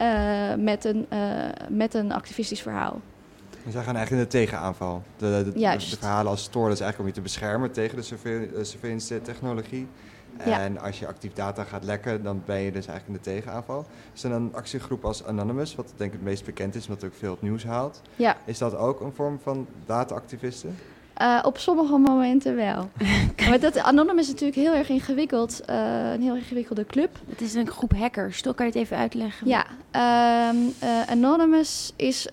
uh, 0.00 0.54
met, 0.54 0.84
een, 0.84 1.06
met 1.68 1.94
een 1.94 2.12
activistisch 2.12 2.62
verhaal. 2.62 3.00
En 3.64 3.72
zij 3.72 3.82
gaan 3.82 3.96
eigenlijk 3.96 4.10
in 4.10 4.30
de 4.30 4.46
tegenaanval. 4.46 5.02
De, 5.16 5.42
de, 5.44 5.52
de, 5.52 5.76
de 5.90 5.96
verhalen 5.96 6.30
als 6.30 6.46
Tor, 6.46 6.64
dat 6.68 6.72
is 6.72 6.80
eigenlijk 6.80 6.98
om 7.00 7.06
je 7.06 7.12
te 7.12 7.20
beschermen 7.20 7.72
tegen 7.72 7.96
de 7.96 8.02
surveillance 8.62 9.22
technologie. 9.22 9.88
Ja. 10.44 10.60
En 10.60 10.80
als 10.80 10.98
je 10.98 11.06
actief 11.06 11.32
data 11.32 11.64
gaat 11.64 11.84
lekken, 11.84 12.22
dan 12.22 12.42
ben 12.44 12.60
je 12.60 12.72
dus 12.72 12.86
eigenlijk 12.86 13.06
in 13.06 13.32
de 13.32 13.40
tegenaanval. 13.40 13.86
Is 14.14 14.24
er 14.24 14.32
een 14.32 14.54
actiegroep 14.54 15.04
als 15.04 15.24
Anonymous, 15.24 15.74
wat 15.74 15.92
denk 15.96 16.12
ik 16.12 16.18
het 16.18 16.28
meest 16.28 16.44
bekend 16.44 16.74
is, 16.74 16.86
omdat 16.86 17.02
het 17.02 17.10
ook 17.12 17.18
veel 17.18 17.30
het 17.30 17.42
nieuws 17.42 17.64
haalt. 17.64 18.02
Ja. 18.16 18.36
Is 18.44 18.58
dat 18.58 18.76
ook 18.76 19.00
een 19.00 19.12
vorm 19.12 19.38
van 19.42 19.66
data-activisten? 19.86 20.76
Uh, 21.22 21.38
op 21.42 21.58
sommige 21.58 21.96
momenten 21.96 22.56
wel. 22.56 22.88
maar 23.48 23.60
dat 23.60 23.78
Anonymous 23.78 24.26
is 24.26 24.32
natuurlijk 24.32 24.58
heel 24.58 24.74
erg 24.74 24.88
ingewikkeld. 24.88 25.60
Uh, 25.70 26.12
een 26.12 26.22
heel 26.22 26.34
ingewikkelde 26.34 26.86
club. 26.86 27.18
Het 27.28 27.40
is 27.40 27.54
een 27.54 27.70
groep 27.70 27.96
hackers. 27.96 28.42
Toch 28.42 28.54
kan 28.54 28.66
je 28.66 28.72
het 28.72 28.80
even 28.80 28.96
uitleggen? 28.96 29.48
Ja. 29.48 29.66
Um, 30.50 30.74
uh, 30.82 31.08
Anonymous 31.08 31.92
is, 31.96 32.28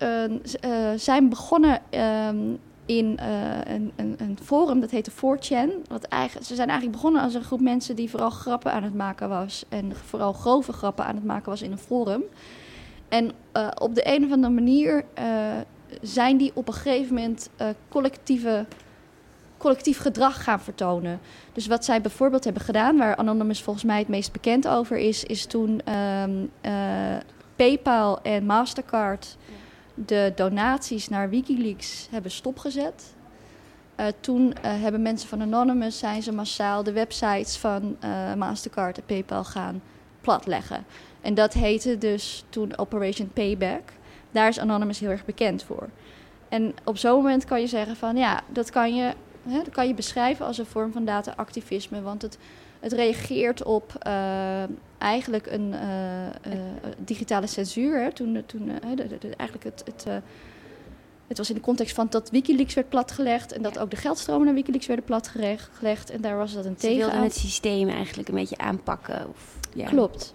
zijn 0.96 1.28
begonnen 1.28 1.80
um, 2.28 2.58
in 2.84 3.18
een, 3.66 3.92
een, 3.96 4.14
een, 4.18 4.38
forum 4.42 4.80
dat 4.80 4.90
heette 4.90 5.10
4chan. 5.10 5.88
Wat 5.88 6.04
eigenlijk, 6.04 6.46
ze 6.46 6.54
zijn 6.54 6.68
eigenlijk 6.68 6.98
begonnen 6.98 7.22
als 7.22 7.34
een 7.34 7.44
groep 7.44 7.60
mensen 7.60 7.96
die 7.96 8.10
vooral 8.10 8.30
grappen 8.30 8.72
aan 8.72 8.82
het 8.82 8.94
maken 8.94 9.28
was. 9.28 9.64
En 9.68 9.92
vooral 10.04 10.32
grove 10.32 10.72
grappen 10.72 11.04
aan 11.04 11.14
het 11.14 11.24
maken 11.24 11.50
was 11.50 11.62
in 11.62 11.72
een 11.72 11.78
forum. 11.78 12.22
En 13.08 13.30
op 13.78 13.94
de 13.94 14.08
een 14.14 14.24
of 14.24 14.32
andere 14.32 14.54
manier 14.54 15.04
zijn 16.02 16.36
die 16.36 16.50
op 16.54 16.68
een 16.68 16.74
gegeven 16.74 17.14
moment 17.14 17.50
uh, 17.60 17.68
collectieve, 17.88 18.66
collectief 19.56 19.98
gedrag 19.98 20.44
gaan 20.44 20.60
vertonen. 20.60 21.20
Dus 21.52 21.66
wat 21.66 21.84
zij 21.84 22.00
bijvoorbeeld 22.00 22.44
hebben 22.44 22.62
gedaan, 22.62 22.96
waar 22.96 23.16
Anonymous 23.16 23.62
volgens 23.62 23.84
mij 23.84 23.98
het 23.98 24.08
meest 24.08 24.32
bekend 24.32 24.68
over 24.68 24.96
is, 24.96 25.24
is 25.24 25.46
toen 25.46 25.92
um, 25.92 26.50
uh, 26.62 27.16
PayPal 27.56 28.22
en 28.22 28.46
Mastercard 28.46 29.36
de 29.94 30.32
donaties 30.36 31.08
naar 31.08 31.30
WikiLeaks 31.30 32.08
hebben 32.10 32.30
stopgezet. 32.30 33.14
Uh, 34.00 34.06
toen 34.20 34.54
hebben 34.62 35.02
mensen 35.02 35.28
van 35.28 35.42
Anonymous 35.42 35.98
zijn 35.98 36.22
ze 36.22 36.32
massaal 36.32 36.82
de 36.82 36.92
websites 36.92 37.56
van 37.56 37.96
Mastercard 38.36 38.96
en 38.96 39.04
PayPal 39.06 39.44
gaan 39.44 39.82
platleggen. 40.20 40.84
En 41.20 41.34
dat 41.34 41.52
heette 41.52 41.98
dus 41.98 42.44
toen 42.48 42.78
Operation 42.78 43.30
Payback 43.32 43.82
daar 44.36 44.48
is 44.48 44.58
Anonymous 44.58 44.98
heel 44.98 45.10
erg 45.10 45.24
bekend 45.24 45.62
voor. 45.62 45.88
En 46.48 46.74
op 46.84 46.96
zo'n 46.96 47.16
moment 47.16 47.44
kan 47.44 47.60
je 47.60 47.66
zeggen 47.66 47.96
van 47.96 48.16
ja, 48.16 48.40
dat 48.48 48.70
kan 48.70 48.94
je, 48.94 49.12
hè, 49.48 49.58
dat 49.58 49.70
kan 49.70 49.86
je 49.86 49.94
beschrijven 49.94 50.46
als 50.46 50.58
een 50.58 50.66
vorm 50.66 50.92
van 50.92 51.04
data-activisme. 51.04 52.02
Want 52.02 52.22
het, 52.22 52.38
het 52.80 52.92
reageert 52.92 53.62
op 53.62 53.92
uh, 54.06 54.62
eigenlijk 54.98 55.46
een 55.46 55.72
uh, 55.72 56.52
uh, 56.52 56.60
digitale 56.98 57.46
censuur. 57.46 58.00
Hè, 58.02 58.12
toen, 58.12 58.42
toen 58.46 58.66
de, 58.94 59.06
de, 59.18 59.36
eigenlijk 59.36 59.64
het. 59.64 59.82
het 59.84 60.22
het 61.26 61.38
was 61.38 61.48
in 61.48 61.54
de 61.54 61.60
context 61.60 61.94
van 61.94 62.06
dat 62.10 62.30
Wikileaks 62.30 62.74
werd 62.74 62.88
platgelegd 62.88 63.52
en 63.52 63.62
dat 63.62 63.74
ja. 63.74 63.80
ook 63.80 63.90
de 63.90 63.96
geldstromen 63.96 64.44
naar 64.44 64.54
Wikileaks 64.54 64.86
werden 64.86 65.04
platgelegd. 65.04 66.10
En 66.10 66.20
daar 66.20 66.36
was 66.36 66.52
dat 66.52 66.64
een 66.64 66.74
Ze 66.74 66.86
tegen. 66.86 66.98
wilden 66.98 67.22
het 67.22 67.34
systeem 67.34 67.88
eigenlijk 67.88 68.28
een 68.28 68.34
beetje 68.34 68.58
aanpakken. 68.58 69.28
Of, 69.28 69.58
ja. 69.74 69.86
Klopt. 69.86 70.34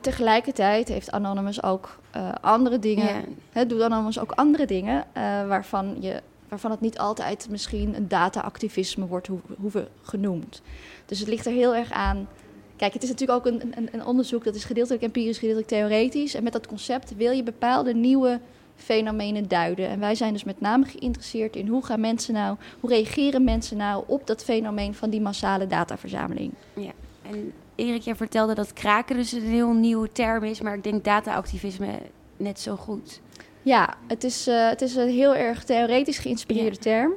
Tegelijkertijd 0.00 0.88
heeft 0.88 1.10
Anonymous 1.10 1.62
ook 1.62 1.98
uh, 2.18 2.32
andere 2.40 2.78
dingen. 2.78 3.24
Hè, 3.52 3.66
doet 3.66 3.82
Anonymous 3.82 4.18
ook 4.18 4.32
andere 4.32 4.66
dingen 4.66 4.96
uh, 4.96 5.22
waarvan, 5.46 5.96
je, 6.00 6.22
waarvan 6.48 6.70
het 6.70 6.80
niet 6.80 6.98
altijd 6.98 7.46
misschien 7.50 7.94
een 7.94 8.08
data-activisme 8.08 9.06
wordt 9.06 9.26
ho 9.26 9.40
hoeven 9.60 9.88
genoemd. 10.02 10.62
Dus 11.06 11.18
het 11.18 11.28
ligt 11.28 11.46
er 11.46 11.52
heel 11.52 11.74
erg 11.74 11.90
aan. 11.90 12.28
Kijk, 12.76 12.92
het 12.92 13.02
is 13.02 13.08
natuurlijk 13.08 13.38
ook 13.38 13.52
een, 13.52 13.72
een, 13.76 13.88
een 13.92 14.04
onderzoek 14.04 14.44
dat 14.44 14.54
is 14.54 14.64
gedeeltelijk 14.64 15.02
empirisch, 15.02 15.38
gedeeltelijk 15.38 15.70
theoretisch. 15.70 16.34
En 16.34 16.42
met 16.42 16.52
dat 16.52 16.66
concept 16.66 17.16
wil 17.16 17.32
je 17.32 17.42
bepaalde 17.42 17.94
nieuwe 17.94 18.40
fenomenen 18.76 19.48
duiden. 19.48 19.88
En 19.88 20.00
wij 20.00 20.14
zijn 20.14 20.32
dus 20.32 20.44
met 20.44 20.60
name 20.60 20.84
geïnteresseerd 20.84 21.56
in 21.56 21.66
hoe 21.66 21.84
gaan 21.84 22.00
mensen 22.00 22.34
nou, 22.34 22.56
hoe 22.80 22.90
reageren 22.90 23.44
mensen 23.44 23.76
nou 23.76 24.04
op 24.06 24.26
dat 24.26 24.44
fenomeen 24.44 24.94
van 24.94 25.10
die 25.10 25.20
massale 25.20 25.66
dataverzameling. 25.66 26.52
Ja, 26.74 26.92
en 27.22 27.52
Erik, 27.78 28.02
jij 28.02 28.16
vertelde 28.16 28.54
dat 28.54 28.72
kraken 28.72 29.16
dus 29.16 29.32
een 29.32 29.42
heel 29.42 29.72
nieuwe 29.72 30.12
term 30.12 30.44
is, 30.44 30.60
maar 30.60 30.74
ik 30.74 30.82
denk 30.82 31.04
data-activisme 31.04 31.98
net 32.36 32.60
zo 32.60 32.76
goed. 32.76 33.20
Ja, 33.62 33.94
het 34.06 34.24
is, 34.24 34.48
uh, 34.48 34.68
het 34.68 34.82
is 34.82 34.94
een 34.94 35.08
heel 35.08 35.36
erg 35.36 35.64
theoretisch 35.64 36.18
geïnspireerde 36.18 36.76
ja. 36.76 36.82
term. 36.82 37.12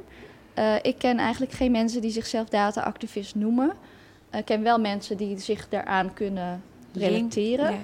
Uh, 0.58 0.74
ik 0.82 0.98
ken 0.98 1.18
eigenlijk 1.18 1.52
geen 1.52 1.70
mensen 1.70 2.00
die 2.00 2.10
zichzelf 2.10 2.48
data-activist 2.48 3.34
noemen. 3.34 3.72
Uh, 4.30 4.38
ik 4.38 4.44
ken 4.44 4.62
wel 4.62 4.80
mensen 4.80 5.16
die 5.16 5.38
zich 5.38 5.68
daaraan 5.68 6.14
kunnen 6.14 6.62
relateren. 6.92 7.78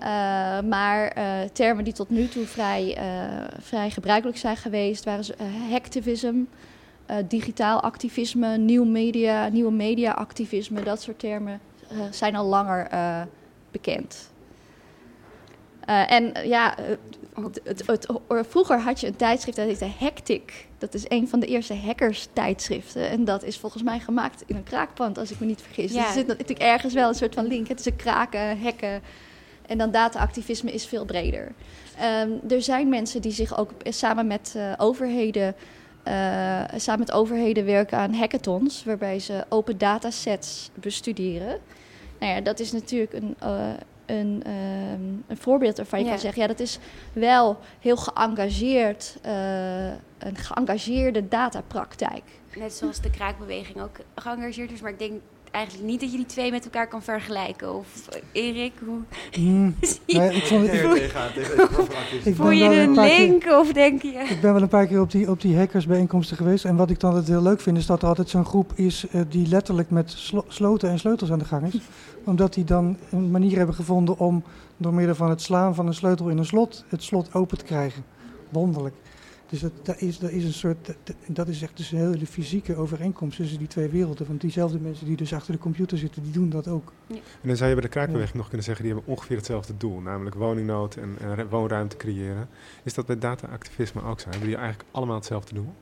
Ja. 0.00 0.62
maar 0.62 1.12
termen 1.52 1.84
die 1.84 1.92
tot 1.92 2.10
nu 2.10 2.28
toe 2.28 2.46
vrij, 2.46 2.98
vrij 3.58 3.90
gebruikelijk 3.90 4.38
zijn 4.38 4.56
geweest 4.56 5.04
waren 5.04 5.24
hacktivism, 5.70 6.36
digitaal 7.28 7.80
activisme, 7.80 8.56
nieuw 8.56 8.84
media, 8.84 9.48
nieuwe 9.48 9.72
media-activisme, 9.72 10.82
dat 10.82 11.02
soort 11.02 11.18
termen 11.18 11.60
zijn 12.10 12.36
al 12.36 12.46
langer 12.46 12.92
uh, 12.92 13.22
bekend. 13.70 14.30
Uh, 15.88 16.12
en 16.12 16.48
ja, 16.48 16.74
het, 17.34 17.60
het, 17.64 17.86
het, 17.86 18.06
vroeger 18.28 18.80
had 18.80 19.00
je 19.00 19.06
een 19.06 19.16
tijdschrift 19.16 19.56
dat 19.56 19.66
heette 19.66 19.90
Hectic. 19.98 20.66
Dat 20.78 20.94
is 20.94 21.04
een 21.08 21.28
van 21.28 21.40
de 21.40 21.46
eerste 21.46 21.74
hackers-tijdschriften. 21.74 23.08
En 23.08 23.24
dat 23.24 23.42
is 23.42 23.58
volgens 23.58 23.82
mij 23.82 24.00
gemaakt 24.00 24.42
in 24.46 24.56
een 24.56 24.62
kraakpand, 24.62 25.18
als 25.18 25.30
ik 25.30 25.40
me 25.40 25.46
niet 25.46 25.62
vergis. 25.62 25.92
Ja. 25.92 25.98
Dus 25.98 26.06
er 26.06 26.12
zit 26.12 26.26
natuurlijk 26.26 26.60
ergens 26.60 26.94
wel 26.94 27.08
een 27.08 27.14
soort 27.14 27.34
van 27.34 27.46
link 27.46 27.66
tussen 27.66 27.96
kraken, 27.96 28.62
hacken 28.62 29.02
En 29.66 29.78
dan 29.78 29.90
data-activisme 29.90 30.72
is 30.72 30.86
veel 30.86 31.04
breder. 31.04 31.52
Ehm, 31.98 32.30
er 32.48 32.62
zijn 32.62 32.88
mensen 32.88 33.22
die 33.22 33.32
zich 33.32 33.58
ook 33.58 33.70
samen 33.84 34.26
met 34.26 34.54
uh, 34.56 34.72
overheden, 34.76 35.54
uh, 36.04 36.62
samen 36.76 37.00
met 37.00 37.12
overheden 37.12 37.64
werken 37.64 37.98
aan 37.98 38.14
hackathons, 38.14 38.84
waarbij 38.84 39.18
ze 39.18 39.44
open 39.48 39.78
datasets 39.78 40.70
bestuderen. 40.74 41.58
Nou 42.18 42.32
ja, 42.32 42.40
dat 42.40 42.60
is 42.60 42.72
natuurlijk 42.72 43.12
een, 43.12 43.36
uh, 43.42 43.68
een, 44.06 44.42
um, 44.46 45.24
een 45.26 45.36
voorbeeld 45.36 45.76
waarvan 45.76 45.98
je 45.98 46.04
ja. 46.04 46.10
kan 46.10 46.20
zeggen, 46.20 46.42
ja, 46.42 46.48
dat 46.48 46.60
is 46.60 46.78
wel 47.12 47.58
heel 47.80 47.96
geëngageerd, 47.96 49.18
een 50.18 50.36
geëngageerde 50.36 51.28
datapraktijk. 51.28 52.22
Net 52.56 52.72
zoals 52.72 53.00
de 53.00 53.10
kraakbeweging 53.10 53.80
ook 53.80 53.96
geëngageerd 54.14 54.72
is, 54.72 54.80
maar 54.80 54.90
ik 54.90 54.98
denk 54.98 55.20
eigenlijk 55.50 55.86
niet 55.86 56.00
dat 56.00 56.10
je 56.10 56.16
die 56.16 56.26
twee 56.26 56.50
met 56.50 56.64
elkaar 56.64 56.88
kan 56.88 57.02
vergelijken. 57.02 57.74
Of 57.74 58.08
Erik, 58.32 58.72
hoe 58.84 58.98
mm, 59.38 59.74
nee, 60.06 60.34
ik 60.34 60.44
vond 60.44 60.70
het, 60.70 62.26
ik 62.26 62.34
Voel 62.34 62.50
je 62.50 62.80
een 62.80 63.00
link 63.00 63.40
keer, 63.40 63.58
of 63.58 63.72
denk 63.72 64.02
je... 64.02 64.08
Ik 64.08 64.40
ben 64.40 64.52
wel 64.52 64.62
een 64.62 64.68
paar 64.68 64.86
keer 64.86 65.00
op 65.00 65.10
die, 65.10 65.30
op 65.30 65.40
die 65.40 65.56
hackersbijeenkomsten 65.56 66.36
geweest. 66.36 66.64
En 66.64 66.76
wat 66.76 66.90
ik 66.90 67.00
dan 67.00 67.10
altijd 67.10 67.28
heel 67.28 67.42
leuk 67.42 67.60
vind, 67.60 67.76
is 67.76 67.86
dat 67.86 68.02
er 68.02 68.08
altijd 68.08 68.28
zo'n 68.28 68.44
groep 68.44 68.72
is 68.74 69.06
uh, 69.12 69.20
die 69.28 69.48
letterlijk 69.48 69.90
met 69.90 70.10
slo 70.10 70.44
sloten 70.48 70.90
en 70.90 70.98
sleutels 70.98 71.32
aan 71.32 71.38
de 71.38 71.44
gang 71.44 71.72
is. 71.72 71.80
Omdat 72.24 72.54
die 72.54 72.64
dan 72.64 72.96
een 73.10 73.30
manier 73.30 73.56
hebben 73.56 73.74
gevonden 73.74 74.18
om 74.18 74.42
door 74.76 74.94
middel 74.94 75.14
van 75.14 75.30
het 75.30 75.42
slaan 75.42 75.74
van 75.74 75.86
een 75.86 75.94
sleutel 75.94 76.28
in 76.28 76.38
een 76.38 76.46
slot, 76.46 76.84
het 76.88 77.02
slot 77.02 77.34
open 77.34 77.58
te 77.58 77.64
krijgen. 77.64 78.04
Wonderlijk. 78.48 78.94
Dus 79.50 79.60
dat, 79.60 79.72
dat, 79.82 80.00
is, 80.00 80.18
dat 80.18 80.30
is 80.30 80.44
een 80.44 80.52
soort, 80.52 80.86
dat, 80.86 81.16
dat 81.26 81.48
is 81.48 81.62
echt 81.62 81.76
dus 81.76 81.92
een 81.92 81.98
hele 81.98 82.26
fysieke 82.26 82.76
overeenkomst 82.76 83.36
tussen 83.36 83.58
die 83.58 83.68
twee 83.68 83.88
werelden. 83.88 84.26
Want 84.26 84.40
diezelfde 84.40 84.78
mensen 84.78 85.06
die 85.06 85.16
dus 85.16 85.32
achter 85.32 85.52
de 85.52 85.58
computer 85.58 85.98
zitten, 85.98 86.22
die 86.22 86.32
doen 86.32 86.50
dat 86.50 86.68
ook. 86.68 86.92
Ja. 87.06 87.14
En 87.14 87.48
dan 87.48 87.56
zou 87.56 87.70
je 87.70 87.76
bij 87.76 87.88
de 87.88 88.16
ja. 88.16 88.26
nog 88.34 88.48
kunnen 88.48 88.64
zeggen, 88.64 88.84
die 88.84 88.94
hebben 88.94 89.12
ongeveer 89.12 89.36
hetzelfde 89.36 89.76
doel. 89.76 90.00
Namelijk 90.00 90.36
woningnood 90.36 90.96
en, 90.96 91.16
en 91.38 91.48
woonruimte 91.48 91.96
creëren. 91.96 92.48
Is 92.82 92.94
dat 92.94 93.06
bij 93.06 93.18
data-activisme 93.18 94.02
ook 94.02 94.20
zo? 94.20 94.28
Hebben 94.28 94.48
die 94.48 94.56
eigenlijk 94.56 94.88
allemaal 94.90 95.16
hetzelfde 95.16 95.54
doel? 95.54 95.72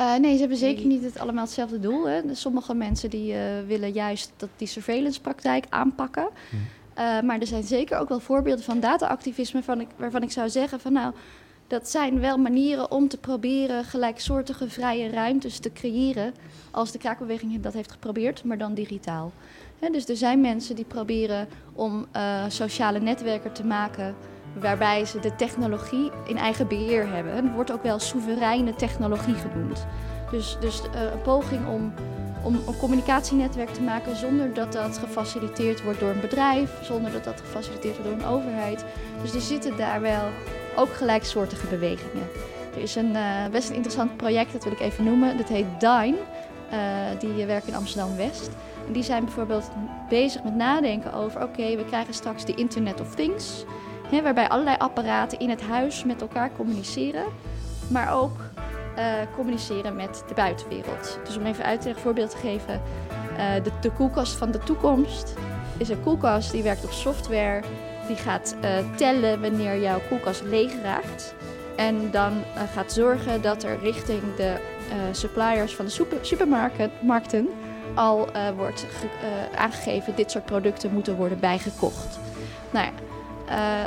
Uh, 0.00 0.16
nee, 0.16 0.32
ze 0.32 0.40
hebben 0.40 0.58
zeker 0.58 0.86
niet 0.86 1.02
het 1.02 1.18
allemaal 1.18 1.44
hetzelfde 1.44 1.80
doel. 1.80 2.08
Hè. 2.08 2.22
Dus 2.22 2.40
sommige 2.40 2.74
mensen 2.74 3.10
die 3.10 3.32
uh, 3.32 3.40
willen 3.66 3.92
juist 3.92 4.32
dat 4.36 4.48
die 4.56 4.68
surveillance 4.68 5.20
praktijk 5.20 5.66
aanpakken. 5.68 6.28
Hm. 6.50 6.56
Uh, 6.56 7.20
maar 7.20 7.40
er 7.40 7.46
zijn 7.46 7.62
zeker 7.62 7.98
ook 7.98 8.08
wel 8.08 8.20
voorbeelden 8.20 8.64
van 8.64 8.80
data-activisme 8.80 9.62
waarvan 9.64 9.80
ik, 9.80 9.88
waarvan 9.96 10.22
ik 10.22 10.30
zou 10.30 10.48
zeggen 10.48 10.80
van 10.80 10.92
nou 10.92 11.14
dat 11.66 11.88
zijn 11.88 12.20
wel 12.20 12.38
manieren 12.38 12.90
om 12.90 13.08
te 13.08 13.16
proberen 13.18 13.84
gelijksoortige 13.84 14.68
vrije 14.68 15.10
ruimtes 15.10 15.58
te 15.58 15.72
creëren. 15.72 16.34
Als 16.70 16.92
de 16.92 16.98
kraakbeweging 16.98 17.60
dat 17.60 17.72
heeft 17.72 17.92
geprobeerd, 17.92 18.44
maar 18.44 18.58
dan 18.58 18.74
digitaal. 18.74 19.32
Dus 19.92 20.08
er 20.08 20.16
zijn 20.16 20.40
mensen 20.40 20.76
die 20.76 20.84
proberen 20.84 21.48
om 21.72 22.06
uh, 22.16 22.44
sociale 22.48 23.00
netwerken 23.00 23.52
te 23.52 23.64
maken. 23.64 24.14
waarbij 24.60 25.04
ze 25.04 25.20
de 25.20 25.34
technologie 25.34 26.10
in 26.26 26.36
eigen 26.36 26.68
beheer 26.68 27.08
hebben. 27.08 27.34
Het 27.34 27.54
wordt 27.54 27.72
ook 27.72 27.82
wel 27.82 27.98
soevereine 27.98 28.74
technologie 28.74 29.34
genoemd. 29.34 29.86
Dus, 30.30 30.56
dus 30.60 30.80
uh, 30.80 31.02
een 31.12 31.22
poging 31.22 31.66
om, 31.68 31.92
om 32.42 32.54
een 32.54 32.76
communicatienetwerk 32.78 33.68
te 33.68 33.80
maken 33.80 34.16
zonder 34.16 34.54
dat 34.54 34.72
dat 34.72 34.98
gefaciliteerd 34.98 35.82
wordt 35.82 36.00
door 36.00 36.10
een 36.10 36.20
bedrijf, 36.20 36.70
zonder 36.82 37.12
dat 37.12 37.24
dat 37.24 37.40
gefaciliteerd 37.40 37.96
wordt 37.96 38.10
door 38.10 38.20
een 38.20 38.34
overheid. 38.34 38.84
Dus 39.22 39.34
er 39.34 39.40
zitten 39.40 39.76
daar 39.76 40.00
wel 40.00 40.24
ook 40.76 40.94
gelijksoortige 40.94 41.66
bewegingen. 41.66 42.28
Er 42.74 42.82
is 42.82 42.94
een 42.94 43.10
uh, 43.14 43.46
best 43.50 43.68
een 43.68 43.74
interessant 43.74 44.16
project, 44.16 44.52
dat 44.52 44.64
wil 44.64 44.72
ik 44.72 44.80
even 44.80 45.04
noemen. 45.04 45.36
Dat 45.36 45.48
heet 45.48 45.66
Dine. 45.78 46.16
Uh, 46.72 46.78
die 47.18 47.46
werken 47.46 47.68
in 47.68 47.74
Amsterdam-West. 47.74 48.50
En 48.86 48.92
die 48.92 49.02
zijn 49.02 49.24
bijvoorbeeld 49.24 49.70
bezig 50.08 50.42
met 50.42 50.54
nadenken 50.54 51.12
over... 51.12 51.42
oké, 51.42 51.76
we 51.76 51.84
krijgen 51.84 52.14
straks 52.14 52.44
de 52.44 52.54
Internet 52.54 53.00
of 53.00 53.14
Things... 53.14 53.64
Hè, 54.10 54.22
waarbij 54.22 54.48
allerlei 54.48 54.76
apparaten 54.76 55.38
in 55.38 55.50
het 55.50 55.62
huis 55.62 56.04
met 56.04 56.20
elkaar 56.20 56.50
communiceren... 56.56 57.24
maar 57.88 58.14
ook 58.14 58.36
uh, 58.98 59.04
communiceren 59.34 59.96
met 59.96 60.24
de 60.28 60.34
buitenwereld. 60.34 61.18
Dus 61.24 61.36
om 61.36 61.46
even 61.46 61.64
uit 61.64 61.80
te 61.80 61.86
leggen, 61.86 62.02
voorbeeld 62.02 62.30
te 62.30 62.36
geven... 62.36 62.82
de, 63.62 63.70
de 63.80 63.90
koelkast 63.90 64.32
van 64.32 64.50
de 64.50 64.58
toekomst 64.58 65.34
is 65.76 65.88
een 65.88 66.02
koelkast 66.02 66.50
die 66.50 66.62
werkt 66.62 66.84
op 66.84 66.90
software 66.90 67.62
die 68.06 68.16
gaat 68.16 68.56
uh, 68.64 68.70
tellen 68.96 69.40
wanneer 69.40 69.80
jouw 69.80 70.00
koelkast 70.08 70.42
leeg 70.42 70.72
raakt. 70.82 71.34
En 71.76 72.10
dan 72.10 72.32
uh, 72.32 72.62
gaat 72.74 72.92
zorgen 72.92 73.42
dat 73.42 73.62
er 73.62 73.78
richting 73.82 74.20
de 74.36 74.54
uh, 74.88 74.94
suppliers 75.12 75.74
van 75.74 75.84
de 75.84 75.90
super 75.90 76.18
supermarkten 76.20 77.48
al 77.94 78.28
wordt 78.56 78.86
aangegeven... 79.56 80.14
dit 80.16 80.30
soort 80.30 80.44
producten 80.44 80.92
moeten 80.92 81.16
worden 81.16 81.40
bijgekocht. 81.40 82.18
Nou 82.70 82.86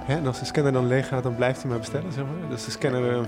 en 0.08 0.28
als 0.28 0.40
de 0.40 0.46
scanner 0.46 0.72
dan 0.72 0.88
leeg 0.88 1.08
gaat, 1.08 1.24
dan 1.24 1.36
blijft 1.36 1.62
hij 1.62 1.70
maar 1.70 1.80
bestellen, 1.80 2.12
zeg 2.12 2.24
maar. 2.24 2.50
Dus 2.50 2.66
de 2.66 2.72
scanner 2.72 3.26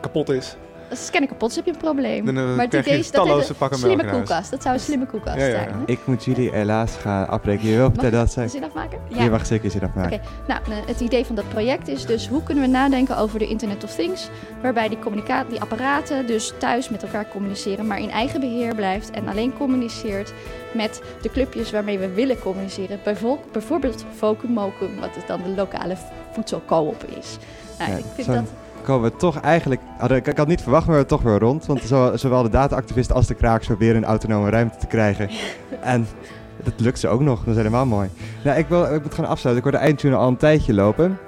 kapot 0.00 0.28
is, 0.28 0.56
als 0.90 0.98
de 0.98 1.04
scanner 1.04 1.28
kapot 1.28 1.50
is, 1.50 1.56
heb 1.56 1.64
je 1.64 1.70
een 1.70 1.76
probleem. 1.76 2.24
Dan, 2.24 2.38
uh, 2.38 2.56
maar 2.56 2.64
het 2.64 2.74
idee 2.74 2.98
is 2.98 3.10
dat 3.10 3.28
een 3.28 3.78
slimme 3.78 4.10
koelkast. 4.10 4.50
Dat 4.50 4.62
zou 4.62 4.74
een 4.74 4.80
slimme 4.80 5.06
koelkast 5.06 5.36
ja, 5.36 5.46
ja, 5.46 5.50
zijn. 5.50 5.82
Ik 5.86 5.98
moet 6.04 6.24
jullie 6.24 6.50
helaas 6.50 6.96
gaan 6.96 7.28
afbreken. 7.28 7.68
Je 7.68 7.76
wil 7.76 7.90
vertellen 7.90 8.18
dat 8.18 8.32
zij... 8.32 8.48
zin 8.48 8.64
afmaken? 8.64 8.98
Ja. 9.08 9.22
Je 9.22 9.30
mag 9.30 9.46
zeker 9.46 9.70
zin 9.70 9.82
afmaken. 9.82 10.12
Oké, 10.12 10.28
okay. 10.42 10.60
nou, 10.68 10.86
het 10.86 11.00
idee 11.00 11.24
van 11.24 11.34
dat 11.34 11.48
project 11.48 11.88
is 11.88 12.06
dus 12.06 12.28
hoe 12.28 12.42
kunnen 12.42 12.64
we 12.64 12.70
nadenken 12.70 13.16
over 13.16 13.38
de 13.38 13.46
Internet 13.46 13.84
of 13.84 13.94
Things, 13.94 14.28
waarbij 14.62 14.88
die, 14.88 14.98
die 15.48 15.60
apparaten 15.60 16.26
dus 16.26 16.52
thuis 16.58 16.88
met 16.88 17.02
elkaar 17.02 17.28
communiceren, 17.28 17.86
maar 17.86 18.00
in 18.00 18.10
eigen 18.10 18.40
beheer 18.40 18.74
blijft 18.74 19.10
en 19.10 19.28
alleen 19.28 19.56
communiceert 19.56 20.32
met 20.74 21.02
de 21.22 21.30
clubjes 21.30 21.70
waarmee 21.70 21.98
we 21.98 22.08
willen 22.08 22.38
communiceren. 22.38 23.00
Bijvoorbeeld 23.52 24.04
Focum 24.16 24.54
wat 24.54 25.10
dan 25.26 25.42
de 25.42 25.48
lokale 25.48 25.96
voedselcoop 26.32 27.04
is. 27.04 27.36
Nou, 27.78 27.98
ik 27.98 28.04
vind 28.14 28.26
dat 28.26 28.44
komen 28.86 29.10
we 29.10 29.16
toch 29.16 29.40
eigenlijk... 29.40 29.80
Ik, 30.08 30.26
ik 30.26 30.36
had 30.36 30.46
niet 30.46 30.62
verwacht, 30.62 30.86
maar 30.86 30.98
we 30.98 31.06
toch 31.06 31.22
weer 31.22 31.38
rond. 31.38 31.66
Want 31.66 31.82
zowel 32.14 32.42
de 32.42 32.48
data-activisten 32.48 33.14
als 33.14 33.26
de 33.26 33.34
kraaks 33.34 33.66
proberen 33.66 33.96
een 33.96 34.04
autonome 34.04 34.50
ruimte 34.50 34.78
te 34.78 34.86
krijgen. 34.86 35.30
En 35.80 36.06
dat 36.64 36.72
lukt 36.76 36.98
ze 36.98 37.08
ook 37.08 37.20
nog. 37.20 37.38
Dat 37.38 37.48
is 37.48 37.56
helemaal 37.56 37.86
mooi. 37.86 38.08
Nou, 38.44 38.58
ik, 38.58 38.66
wil, 38.68 38.94
ik 38.94 39.02
moet 39.02 39.14
gaan 39.14 39.26
afsluiten. 39.26 39.64
Ik 39.64 39.70
hoor 39.70 39.80
de 39.80 39.86
eindtune 39.86 40.16
al 40.16 40.28
een 40.28 40.36
tijdje 40.36 40.74
lopen. 40.74 41.18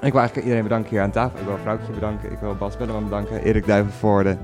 Ik 0.00 0.12
wil 0.12 0.20
eigenlijk 0.20 0.36
iedereen 0.36 0.62
bedanken 0.62 0.90
hier 0.90 1.00
aan 1.00 1.10
tafel. 1.10 1.38
Ik 1.38 1.46
wil 1.46 1.56
Vrouwtje 1.62 1.92
bedanken. 1.92 2.32
Ik 2.32 2.38
wil 2.38 2.54
Bas 2.54 2.76
Belleman 2.76 3.04
bedanken. 3.04 3.42
Erik 3.42 3.66
Duivenvoorde. 3.66 4.36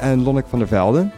En 0.00 0.22
Lonneke 0.22 0.48
van 0.48 0.58
der 0.58 0.68
Velde. 0.68 1.10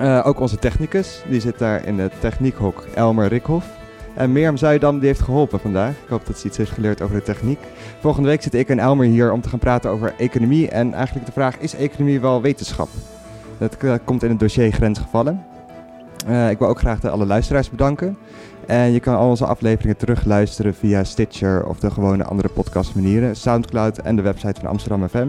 Uh, 0.00 0.26
ook 0.26 0.40
onze 0.40 0.58
technicus. 0.58 1.22
Die 1.28 1.40
zit 1.40 1.58
daar 1.58 1.86
in 1.86 1.98
het 1.98 2.12
techniekhok. 2.20 2.84
Elmer 2.94 3.28
Rikhoff. 3.28 3.66
En 4.14 4.32
Mirjam 4.32 4.56
Zuidam 4.56 4.98
die 4.98 5.08
heeft 5.08 5.20
geholpen 5.20 5.60
vandaag. 5.60 5.90
Ik 5.90 6.08
hoop 6.08 6.26
dat 6.26 6.38
ze 6.38 6.46
iets 6.46 6.56
heeft 6.56 6.70
geleerd 6.70 7.02
over 7.02 7.16
de 7.16 7.22
techniek. 7.22 7.60
Volgende 8.00 8.28
week 8.28 8.42
zit 8.42 8.54
ik 8.54 8.68
en 8.68 8.78
Elmer 8.78 9.06
hier 9.06 9.32
om 9.32 9.40
te 9.40 9.48
gaan 9.48 9.58
praten 9.58 9.90
over 9.90 10.14
economie. 10.18 10.68
En 10.68 10.94
eigenlijk 10.94 11.26
de 11.26 11.32
vraag, 11.32 11.58
is 11.58 11.74
economie 11.74 12.20
wel 12.20 12.42
wetenschap? 12.42 12.88
Dat 13.58 13.76
komt 14.04 14.22
in 14.22 14.30
het 14.30 14.40
dossier 14.40 14.72
grensgevallen. 14.72 15.44
Uh, 16.28 16.50
ik 16.50 16.58
wil 16.58 16.68
ook 16.68 16.78
graag 16.78 17.00
de 17.00 17.10
alle 17.10 17.26
luisteraars 17.26 17.70
bedanken. 17.70 18.16
En 18.66 18.92
je 18.92 19.00
kan 19.00 19.16
al 19.16 19.28
onze 19.28 19.46
afleveringen 19.46 19.96
terugluisteren 19.96 20.74
via 20.74 21.04
Stitcher 21.04 21.66
of 21.66 21.78
de 21.78 21.90
gewone 21.90 22.24
andere 22.24 22.48
podcastmanieren. 22.48 23.36
Soundcloud 23.36 23.98
en 23.98 24.16
de 24.16 24.22
website 24.22 24.60
van 24.60 24.70
Amsterdam 24.70 25.08
FM. 25.08 25.28